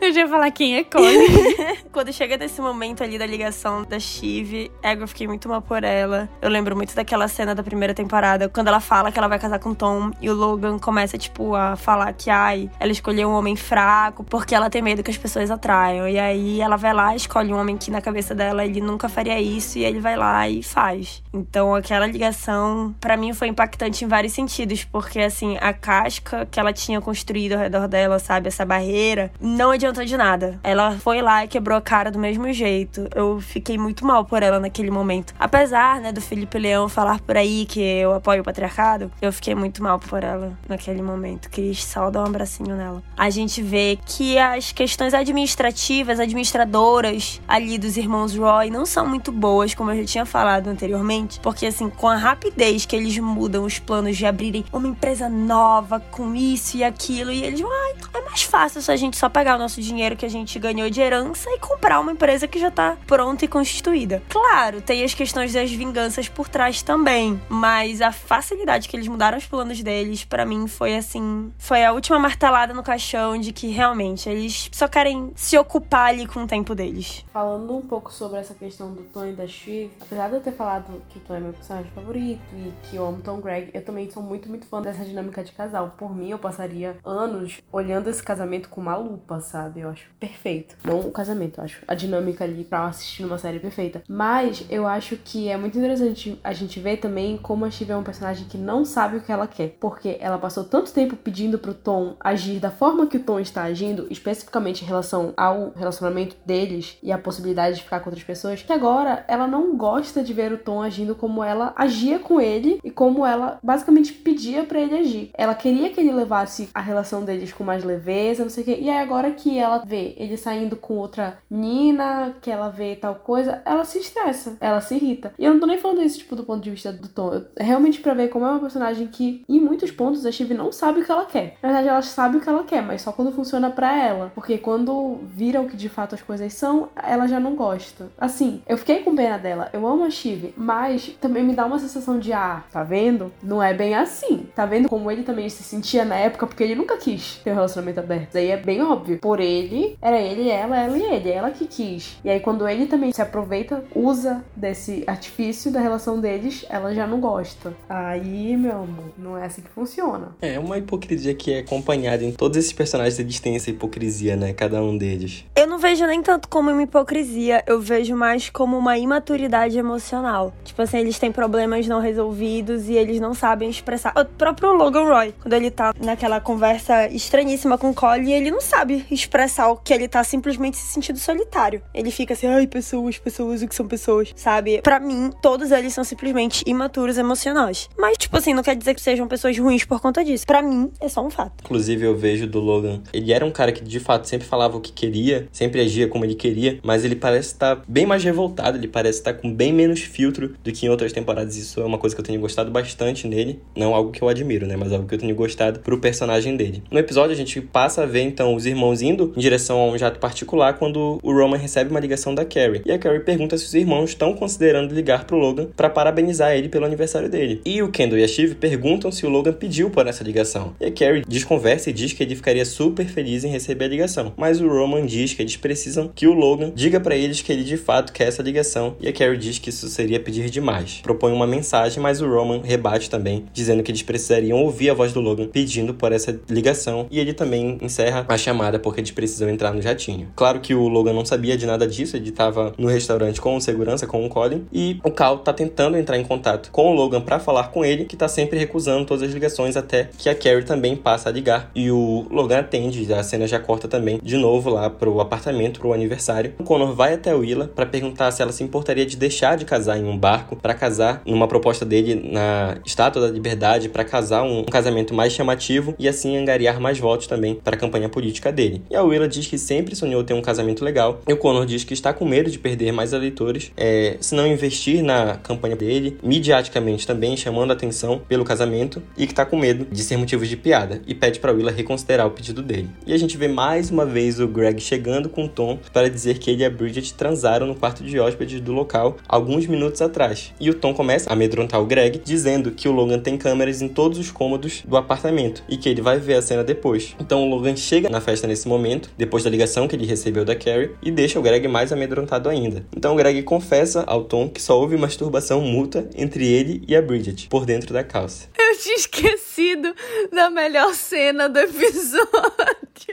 Eu 0.00 0.12
já 0.12 0.20
ia 0.20 0.28
falar 0.28 0.50
quem 0.50 0.76
é 0.76 0.84
Colin. 0.84 1.26
Quando 1.92 2.12
chega 2.12 2.36
nesse 2.36 2.60
momento 2.60 3.02
ali 3.02 3.18
da 3.18 3.26
ligação 3.26 3.84
da 3.84 3.98
Shiv, 3.98 4.70
eu 4.82 5.08
fiquei 5.08 5.26
muito 5.26 5.48
mal 5.48 5.62
por 5.62 5.84
ela. 5.84 6.28
Eu 6.42 6.50
lembro 6.50 6.76
muito 6.76 6.94
daquela 6.94 7.28
cena 7.28 7.54
da 7.54 7.62
primeira 7.62 7.94
temporada, 7.94 8.48
quando 8.48 8.68
ela 8.68 8.80
fala 8.80 9.10
que 9.10 9.18
ela 9.18 9.28
vai 9.28 9.38
casar 9.38 9.58
com 9.58 9.74
Tom 9.74 10.10
e 10.20 10.28
o 10.28 10.34
Logan 10.34 10.78
começa, 10.78 11.16
tipo, 11.16 11.54
a 11.54 11.76
falar 11.76 12.12
que, 12.12 12.30
ai, 12.30 12.70
ela 12.78 12.92
escolheu 12.92 13.28
um 13.28 13.32
homem 13.32 13.56
fraco 13.56 14.24
porque 14.24 14.54
ela 14.54 14.68
tem 14.68 14.82
medo 14.82 15.02
que 15.02 15.10
as 15.10 15.16
pessoas 15.16 15.50
atraiam. 15.50 16.08
E 16.08 16.18
aí 16.18 16.60
ela 16.60 16.76
vai 16.76 16.92
lá, 16.92 17.14
escolhe 17.14 17.52
um 17.52 17.58
homem 17.58 17.76
que 17.76 17.90
na 17.90 18.00
cabeça 18.00 18.34
dela 18.34 18.64
ele 18.64 18.80
nunca 18.80 19.08
faria 19.08 19.40
isso 19.40 19.78
e 19.78 19.84
ele 19.84 20.00
vai 20.00 20.16
lá 20.16 20.48
e 20.48 20.62
faz. 20.62 21.22
Então 21.32 21.74
aquela 21.74 22.06
ligação, 22.06 22.94
para 23.00 23.16
mim, 23.16 23.32
foi 23.32 23.48
impactante 23.48 24.04
em 24.04 24.08
vários 24.08 24.32
sentidos, 24.32 24.84
porque 24.84 25.20
assim, 25.20 25.56
a 25.60 25.72
casca 25.72 26.46
que 26.50 26.58
ela 26.58 26.72
tinha 26.72 27.00
construído 27.00 27.54
ao 27.54 27.60
redor 27.60 27.88
dela, 27.88 28.18
sabe, 28.18 28.48
essa 28.48 28.64
barreira, 28.64 29.32
não 29.54 29.70
adiantou 29.70 30.04
de 30.04 30.16
nada. 30.16 30.58
Ela 30.62 30.98
foi 30.98 31.22
lá 31.22 31.44
e 31.44 31.48
quebrou 31.48 31.78
a 31.78 31.80
cara 31.80 32.10
do 32.10 32.18
mesmo 32.18 32.52
jeito. 32.52 33.08
Eu 33.14 33.40
fiquei 33.40 33.78
muito 33.78 34.04
mal 34.04 34.24
por 34.24 34.42
ela 34.42 34.58
naquele 34.58 34.90
momento. 34.90 35.34
Apesar, 35.38 36.00
né, 36.00 36.12
do 36.12 36.20
Felipe 36.20 36.58
Leão 36.58 36.88
falar 36.88 37.20
por 37.20 37.36
aí 37.36 37.64
que 37.66 37.80
eu 37.80 38.12
apoio 38.12 38.42
o 38.42 38.44
patriarcado, 38.44 39.10
eu 39.22 39.32
fiquei 39.32 39.54
muito 39.54 39.82
mal 39.82 39.98
por 39.98 40.22
ela 40.22 40.58
naquele 40.68 41.02
momento. 41.02 41.48
Quis 41.48 41.84
só 41.84 42.10
dar 42.10 42.22
um 42.22 42.26
abracinho 42.26 42.76
nela. 42.76 43.02
A 43.16 43.30
gente 43.30 43.62
vê 43.62 43.98
que 44.04 44.38
as 44.38 44.72
questões 44.72 45.14
administrativas, 45.14 46.18
administradoras 46.18 47.40
ali 47.46 47.78
dos 47.78 47.96
irmãos 47.96 48.36
Roy 48.36 48.70
não 48.70 48.84
são 48.84 49.06
muito 49.06 49.30
boas, 49.30 49.74
como 49.74 49.90
eu 49.90 49.98
já 49.98 50.04
tinha 50.04 50.26
falado 50.26 50.68
anteriormente, 50.68 51.38
porque 51.40 51.66
assim, 51.66 51.88
com 51.88 52.08
a 52.08 52.16
rapidez 52.16 52.84
que 52.84 52.96
eles 52.96 53.16
mudam 53.18 53.64
os 53.64 53.78
planos 53.78 54.16
de 54.16 54.26
abrirem 54.26 54.64
uma 54.72 54.88
empresa 54.88 55.28
nova 55.28 56.00
com 56.00 56.34
isso 56.34 56.76
e 56.76 56.84
aquilo, 56.84 57.30
e 57.30 57.44
eles 57.44 57.60
vão, 57.60 57.70
ah, 57.70 57.94
é 58.14 58.20
mais 58.22 58.42
fácil 58.42 58.82
se 58.82 58.90
a 58.90 58.96
gente 58.96 59.16
só 59.16 59.28
pegar 59.44 59.56
o 59.56 59.58
nosso 59.58 59.82
dinheiro 59.82 60.16
que 60.16 60.24
a 60.24 60.30
gente 60.30 60.58
ganhou 60.58 60.88
de 60.88 61.02
herança 61.02 61.50
e 61.50 61.58
comprar 61.58 62.00
uma 62.00 62.10
empresa 62.10 62.48
que 62.48 62.58
já 62.58 62.70
tá 62.70 62.96
pronta 63.06 63.44
e 63.44 63.48
constituída. 63.48 64.22
Claro, 64.26 64.80
tem 64.80 65.04
as 65.04 65.12
questões 65.12 65.52
das 65.52 65.70
vinganças 65.70 66.30
por 66.30 66.48
trás 66.48 66.80
também, 66.80 67.38
mas 67.46 68.00
a 68.00 68.10
facilidade 68.10 68.88
que 68.88 68.96
eles 68.96 69.06
mudaram 69.06 69.36
os 69.36 69.44
planos 69.44 69.82
deles, 69.82 70.24
para 70.24 70.46
mim, 70.46 70.66
foi 70.66 70.96
assim, 70.96 71.52
foi 71.58 71.84
a 71.84 71.92
última 71.92 72.18
martelada 72.18 72.72
no 72.72 72.82
caixão 72.82 73.36
de 73.36 73.52
que 73.52 73.66
realmente 73.66 74.30
eles 74.30 74.70
só 74.72 74.88
querem 74.88 75.30
se 75.36 75.58
ocupar 75.58 76.08
ali 76.08 76.26
com 76.26 76.44
o 76.44 76.46
tempo 76.46 76.74
deles. 76.74 77.22
Falando 77.30 77.76
um 77.76 77.82
pouco 77.82 78.10
sobre 78.10 78.38
essa 78.38 78.54
questão 78.54 78.94
do 78.94 79.02
Tom 79.02 79.26
e 79.26 79.32
da 79.34 79.46
Shiv, 79.46 79.90
apesar 80.00 80.28
de 80.28 80.36
eu 80.36 80.40
ter 80.40 80.52
falado 80.52 81.02
que 81.10 81.18
o 81.18 81.20
Tom 81.20 81.34
é 81.34 81.40
meu 81.40 81.52
personagem 81.52 81.90
favorito 81.90 82.40
e 82.54 82.72
que 82.84 82.96
eu 82.96 83.06
amo 83.06 83.20
Tom 83.20 83.42
Greg, 83.42 83.70
eu 83.74 83.84
também 83.84 84.10
sou 84.10 84.22
muito, 84.22 84.48
muito 84.48 84.64
fã 84.66 84.80
dessa 84.80 85.04
dinâmica 85.04 85.44
de 85.44 85.52
casal. 85.52 85.92
Por 85.98 86.16
mim, 86.16 86.30
eu 86.30 86.38
passaria 86.38 86.96
anos 87.04 87.60
olhando 87.70 88.08
esse 88.08 88.22
casamento 88.22 88.70
com 88.70 88.80
uma 88.80 88.96
lupa, 88.96 89.23
sabe? 89.40 89.80
Eu 89.80 89.90
acho 89.90 90.06
perfeito. 90.18 90.76
Não 90.84 91.00
o 91.00 91.10
casamento, 91.10 91.58
eu 91.58 91.64
acho 91.64 91.82
a 91.86 91.94
dinâmica 91.94 92.44
ali 92.44 92.64
pra 92.64 92.86
assistir 92.86 93.24
uma 93.24 93.38
série 93.38 93.58
perfeita. 93.58 94.02
Mas 94.08 94.64
eu 94.70 94.86
acho 94.86 95.16
que 95.16 95.48
é 95.48 95.56
muito 95.56 95.78
interessante 95.78 96.38
a 96.42 96.52
gente 96.52 96.78
ver 96.80 96.98
também 96.98 97.36
como 97.36 97.64
a 97.64 97.70
Shiv 97.70 97.90
é 97.90 97.96
um 97.96 98.02
personagem 98.02 98.46
que 98.46 98.58
não 98.58 98.84
sabe 98.84 99.16
o 99.16 99.20
que 99.20 99.32
ela 99.32 99.46
quer. 99.46 99.76
Porque 99.80 100.16
ela 100.20 100.38
passou 100.38 100.64
tanto 100.64 100.92
tempo 100.92 101.16
pedindo 101.16 101.58
pro 101.58 101.74
Tom 101.74 102.16
agir 102.20 102.58
da 102.58 102.70
forma 102.70 103.06
que 103.06 103.16
o 103.16 103.22
Tom 103.22 103.40
está 103.40 103.62
agindo, 103.62 104.06
especificamente 104.10 104.82
em 104.82 104.86
relação 104.86 105.32
ao 105.36 105.70
relacionamento 105.70 106.36
deles 106.44 106.98
e 107.02 107.12
a 107.12 107.18
possibilidade 107.18 107.76
de 107.76 107.82
ficar 107.82 108.00
com 108.00 108.10
outras 108.10 108.24
pessoas, 108.24 108.62
que 108.62 108.72
agora 108.72 109.24
ela 109.28 109.46
não 109.46 109.76
gosta 109.76 110.22
de 110.22 110.32
ver 110.32 110.52
o 110.52 110.58
Tom 110.58 110.82
agindo 110.82 111.14
como 111.14 111.42
ela 111.42 111.72
agia 111.76 112.18
com 112.18 112.40
ele 112.40 112.80
e 112.82 112.90
como 112.90 113.24
ela 113.24 113.58
basicamente 113.62 114.12
pedia 114.12 114.64
para 114.64 114.80
ele 114.80 114.98
agir. 114.98 115.30
Ela 115.34 115.54
queria 115.54 115.90
que 115.90 116.00
ele 116.00 116.12
levasse 116.12 116.68
a 116.74 116.80
relação 116.80 117.24
deles 117.24 117.52
com 117.52 117.64
mais 117.64 117.84
leveza, 117.84 118.42
não 118.42 118.50
sei 118.50 118.62
o 118.62 118.66
quê. 118.66 118.78
E 118.80 118.90
aí 118.90 118.98
agora 118.98 119.13
que 119.32 119.58
ela 119.58 119.82
vê 119.84 120.14
ele 120.16 120.36
saindo 120.36 120.76
com 120.76 120.94
outra 120.94 121.38
menina, 121.50 122.34
que 122.40 122.50
ela 122.50 122.68
vê 122.68 122.96
tal 122.96 123.14
coisa, 123.16 123.62
ela 123.64 123.84
se 123.84 123.98
estressa, 123.98 124.56
ela 124.60 124.80
se 124.80 124.94
irrita. 124.94 125.32
E 125.38 125.44
eu 125.44 125.52
não 125.52 125.60
tô 125.60 125.66
nem 125.66 125.78
falando 125.78 126.02
isso, 126.02 126.18
tipo, 126.18 126.36
do 126.36 126.44
ponto 126.44 126.62
de 126.62 126.70
vista 126.70 126.92
do 126.92 127.08
Tom. 127.08 127.32
Eu, 127.34 127.46
realmente 127.58 128.00
pra 128.00 128.14
ver 128.14 128.28
como 128.28 128.44
é 128.44 128.50
uma 128.50 128.60
personagem 128.60 129.06
que, 129.06 129.44
em 129.48 129.60
muitos 129.60 129.90
pontos, 129.90 130.24
a 130.26 130.32
Steve 130.32 130.54
não 130.54 130.72
sabe 130.72 131.00
o 131.00 131.04
que 131.04 131.10
ela 131.10 131.24
quer. 131.24 131.56
Na 131.62 131.68
verdade, 131.68 131.88
ela 131.88 132.02
sabe 132.02 132.36
o 132.36 132.40
que 132.40 132.48
ela 132.48 132.64
quer, 132.64 132.82
mas 132.82 133.02
só 133.02 133.12
quando 133.12 133.32
funciona 133.32 133.70
para 133.70 133.96
ela. 133.96 134.32
Porque 134.34 134.58
quando 134.58 135.18
vira 135.24 135.60
o 135.60 135.68
que 135.68 135.76
de 135.76 135.88
fato 135.88 136.14
as 136.14 136.22
coisas 136.22 136.52
são, 136.52 136.88
ela 136.96 137.26
já 137.26 137.38
não 137.38 137.54
gosta. 137.54 138.08
Assim, 138.18 138.62
eu 138.66 138.76
fiquei 138.78 139.02
com 139.02 139.14
pena 139.14 139.38
dela. 139.38 139.70
Eu 139.72 139.86
amo 139.86 140.04
a 140.04 140.10
Steve, 140.10 140.54
mas 140.56 141.08
também 141.20 141.44
me 141.44 141.54
dá 141.54 141.64
uma 141.64 141.78
sensação 141.78 142.18
de, 142.18 142.32
ah, 142.32 142.62
tá 142.70 142.82
vendo? 142.82 143.32
Não 143.42 143.62
é 143.62 143.72
bem 143.72 143.94
assim. 143.94 144.48
Tá 144.54 144.66
vendo 144.66 144.88
como 144.88 145.10
ele 145.10 145.22
também 145.22 145.48
se 145.48 145.62
sentia 145.62 146.04
na 146.04 146.16
época, 146.16 146.46
porque 146.46 146.62
ele 146.62 146.74
nunca 146.74 146.96
quis 146.96 147.36
ter 147.44 147.50
um 147.50 147.54
relacionamento 147.54 148.00
aberto. 148.00 148.28
Isso 148.28 148.38
aí 148.38 148.50
é 148.50 148.56
bem 148.56 148.82
óbvio. 148.82 149.03
Por 149.20 149.40
ele, 149.40 149.96
era 150.00 150.20
ele, 150.20 150.48
ela, 150.48 150.80
ela 150.80 150.98
e 150.98 151.02
ele. 151.02 151.30
Ela 151.30 151.50
que 151.50 151.66
quis. 151.66 152.16
E 152.24 152.30
aí, 152.30 152.40
quando 152.40 152.68
ele 152.68 152.86
também 152.86 153.12
se 153.12 153.22
aproveita, 153.22 153.84
usa 153.94 154.44
desse 154.54 155.04
artifício 155.06 155.70
da 155.70 155.80
relação 155.80 156.20
deles, 156.20 156.64
ela 156.68 156.94
já 156.94 157.06
não 157.06 157.20
gosta. 157.20 157.74
Aí, 157.88 158.56
meu 158.56 158.82
amor, 158.82 159.12
não 159.16 159.38
é 159.38 159.46
assim 159.46 159.62
que 159.62 159.70
funciona. 159.70 160.34
É 160.40 160.58
uma 160.58 160.78
hipocrisia 160.78 161.34
que 161.34 161.52
é 161.52 161.58
acompanhada 161.60 162.24
em 162.24 162.32
todos 162.32 162.56
esses 162.56 162.72
personagens, 162.72 163.18
eles 163.18 163.40
têm 163.40 163.56
essa 163.56 163.70
hipocrisia, 163.70 164.36
né? 164.36 164.52
Cada 164.52 164.82
um 164.82 164.96
deles. 164.96 165.44
Eu 165.56 165.66
não 165.66 165.78
vejo 165.78 166.06
nem 166.06 166.22
tanto 166.22 166.48
como 166.48 166.70
uma 166.70 166.82
hipocrisia, 166.82 167.62
eu 167.66 167.80
vejo 167.80 168.16
mais 168.16 168.50
como 168.50 168.76
uma 168.76 168.98
imaturidade 168.98 169.78
emocional. 169.78 170.52
Tipo 170.64 170.82
assim, 170.82 170.98
eles 170.98 171.18
têm 171.18 171.32
problemas 171.32 171.86
não 171.86 172.00
resolvidos 172.00 172.88
e 172.88 172.94
eles 172.94 173.20
não 173.20 173.34
sabem 173.34 173.68
expressar. 173.68 174.12
O 174.16 174.24
próprio 174.24 174.72
Logan 174.72 175.04
Roy, 175.04 175.34
quando 175.40 175.52
ele 175.54 175.70
tá 175.70 175.92
naquela 176.00 176.40
conversa 176.40 177.08
estranhíssima 177.08 177.78
com 177.78 177.90
o 177.90 177.94
Cole, 177.94 178.32
ele 178.32 178.50
não 178.50 178.60
sabe 178.94 179.04
expressar 179.10 179.70
o 179.70 179.76
que 179.76 179.92
ele 179.92 180.06
tá 180.08 180.22
simplesmente 180.22 180.76
se 180.76 180.86
sentindo 180.92 181.18
solitário. 181.18 181.82
Ele 181.92 182.10
fica 182.10 182.34
assim, 182.34 182.46
ai, 182.46 182.66
pessoas, 182.66 183.18
pessoas, 183.18 183.62
o 183.62 183.68
que 183.68 183.74
são 183.74 183.86
pessoas, 183.86 184.32
sabe? 184.36 184.80
Para 184.82 185.00
mim, 185.00 185.30
todos 185.42 185.70
eles 185.70 185.92
são 185.92 186.04
simplesmente 186.04 186.62
imaturos 186.66 187.18
emocionais. 187.18 187.88
Mas, 187.98 188.16
tipo 188.18 188.36
assim, 188.36 188.54
não 188.54 188.62
quer 188.62 188.76
dizer 188.76 188.94
que 188.94 189.00
sejam 189.00 189.26
pessoas 189.26 189.58
ruins 189.58 189.84
por 189.84 190.00
conta 190.00 190.24
disso. 190.24 190.46
Para 190.46 190.62
mim, 190.62 190.90
é 191.00 191.08
só 191.08 191.24
um 191.24 191.30
fato. 191.30 191.64
Inclusive, 191.64 192.04
eu 192.04 192.16
vejo 192.16 192.46
do 192.46 192.60
Logan, 192.60 193.02
ele 193.12 193.32
era 193.32 193.44
um 193.44 193.50
cara 193.50 193.72
que 193.72 193.82
de 193.82 194.00
fato 194.00 194.28
sempre 194.28 194.46
falava 194.46 194.76
o 194.76 194.80
que 194.80 194.92
queria, 194.92 195.48
sempre 195.52 195.80
agia 195.80 196.08
como 196.08 196.24
ele 196.24 196.34
queria, 196.34 196.78
mas 196.82 197.04
ele 197.04 197.16
parece 197.16 197.48
estar 197.48 197.82
bem 197.88 198.06
mais 198.06 198.22
revoltado, 198.22 198.76
ele 198.76 198.88
parece 198.88 199.18
estar 199.18 199.34
com 199.34 199.52
bem 199.52 199.72
menos 199.72 200.00
filtro 200.00 200.54
do 200.62 200.72
que 200.72 200.86
em 200.86 200.88
outras 200.88 201.12
temporadas. 201.12 201.56
Isso 201.56 201.80
é 201.80 201.84
uma 201.84 201.98
coisa 201.98 202.14
que 202.14 202.20
eu 202.20 202.24
tenho 202.24 202.40
gostado 202.40 202.70
bastante 202.70 203.26
nele. 203.26 203.60
Não 203.76 203.94
algo 203.94 204.10
que 204.10 204.22
eu 204.22 204.28
admiro, 204.28 204.66
né? 204.66 204.76
Mas 204.76 204.92
algo 204.92 205.06
que 205.06 205.14
eu 205.14 205.18
tenho 205.18 205.34
gostado 205.34 205.80
pro 205.80 205.98
personagem 206.00 206.56
dele. 206.56 206.82
No 206.90 206.98
episódio, 206.98 207.32
a 207.32 207.36
gente 207.36 207.60
passa 207.60 208.02
a 208.02 208.06
ver 208.06 208.22
então 208.22 208.54
os 208.54 208.66
irmãos 208.66 208.83
indo 208.92 209.32
em 209.36 209.40
direção 209.40 209.80
a 209.80 209.86
um 209.86 209.96
jato 209.96 210.18
particular 210.18 210.74
quando 210.74 211.18
o 211.22 211.32
Roman 211.32 211.56
recebe 211.56 211.90
uma 211.90 212.00
ligação 212.00 212.34
da 212.34 212.44
Carrie. 212.44 212.82
E 212.84 212.92
a 212.92 212.98
Carrie 212.98 213.20
pergunta 213.20 213.56
se 213.56 213.64
os 213.64 213.74
irmãos 213.74 214.10
estão 214.10 214.34
considerando 214.34 214.94
ligar 214.94 215.24
pro 215.24 215.36
Logan 215.36 215.68
para 215.76 215.90
parabenizar 215.90 216.52
ele 216.52 216.68
pelo 216.68 216.84
aniversário 216.84 217.28
dele. 217.28 217.60
E 217.64 217.82
o 217.82 217.90
Kendall 217.90 218.18
e 218.18 218.24
a 218.24 218.28
Shiv 218.28 218.54
perguntam 218.54 219.10
se 219.10 219.26
o 219.26 219.28
Logan 219.28 219.52
pediu 219.52 219.90
por 219.90 220.06
essa 220.06 220.24
ligação. 220.24 220.74
E 220.80 220.86
a 220.86 220.90
Carrie 220.90 221.24
desconversa 221.26 221.90
e 221.90 221.92
diz 221.92 222.12
que 222.12 222.22
ele 222.22 222.34
ficaria 222.34 222.64
super 222.64 223.06
feliz 223.06 223.44
em 223.44 223.48
receber 223.48 223.86
a 223.86 223.88
ligação. 223.88 224.32
Mas 224.36 224.60
o 224.60 224.68
Roman 224.68 225.06
diz 225.06 225.34
que 225.34 225.42
eles 225.42 225.56
precisam 225.56 226.10
que 226.14 226.26
o 226.26 226.32
Logan 226.32 226.72
diga 226.74 227.00
para 227.00 227.16
eles 227.16 227.40
que 227.40 227.52
ele 227.52 227.64
de 227.64 227.76
fato 227.76 228.12
quer 228.12 228.28
essa 228.28 228.42
ligação. 228.42 228.96
E 229.00 229.08
a 229.08 229.12
Carrie 229.12 229.38
diz 229.38 229.58
que 229.58 229.70
isso 229.70 229.88
seria 229.88 230.20
pedir 230.20 230.50
demais. 230.50 231.00
Propõe 231.02 231.32
uma 231.32 231.46
mensagem, 231.46 232.02
mas 232.02 232.20
o 232.20 232.28
Roman 232.28 232.60
rebate 232.62 233.10
também, 233.10 233.44
dizendo 233.52 233.82
que 233.82 233.90
eles 233.90 234.02
precisariam 234.02 234.62
ouvir 234.62 234.90
a 234.90 234.94
voz 234.94 235.12
do 235.12 235.20
Logan 235.20 235.46
pedindo 235.46 235.94
por 235.94 236.12
essa 236.12 236.38
ligação. 236.48 237.06
E 237.10 237.18
ele 237.18 237.32
também 237.32 237.78
encerra 237.80 238.24
a 238.28 238.36
chamada 238.36 238.73
porque 238.78 239.00
eles 239.00 239.10
precisam 239.10 239.48
entrar 239.48 239.72
no 239.72 239.82
jatinho. 239.82 240.28
Claro 240.34 240.60
que 240.60 240.74
o 240.74 240.88
Logan 240.88 241.12
não 241.12 241.24
sabia 241.24 241.56
de 241.56 241.66
nada 241.66 241.86
disso, 241.86 242.16
ele 242.16 242.28
estava 242.28 242.72
no 242.78 242.88
restaurante 242.88 243.40
com 243.40 243.56
o 243.56 243.60
segurança, 243.60 244.06
com 244.06 244.24
o 244.24 244.28
Colin, 244.28 244.66
e 244.72 244.98
o 245.04 245.10
Cal 245.10 245.38
tá 245.38 245.52
tentando 245.52 245.96
entrar 245.96 246.18
em 246.18 246.24
contato 246.24 246.70
com 246.70 246.90
o 246.90 246.94
Logan 246.94 247.20
para 247.20 247.38
falar 247.38 247.68
com 247.68 247.84
ele, 247.84 248.04
que 248.04 248.16
tá 248.16 248.28
sempre 248.28 248.58
recusando 248.58 249.04
todas 249.04 249.22
as 249.22 249.32
ligações 249.32 249.76
até 249.76 250.10
que 250.16 250.28
a 250.28 250.34
Carrie 250.34 250.64
também 250.64 250.96
passa 250.96 251.28
a 251.28 251.32
ligar 251.32 251.70
e 251.74 251.90
o 251.90 252.26
Logan 252.30 252.58
atende, 252.58 253.12
a 253.12 253.22
cena 253.22 253.46
já 253.46 253.58
corta 253.58 253.88
também 253.88 254.20
de 254.22 254.36
novo 254.36 254.70
lá 254.70 254.90
pro 254.90 255.20
apartamento, 255.20 255.80
pro 255.80 255.92
aniversário. 255.92 256.54
O 256.58 256.64
Connor 256.64 256.94
vai 256.94 257.14
até 257.14 257.30
a 257.30 257.36
Willa 257.36 257.70
para 257.74 257.86
perguntar 257.86 258.30
se 258.30 258.42
ela 258.42 258.52
se 258.52 258.62
importaria 258.62 259.06
de 259.06 259.16
deixar 259.16 259.56
de 259.56 259.64
casar 259.64 259.98
em 259.98 260.04
um 260.04 260.16
barco 260.16 260.56
para 260.56 260.74
casar 260.74 261.22
numa 261.26 261.48
proposta 261.48 261.84
dele 261.84 262.30
na 262.32 262.78
Estátua 262.84 263.22
da 263.22 263.28
Liberdade 263.28 263.88
para 263.88 264.04
casar 264.04 264.42
um, 264.42 264.60
um 264.60 264.64
casamento 264.64 265.14
mais 265.14 265.32
chamativo 265.32 265.94
e 265.98 266.08
assim 266.08 266.36
angariar 266.36 266.80
mais 266.80 266.98
votos 266.98 267.26
também 267.26 267.54
para 267.54 267.76
a 267.76 267.78
campanha 267.78 268.08
política 268.08 268.52
dele. 268.52 268.63
E 268.90 268.96
a 268.96 269.02
Willa 269.02 269.28
diz 269.28 269.46
que 269.46 269.58
sempre 269.58 269.94
sonhou 269.94 270.24
ter 270.24 270.34
um 270.34 270.42
casamento 270.42 270.84
legal. 270.84 271.20
E 271.26 271.32
o 271.32 271.36
Connor 271.36 271.66
diz 271.66 271.84
que 271.84 271.94
está 271.94 272.12
com 272.12 272.24
medo 272.24 272.50
de 272.50 272.58
perder 272.58 272.92
mais 272.92 273.12
eleitores 273.12 273.70
é, 273.76 274.16
se 274.20 274.34
não 274.34 274.46
investir 274.46 275.02
na 275.02 275.36
campanha 275.36 275.76
dele, 275.76 276.18
midiaticamente 276.22 277.06
também 277.06 277.36
chamando 277.36 277.72
atenção 277.72 278.20
pelo 278.28 278.44
casamento 278.44 279.02
e 279.16 279.26
que 279.26 279.32
está 279.32 279.44
com 279.44 279.56
medo 279.56 279.86
de 279.90 280.02
ser 280.02 280.16
motivo 280.16 280.46
de 280.46 280.56
piada 280.56 281.00
e 281.06 281.14
pede 281.14 281.38
para 281.38 281.52
Willa 281.52 281.70
reconsiderar 281.70 282.26
o 282.26 282.30
pedido 282.30 282.62
dele. 282.62 282.88
E 283.06 283.12
a 283.12 283.18
gente 283.18 283.36
vê 283.36 283.48
mais 283.48 283.90
uma 283.90 284.04
vez 284.04 284.40
o 284.40 284.48
Greg 284.48 284.80
chegando 284.80 285.28
com 285.28 285.44
o 285.44 285.48
Tom 285.48 285.78
para 285.92 286.08
dizer 286.08 286.38
que 286.38 286.50
ele 286.50 286.62
e 286.62 286.64
a 286.64 286.70
Bridget 286.70 287.14
transaram 287.14 287.66
no 287.66 287.74
quarto 287.74 288.02
de 288.02 288.18
hóspedes 288.18 288.60
do 288.60 288.72
local 288.72 289.16
alguns 289.28 289.66
minutos 289.66 290.00
atrás. 290.00 290.52
E 290.58 290.70
o 290.70 290.74
Tom 290.74 290.94
começa 290.94 291.28
a 291.28 291.32
amedrontar 291.32 291.80
o 291.80 291.86
Greg, 291.86 292.20
dizendo 292.24 292.70
que 292.70 292.88
o 292.88 292.92
Logan 292.92 293.18
tem 293.18 293.36
câmeras 293.36 293.82
em 293.82 293.88
todos 293.88 294.18
os 294.18 294.30
cômodos 294.30 294.82
do 294.86 294.96
apartamento 294.96 295.62
e 295.68 295.76
que 295.76 295.88
ele 295.88 296.00
vai 296.00 296.18
ver 296.18 296.34
a 296.34 296.42
cena 296.42 296.64
depois. 296.64 297.14
Então 297.20 297.42
o 297.42 297.50
Logan 297.50 297.76
chega 297.76 298.08
na 298.08 298.20
festa 298.20 298.46
nesse 298.54 298.68
momento, 298.68 299.10
depois 299.18 299.42
da 299.42 299.50
ligação 299.50 299.88
que 299.88 299.96
ele 299.96 300.06
recebeu 300.06 300.44
da 300.44 300.54
Carrie, 300.54 300.92
e 301.02 301.10
deixa 301.10 301.40
o 301.40 301.42
Greg 301.42 301.66
mais 301.66 301.92
amedrontado 301.92 302.48
ainda. 302.48 302.86
Então 302.96 303.12
o 303.12 303.16
Greg 303.16 303.42
confessa 303.42 304.04
ao 304.06 304.22
Tom 304.22 304.48
que 304.48 304.62
só 304.62 304.78
houve 304.78 304.96
masturbação 304.96 305.60
mútua 305.60 306.08
entre 306.16 306.46
ele 306.46 306.84
e 306.86 306.94
a 306.94 307.02
Bridget, 307.02 307.48
por 307.48 307.66
dentro 307.66 307.92
da 307.92 308.04
calça. 308.04 308.48
Eu 308.56 308.78
tinha 308.78 308.94
esquecido 308.94 309.92
da 310.32 310.50
melhor 310.50 310.94
cena 310.94 311.48
do 311.48 311.58
episódio. 311.58 312.28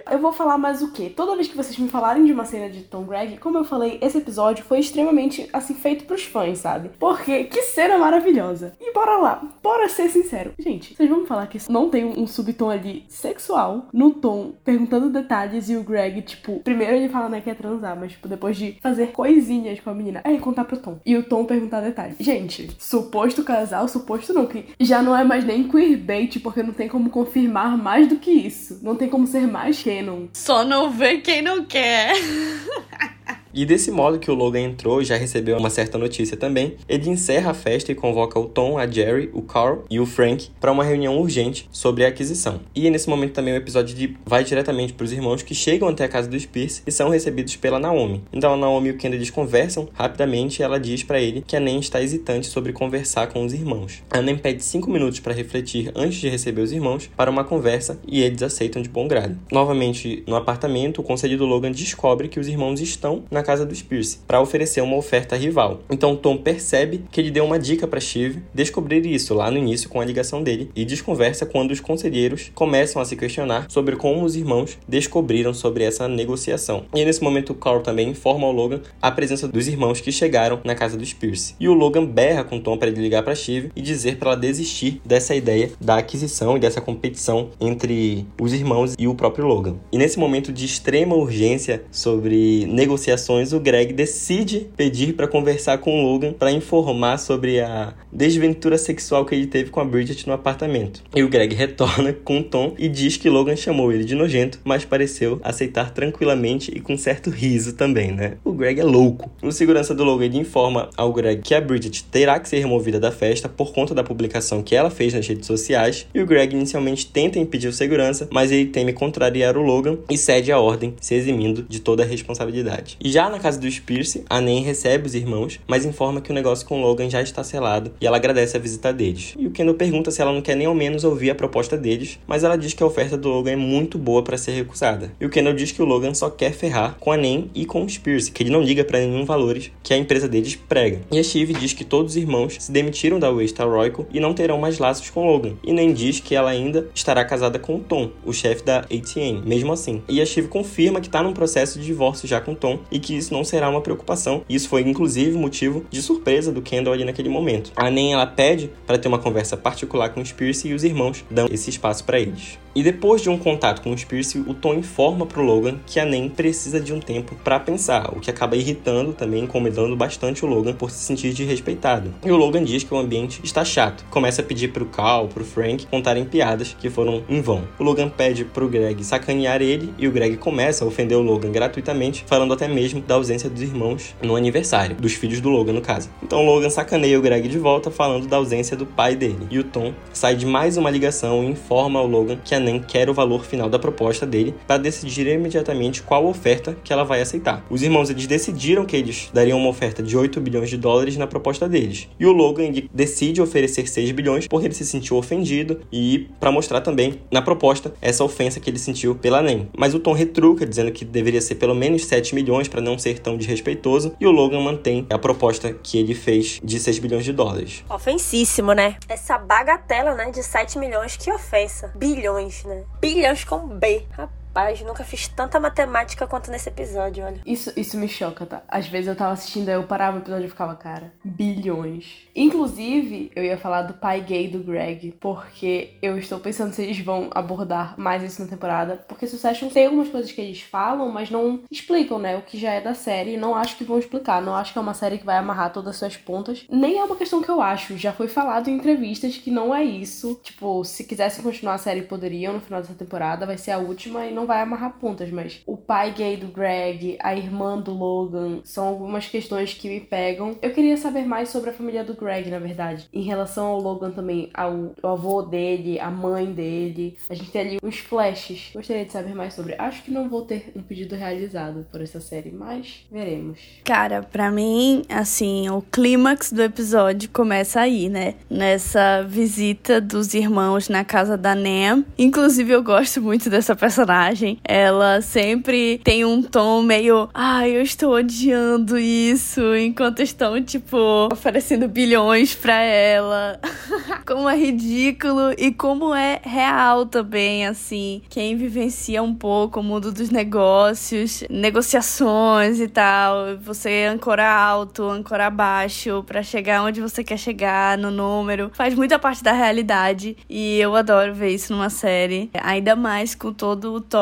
Eu 0.10 0.20
vou 0.20 0.32
falar 0.32 0.58
mais 0.58 0.82
o 0.82 0.92
quê? 0.92 1.12
Toda 1.14 1.36
vez 1.36 1.48
que 1.48 1.56
vocês 1.56 1.78
me 1.78 1.90
falarem 1.90 2.26
de 2.26 2.32
uma 2.32 2.46
cena 2.46 2.70
de 2.70 2.82
Tom 2.82 3.04
Greg, 3.04 3.38
como 3.38 3.58
eu 3.58 3.64
falei, 3.64 3.98
esse 4.02 4.18
episódio 4.18 4.64
foi 4.64 4.80
extremamente, 4.80 5.50
assim, 5.52 5.74
feito 5.74 6.06
pros 6.06 6.24
fãs, 6.24 6.60
sabe? 6.60 6.92
Porque 7.00 7.46
que 7.46 7.62
cena 7.64 7.98
maravilhosa. 7.98 8.74
E 8.80 8.94
bora 8.94 9.18
lá, 9.18 9.42
bora 9.62 9.90
ser 9.90 10.10
sincero. 10.10 10.54
Gente, 10.60 10.96
vocês 10.96 11.10
vão 11.10 11.26
falar 11.26 11.48
que 11.48 11.60
não 11.70 11.90
tem 11.90 12.06
um 12.06 12.28
subtom 12.28 12.70
ali 12.70 13.06
sexual 13.08 13.88
no 13.94 14.12
Tom 14.12 14.54
perguntando 14.64 15.10
detalhes 15.22 15.70
e 15.70 15.76
o 15.76 15.84
Greg, 15.84 16.22
tipo, 16.22 16.60
primeiro 16.60 16.96
ele 16.96 17.10
fala, 17.10 17.30
né, 17.30 17.42
que 17.42 17.50
é 17.50 17.54
transar, 17.54 17.98
mas, 17.98 18.12
tipo, 18.12 18.28
depois 18.28 18.58
de 18.58 18.78
fazer 18.82 19.08
coisinhas 19.12 19.80
com 19.80 19.90
a 19.90 19.94
menina, 19.94 20.22
aí 20.24 20.40
contar 20.40 20.66
pro 20.66 20.78
Tom. 20.78 21.00
E 21.06 21.16
o 21.16 21.24
Tom 21.24 21.46
perguntar 21.46 21.82
detalhes. 21.82 22.16
Gente, 22.20 22.70
suposto 22.80 23.44
casal, 23.44 23.88
suposto 23.88 24.34
não, 24.34 24.46
que 24.46 24.66
já 24.80 25.02
não 25.02 25.16
é 25.16 25.24
mais 25.24 25.46
nem 25.46 25.68
queerbait, 25.68 26.40
porque 26.40 26.64
não 26.64 26.74
tem 26.74 26.88
como 26.88 27.10
confirmar 27.10 27.78
mais 27.78 28.08
do 28.08 28.18
que 28.18 28.32
isso. 28.32 28.80
Não 28.82 28.96
tem 28.96 29.10
como 29.10 29.28
ser 29.28 29.48
mais 29.48 29.82
canon. 29.82 30.28
Só 30.34 30.64
não 30.64 30.90
vê 30.90 31.18
quem 31.18 31.42
não 31.42 31.66
quer. 31.66 32.14
E 33.54 33.66
desse 33.66 33.92
modo 33.92 34.20
que 34.20 34.32
o 34.32 34.34
Logan 34.34 34.62
entrou 34.62 35.02
e 35.02 35.06
já 35.06 35.16
recebeu 35.16 35.58
uma 35.58 35.70
certa 35.70 35.98
notícia 35.98 36.38
também, 36.38 36.76
ele 36.88 37.10
encerra 37.10 37.52
a 37.52 37.54
festa 37.54 37.92
e 37.92 37.96
convoca 37.96 38.40
o 38.40 38.46
Tom, 38.46 38.78
a 38.78 38.88
Jerry, 38.88 39.30
o 39.34 39.42
Carl 39.42 39.84
e 39.90 40.00
o 40.00 40.06
Frank 40.06 40.50
para 40.60 40.72
uma 40.72 40.84
reunião 40.84 41.18
urgente 41.18 41.68
sobre 41.72 42.06
a 42.06 42.08
aquisição. 42.08 42.62
E 42.74 42.90
nesse 42.90 43.10
momento 43.10 43.34
também 43.34 43.54
o 43.54 43.58
episódio 43.58 43.96
de... 43.96 44.16
vai 44.26 44.44
diretamente 44.44 44.94
para 44.94 45.04
os 45.04 45.12
irmãos 45.12 45.42
que 45.42 45.54
chegam 45.54 45.88
até 45.90 46.06
a 46.06 46.10
casa 46.10 46.30
dos 46.30 46.46
Pierce 46.46 46.82
e 46.86 46.92
são 46.92 47.10
recebidos 47.10 47.56
pela 47.56 47.80
Naomi. 47.80 48.24
Então 48.32 48.54
a 48.54 48.58
Naomi 48.58 48.90
e 48.90 48.92
o 48.92 48.98
Ken 48.98 49.12
eles 49.12 49.30
conversam 49.30 49.90
rapidamente 49.94 50.60
e 50.60 50.64
ela 50.64 50.80
diz 50.80 51.04
para 51.04 51.20
ele 51.20 51.44
que 51.46 51.56
a 51.56 51.60
Nen 51.60 51.80
está 51.80 52.02
hesitante 52.02 52.48
sobre 52.48 52.74
conversar 52.74 53.28
com 53.28 53.46
os 53.46 53.54
irmãos. 53.54 54.02
A 54.10 54.22
Nen 54.22 54.38
pede 54.38 54.64
5 54.64 54.90
minutos 54.90 55.20
para 55.20 55.34
refletir 55.34 55.92
antes 55.96 56.20
de 56.20 56.30
receber 56.30 56.62
os 56.62 56.72
irmãos 56.72 57.10
para 57.16 57.30
uma 57.30 57.44
conversa 57.44 58.00
e 58.08 58.22
eles 58.22 58.42
aceitam 58.42 58.82
de 58.82 58.90
bom 58.90 59.08
grado. 59.08 59.38
Novamente 59.52 60.24
no 60.28 60.36
apartamento, 60.36 61.02
o 61.02 61.04
conselheiro 61.04 61.46
Logan 61.46 61.72
descobre 61.72 62.28
que 62.28 62.40
os 62.40 62.48
irmãos 62.48 62.80
estão 62.80 63.24
na 63.30 63.41
na 63.42 63.44
casa 63.44 63.66
dos 63.66 63.82
Pierce 63.82 64.20
para 64.28 64.40
oferecer 64.40 64.82
uma 64.82 64.96
oferta 64.96 65.36
rival. 65.36 65.82
Então 65.90 66.16
Tom 66.16 66.38
percebe 66.38 67.04
que 67.12 67.20
ele 67.20 67.32
deu 67.32 67.44
uma 67.44 67.58
dica 67.58 67.88
para 67.88 68.00
Steve 68.00 68.44
descobrir 68.54 69.06
isso 69.06 69.34
lá 69.34 69.50
no 69.50 69.58
início 69.58 69.90
com 69.90 70.00
a 70.00 70.06
ligação 70.06 70.44
dele 70.44 70.70
e 70.76 70.86
desconversa 70.86 71.46
quando 71.46 71.72
os 71.72 71.80
conselheiros 71.80 72.52
começam 72.54 73.02
a 73.02 73.06
se 73.06 73.16
questionar 73.16 73.66
sobre 73.68 73.96
como 73.96 74.24
os 74.24 74.36
irmãos 74.36 74.78
descobriram 74.88 75.54
sobre 75.54 75.84
essa 75.84 76.08
negociação. 76.08 76.86
E 76.94 77.04
nesse 77.04 77.24
momento 77.24 77.56
Carl 77.56 77.82
também 77.82 78.10
informa 78.10 78.46
ao 78.46 78.54
Logan 78.54 78.82
a 79.02 79.10
presença 79.10 79.48
dos 79.48 79.68
irmãos 79.68 80.00
que 80.00 80.12
chegaram 80.12 80.60
na 80.64 80.76
casa 80.76 80.96
dos 80.96 81.14
Pierce. 81.14 81.56
E 81.60 81.68
o 81.68 81.74
Logan 81.74 82.06
berra 82.06 82.44
com 82.44 82.60
Tom 82.60 82.78
para 82.78 82.90
ele 82.90 83.02
ligar 83.02 83.24
para 83.24 83.36
Steve 83.36 83.72
e 83.76 83.82
dizer 83.82 84.18
para 84.18 84.32
ela 84.32 84.40
desistir 84.40 85.02
dessa 85.04 85.34
ideia 85.34 85.72
da 85.82 85.98
aquisição 85.98 86.56
e 86.56 86.60
dessa 86.60 86.80
competição 86.80 87.50
entre 87.60 88.28
os 88.40 88.54
irmãos 88.54 88.94
e 89.00 89.08
o 89.08 89.16
próprio 89.16 89.48
Logan. 89.48 89.78
E 89.92 89.98
nesse 89.98 90.20
momento 90.20 90.54
de 90.54 90.64
extrema 90.64 91.16
urgência 91.16 91.84
sobre 91.92 92.66
negociações 92.68 93.31
o 93.54 93.60
Greg 93.60 93.94
decide 93.94 94.68
pedir 94.76 95.14
para 95.14 95.28
conversar 95.28 95.78
com 95.78 96.00
o 96.00 96.04
Logan 96.04 96.34
para 96.34 96.52
informar 96.52 97.18
sobre 97.18 97.60
a 97.60 97.94
desventura 98.12 98.78
sexual 98.78 99.26
que 99.26 99.34
ele 99.34 99.48
teve 99.48 99.70
com 99.70 99.80
a 99.80 99.86
Bridget 99.86 100.28
no 100.28 100.34
apartamento. 100.34 101.02
E 101.16 101.24
o 101.24 101.30
Greg 101.30 101.56
retorna 101.56 102.14
com 102.24 102.44
Tom 102.44 102.74
e 102.78 102.90
diz 102.90 103.18
que 103.18 103.30
Logan 103.30 103.56
chamou 103.56 103.92
ele 103.92 104.04
de 104.04 104.16
nojento, 104.16 104.60
mas 104.64 104.86
pareceu 104.86 105.40
aceitar 105.44 105.92
tranquilamente 105.92 106.72
e 106.76 106.80
com 106.80 106.98
certo 106.98 107.30
riso 107.30 107.74
também, 107.74 108.12
né? 108.12 108.34
O 108.44 108.52
Greg 108.52 108.80
é 108.80 108.84
louco. 108.84 109.32
O 109.42 109.52
segurança 109.52 109.96
do 109.96 110.04
Logan 110.04 110.28
informa 110.28 110.90
ao 110.98 111.14
Greg 111.14 111.42
que 111.42 111.56
a 111.56 111.62
Bridget 111.62 112.04
terá 112.06 112.40
que 112.40 112.50
ser 112.50 112.60
removida 112.60 113.00
da 113.00 113.12
festa 113.12 113.48
por 113.48 113.74
conta 113.74 113.96
da 113.96 114.04
publicação 114.04 114.62
que 114.62 114.76
ela 114.76 114.90
fez 114.90 115.14
nas 115.14 115.28
redes 115.28 115.48
sociais. 115.48 116.06
E 116.14 116.22
o 116.22 116.26
Greg 116.26 116.56
inicialmente 116.56 117.06
tenta 117.08 117.40
impedir 117.40 117.68
o 117.68 117.74
segurança, 117.74 118.28
mas 118.32 118.52
ele 118.52 118.66
teme 118.66 118.94
contrariar 118.94 119.58
o 119.58 119.62
Logan 119.62 119.98
e 120.10 120.18
cede 120.18 120.52
a 120.52 120.60
ordem, 120.60 120.94
se 121.00 121.16
eximindo 121.16 121.64
de 121.68 121.80
toda 121.80 122.04
a 122.04 122.06
responsabilidade. 122.06 122.98
E 123.04 123.10
já 123.10 123.21
já 123.22 123.30
na 123.30 123.38
casa 123.38 123.60
dos 123.60 123.78
Pierce, 123.78 124.24
a 124.28 124.42
Nen 124.42 124.64
recebe 124.64 125.06
os 125.06 125.14
irmãos, 125.14 125.60
mas 125.68 125.86
informa 125.86 126.22
que 126.22 126.32
o 126.32 126.34
negócio 126.34 126.66
com 126.66 126.82
Logan 126.82 127.08
já 127.08 127.22
está 127.22 127.44
selado 127.44 127.94
e 128.02 128.08
ela 128.08 128.18
agradece 128.18 128.58
a 128.58 128.60
visita 128.60 128.92
deles. 128.92 129.36
E 129.38 129.46
o 129.46 129.52
Kendall 129.52 129.76
pergunta 129.76 130.10
se 130.10 130.24
ela 130.24 130.34
não 130.34 130.42
quer 130.42 130.56
nem 130.56 130.66
ao 130.66 130.74
menos 130.74 131.04
ouvir 131.04 131.30
a 131.30 131.36
proposta 131.36 131.78
deles, 131.78 132.18
mas 132.26 132.44
ela 132.44 132.58
diz 132.58 132.74
que 132.74 132.82
a 132.82 132.86
oferta 132.88 133.16
do 133.16 133.30
Logan 133.30 133.52
é 133.52 133.56
muito 133.56 134.00
boa 134.00 134.24
para 134.24 134.40
ser 134.40 134.54
recusada. 134.54 135.14
E 135.22 135.26
o 135.28 135.30
Kendall 135.30 135.54
diz 135.54 135.72
que 135.72 135.84
o 135.84 135.86
Logan 135.86 136.16
só 136.16 136.32
quer 136.32 136.52
ferrar 136.52 136.98
com 137.00 137.12
a 137.12 137.18
Nen 137.18 137.52
e 137.54 137.64
com 137.64 137.86
os 137.86 137.96
Pierce, 137.96 138.32
que 138.32 138.42
ele 138.42 138.50
não 138.50 138.64
liga 138.64 138.84
para 138.84 138.98
nenhum 138.98 139.24
valores 139.24 139.72
que 139.84 139.94
a 139.94 139.98
empresa 139.98 140.28
deles 140.28 140.56
prega. 140.56 141.02
E 141.12 141.20
a 141.20 141.24
Steve 141.24 141.54
diz 141.54 141.74
que 141.74 141.86
todos 141.86 142.14
os 142.14 142.18
irmãos 142.18 142.56
se 142.60 142.72
demitiram 142.72 143.20
da 143.20 143.30
Waystar 143.30 143.70
Royco 143.70 144.08
e 144.12 144.20
não 144.20 144.34
terão 144.34 144.58
mais 144.58 144.80
laços 144.80 145.12
com 145.12 145.28
Logan. 145.28 145.54
E 145.64 145.72
nem 145.72 145.94
diz 145.94 146.20
que 146.20 146.34
ela 146.34 146.50
ainda 146.50 146.90
estará 146.96 147.24
casada 147.24 147.60
com 147.60 147.80
Tom, 147.80 148.10
o 148.26 148.34
chefe 148.34 148.64
da 148.64 148.80
ATN, 148.80 149.44
mesmo 149.46 149.72
assim. 149.72 150.02
E 150.10 150.20
a 150.20 150.26
Steve 150.26 150.48
confirma 150.48 151.00
que 151.00 151.08
está 151.08 151.22
num 151.22 151.34
processo 151.34 151.78
de 151.78 151.86
divórcio 151.86 152.28
já 152.28 152.42
com 152.42 152.56
Tom 152.56 152.80
e 152.92 153.00
que 153.00 153.11
que 153.12 153.18
isso 153.18 153.34
não 153.34 153.44
será 153.44 153.70
uma 153.70 153.82
preocupação. 153.82 154.44
Isso 154.48 154.70
foi 154.70 154.82
inclusive 154.82 155.38
motivo 155.38 155.86
de 155.90 156.02
surpresa 156.02 156.50
do 156.50 156.62
Kendall 156.62 156.94
ali 156.94 157.04
naquele 157.04 157.28
momento. 157.28 157.74
A 157.76 157.92
Nen 157.92 158.14
ela 158.14 158.26
pede 158.26 158.72
para 158.88 158.98
ter 158.98 159.10
uma 159.10 159.20
conversa 159.20 159.58
particular 159.58 160.10
com 160.10 160.22
os 160.22 160.32
Pierce 160.32 160.70
e 160.70 160.74
os 160.74 160.86
irmãos 160.86 161.26
dão 161.30 161.48
esse 161.52 161.70
espaço 161.70 162.06
para 162.06 162.20
eles. 162.20 162.58
E 162.74 162.82
depois 162.82 163.22
de 163.22 163.30
um 163.30 163.38
contato 163.38 163.82
com 163.82 163.92
os 163.92 164.06
Pierce, 164.06 164.40
o 164.40 164.54
Tom 164.54 164.76
informa 164.76 165.26
pro 165.26 165.44
Logan 165.44 165.78
que 165.86 166.00
a 166.00 166.06
Nen 166.06 166.30
precisa 166.30 166.80
de 166.80 166.94
um 166.94 167.02
tempo 167.02 167.36
para 167.44 167.60
pensar, 167.60 168.14
o 168.16 168.22
que 168.22 168.30
acaba 168.30 168.56
irritando 168.56 169.12
também, 169.12 169.44
incomodando 169.44 169.94
bastante 169.98 170.46
o 170.46 170.48
Logan 170.48 170.74
por 170.74 170.90
se 170.90 171.04
sentir 171.04 171.34
desrespeitado. 171.34 172.14
E 172.26 172.32
o 172.32 172.38
Logan 172.38 172.64
diz 172.64 172.84
que 172.84 172.94
o 172.94 172.98
ambiente 172.98 173.42
está 173.44 173.66
chato, 173.66 174.06
começa 174.10 174.42
a 174.42 174.46
pedir 174.46 174.70
pro 174.70 174.86
Cal, 174.86 175.28
pro 175.28 175.44
Frank 175.44 175.86
contarem 175.88 176.24
piadas 176.24 176.74
que 176.80 176.90
foram 176.90 177.24
em 177.28 177.42
vão. 177.42 177.68
O 177.78 177.84
Logan 177.84 178.08
pede 178.08 178.46
pro 178.46 178.70
Greg 178.70 179.04
sacanear 179.04 179.62
ele 179.62 179.94
e 179.98 180.08
o 180.08 180.12
Greg 180.12 180.38
começa 180.38 180.86
a 180.86 180.88
ofender 180.88 181.18
o 181.18 181.22
Logan 181.22 181.52
gratuitamente, 181.52 182.24
falando 182.26 182.54
até 182.54 182.70
mesmo 182.70 183.01
da 183.08 183.16
ausência 183.16 183.50
dos 183.50 183.62
irmãos 183.62 184.16
no 184.22 184.36
aniversário, 184.36 184.96
dos 184.96 185.14
filhos 185.14 185.42
do 185.42 185.50
Logan 185.50 185.74
no 185.74 185.82
caso. 185.82 186.10
Então 186.24 186.46
Logan 186.46 186.70
sacaneia 186.70 187.18
o 187.18 187.22
Greg 187.22 187.48
de 187.48 187.58
volta 187.58 187.92
falando 187.92 188.28
da 188.28 188.38
ausência 188.38 188.76
do 188.78 188.86
pai 188.86 189.16
dele. 189.16 189.48
E 189.50 189.60
o 189.60 189.64
Tom 189.64 189.94
sai 190.14 190.36
de 190.36 190.46
mais 190.46 190.78
uma 190.78 190.90
ligação 190.90 191.44
e 191.44 191.48
informa 191.48 192.00
ao 192.00 192.08
Logan 192.08 192.38
que 192.44 192.56
a 192.56 192.60
nem 192.60 192.80
quer 192.80 193.10
o 193.10 193.14
valor 193.14 193.46
final 193.46 193.70
da 193.70 193.80
proposta 193.80 194.26
dele 194.26 194.54
para 194.68 194.78
decidir 194.78 195.28
imediatamente 195.28 196.02
qual 196.04 196.26
oferta 196.26 196.78
que 196.84 196.94
ela 196.94 197.04
vai 197.04 197.22
aceitar. 197.22 197.66
Os 197.70 197.84
irmãos 197.84 198.10
eles 198.10 198.28
decidiram 198.28 198.86
que 198.86 198.96
eles 198.96 199.30
dariam 199.34 199.60
uma 199.60 199.70
oferta 199.70 200.02
de 200.02 200.18
8 200.18 200.40
bilhões 200.40 200.70
de 200.70 200.78
dólares 200.78 201.18
na 201.18 201.28
proposta 201.28 201.68
deles. 201.68 202.08
E 202.20 202.26
o 202.26 202.32
Logan 202.32 202.72
decide 202.94 203.42
oferecer 203.42 203.88
6 203.88 204.12
bilhões 204.12 204.48
porque 204.48 204.68
ele 204.68 204.74
se 204.74 204.86
sentiu 204.86 205.18
ofendido 205.18 205.82
e 205.92 206.28
para 206.40 206.52
mostrar 206.52 206.82
também 206.82 207.20
na 207.32 207.42
proposta 207.42 207.94
essa 208.02 208.24
ofensa 208.24 208.60
que 208.60 208.70
ele 208.70 208.80
sentiu 208.80 209.16
pela 209.16 209.42
NEM. 209.42 209.70
Mas 209.78 209.94
o 209.94 210.00
Tom 210.00 210.14
retruca 210.14 210.66
dizendo 210.66 210.92
que 210.92 211.06
deveria 211.06 211.42
ser 211.42 211.56
pelo 211.56 211.76
menos 211.76 212.06
7 212.06 212.36
milhões 212.36 212.68
para 212.68 212.82
não 212.82 212.91
ser 212.98 213.20
tão 213.20 213.38
desrespeitoso 213.38 214.16
e 214.20 214.28
o 214.28 214.32
Logan 214.32 214.62
mantém 214.62 215.06
a 215.10 215.18
proposta 215.18 215.74
que 215.74 215.98
ele 215.98 216.14
fez 216.14 216.60
de 216.64 216.80
6 216.80 217.00
bilhões 217.00 217.26
de 217.26 217.34
dólares. 217.34 217.84
Ofensíssimo, 217.90 218.74
né? 218.74 218.98
Essa 219.08 219.38
bagatela, 219.38 220.14
né, 220.14 220.32
de 220.32 220.44
7 220.44 220.78
milhões, 220.78 221.18
que 221.18 221.32
ofensa. 221.32 221.92
Bilhões 221.96 222.52
né? 222.66 222.84
Bilhões 223.00 223.44
com 223.44 223.68
B. 223.68 224.04
Rapaz. 224.12 224.41
Rapaz, 224.54 224.82
nunca 224.82 225.06
fiz 225.06 225.30
tanta 225.30 225.62
matemática 225.62 226.28
quanto 226.28 226.52
nesse 226.52 226.68
episódio, 226.68 227.24
olha. 227.24 227.40
Isso, 227.46 227.72
isso 227.78 227.98
me 227.98 228.10
choca, 228.10 228.46
tá? 228.46 228.62
Às 228.68 228.86
vezes 228.86 229.08
eu 229.08 229.16
tava 229.16 229.32
assistindo, 229.32 229.70
aí 229.70 229.76
eu 229.76 229.84
parava 229.84 230.18
o 230.18 230.20
episódio 230.20 230.46
e 230.46 230.50
ficava, 230.50 230.76
cara, 230.76 231.14
bilhões. 231.24 232.28
Inclusive, 232.36 233.32
eu 233.34 233.46
ia 233.46 233.58
falar 233.58 233.84
do 233.84 233.94
pai 233.94 234.20
gay 234.20 234.50
do 234.50 234.60
Greg, 234.60 235.14
porque 235.22 235.94
eu 236.02 236.18
estou 236.18 236.38
pensando 236.38 236.74
se 236.74 236.82
eles 236.82 237.00
vão 237.00 237.30
abordar 237.34 237.98
mais 237.98 238.24
isso 238.24 238.42
na 238.42 238.50
temporada. 238.50 238.98
Porque 239.08 239.26
Succession 239.26 239.70
tem 239.70 239.86
algumas 239.86 240.10
coisas 240.10 240.30
que 240.34 240.42
eles 240.42 240.62
falam, 240.62 241.10
mas 241.10 241.32
não 241.32 241.62
explicam, 241.72 242.20
né? 242.20 242.36
O 242.36 242.42
que 242.42 242.58
já 242.58 242.72
é 242.72 242.82
da 242.82 242.94
série. 242.94 243.38
Não 243.38 243.56
acho 243.56 243.78
que 243.78 243.86
vão 243.86 244.00
explicar. 244.00 244.42
Não 244.42 244.54
acho 244.54 244.74
que 244.74 244.80
é 244.80 244.82
uma 244.82 244.94
série 244.94 245.18
que 245.18 245.26
vai 245.26 245.38
amarrar 245.38 245.72
todas 245.72 245.92
as 245.92 245.96
suas 245.96 246.18
pontas. 246.18 246.66
Nem 246.70 246.98
é 246.98 247.04
uma 247.06 247.16
questão 247.16 247.42
que 247.42 247.50
eu 247.50 247.62
acho. 247.62 247.98
Já 247.98 248.12
foi 248.12 248.28
falado 248.28 248.70
em 248.70 248.76
entrevistas 248.76 249.38
que 249.38 249.50
não 249.50 249.74
é 249.74 249.82
isso. 249.82 250.38
Tipo, 250.44 250.84
se 250.84 251.06
quisessem 251.06 251.42
continuar 251.42 251.76
a 251.76 251.78
série, 251.78 252.02
poderiam 252.02 252.52
no 252.52 252.60
final 252.60 252.82
dessa 252.82 252.94
temporada. 252.94 253.46
Vai 253.46 253.58
ser 253.58 253.72
a 253.72 253.78
última 253.78 254.26
e 254.26 254.34
não 254.34 254.41
não 254.42 254.48
vai 254.48 254.62
amarrar 254.62 254.98
pontas, 255.00 255.30
mas 255.30 255.62
o 255.68 255.78
pai 255.78 256.12
gay 256.12 256.36
do 256.36 256.48
Greg, 256.48 257.16
a 257.20 257.36
irmã 257.36 257.78
do 257.80 257.94
Logan, 257.94 258.60
são 258.64 258.88
algumas 258.88 259.28
questões 259.28 259.74
que 259.74 259.88
me 259.88 260.00
pegam. 260.00 260.58
Eu 260.62 260.72
queria 260.72 260.98
saber 260.98 261.26
mais 261.26 261.50
sobre 261.50 261.70
a 261.70 261.74
família 261.74 262.04
do 262.04 262.16
Greg, 262.16 262.50
na 262.50 262.58
verdade. 262.58 263.08
Em 263.14 263.22
relação 263.22 263.68
ao 263.68 263.80
Logan 263.80 264.10
também, 264.10 264.50
ao, 264.52 264.96
ao 265.04 265.14
avô 265.14 265.44
dele, 265.44 266.00
a 266.00 266.10
mãe 266.10 266.52
dele. 266.52 267.18
A 267.30 267.36
gente 267.36 267.52
tem 267.52 267.62
ali 267.62 267.78
uns 267.84 268.00
flashes. 268.00 268.72
Gostaria 268.74 269.06
de 269.06 269.12
saber 269.12 269.36
mais 269.36 269.54
sobre. 269.54 269.76
Acho 269.78 270.02
que 270.02 270.10
não 270.10 270.28
vou 270.28 270.42
ter 270.42 270.72
um 270.76 270.82
pedido 270.82 271.16
realizado 271.16 271.86
por 271.92 272.02
essa 272.02 272.20
série, 272.20 272.52
mas 272.52 273.06
veremos. 273.12 273.60
Cara, 273.84 274.24
para 274.24 274.50
mim, 274.50 275.04
assim, 275.08 275.70
o 275.70 275.84
clímax 275.84 276.52
do 276.52 276.64
episódio 276.64 277.30
começa 277.30 277.80
aí, 277.80 278.10
né? 278.10 278.34
Nessa 278.50 279.22
visita 279.22 280.02
dos 280.02 280.34
irmãos 280.34 280.90
na 280.90 281.06
casa 281.06 281.38
da 281.38 281.54
Nem. 281.54 282.04
Inclusive, 282.18 282.72
eu 282.72 282.82
gosto 282.82 283.22
muito 283.22 283.48
dessa 283.48 283.76
personagem 283.76 284.31
personagem. 284.32 284.58
Ela 284.64 285.22
sempre 285.22 286.00
tem 286.04 286.26
um 286.26 286.42
tom 286.42 286.82
meio, 286.82 287.30
ai, 287.34 287.76
eu 287.76 287.82
estou 287.82 288.14
odiando 288.14 288.98
isso, 288.98 289.76
enquanto 289.76 290.22
estão, 290.22 290.62
tipo, 290.62 290.98
oferecendo 291.32 291.88
bilhões 291.88 292.56
pra 292.56 292.82
ela. 292.82 293.60
como 294.26 294.50
é 294.50 294.56
ridículo 294.56 295.54
e 295.58 295.72
como 295.72 296.16
é 296.16 296.40
real 296.44 297.06
também, 297.06 297.68
assim. 297.68 298.22
Quem 298.30 298.56
vivencia 298.56 299.22
um 299.22 299.34
pouco 299.34 299.80
o 299.80 299.84
mundo 299.84 300.12
dos 300.12 300.30
negócios, 300.30 301.44
negociações 301.50 302.80
e 302.80 302.88
tal, 302.88 303.58
você 303.58 304.08
ancora 304.12 304.50
alto, 304.50 305.04
ancora 305.04 305.50
baixo 305.50 306.24
para 306.26 306.42
chegar 306.42 306.84
onde 306.84 307.02
você 307.02 307.24
quer 307.24 307.38
chegar 307.38 307.98
no 307.98 308.10
número, 308.10 308.72
faz 308.74 308.94
muita 308.96 309.20
parte 309.20 309.44
da 309.44 309.52
realidade 309.52 310.38
e 310.50 310.80
eu 310.80 310.96
adoro 310.96 311.34
ver 311.34 311.50
isso 311.50 311.74
numa 311.74 311.90
série, 311.90 312.50
ainda 312.62 312.96
mais 312.96 313.36
com 313.36 313.52
todo 313.52 313.94
o 313.94 314.02
toque 314.02 314.21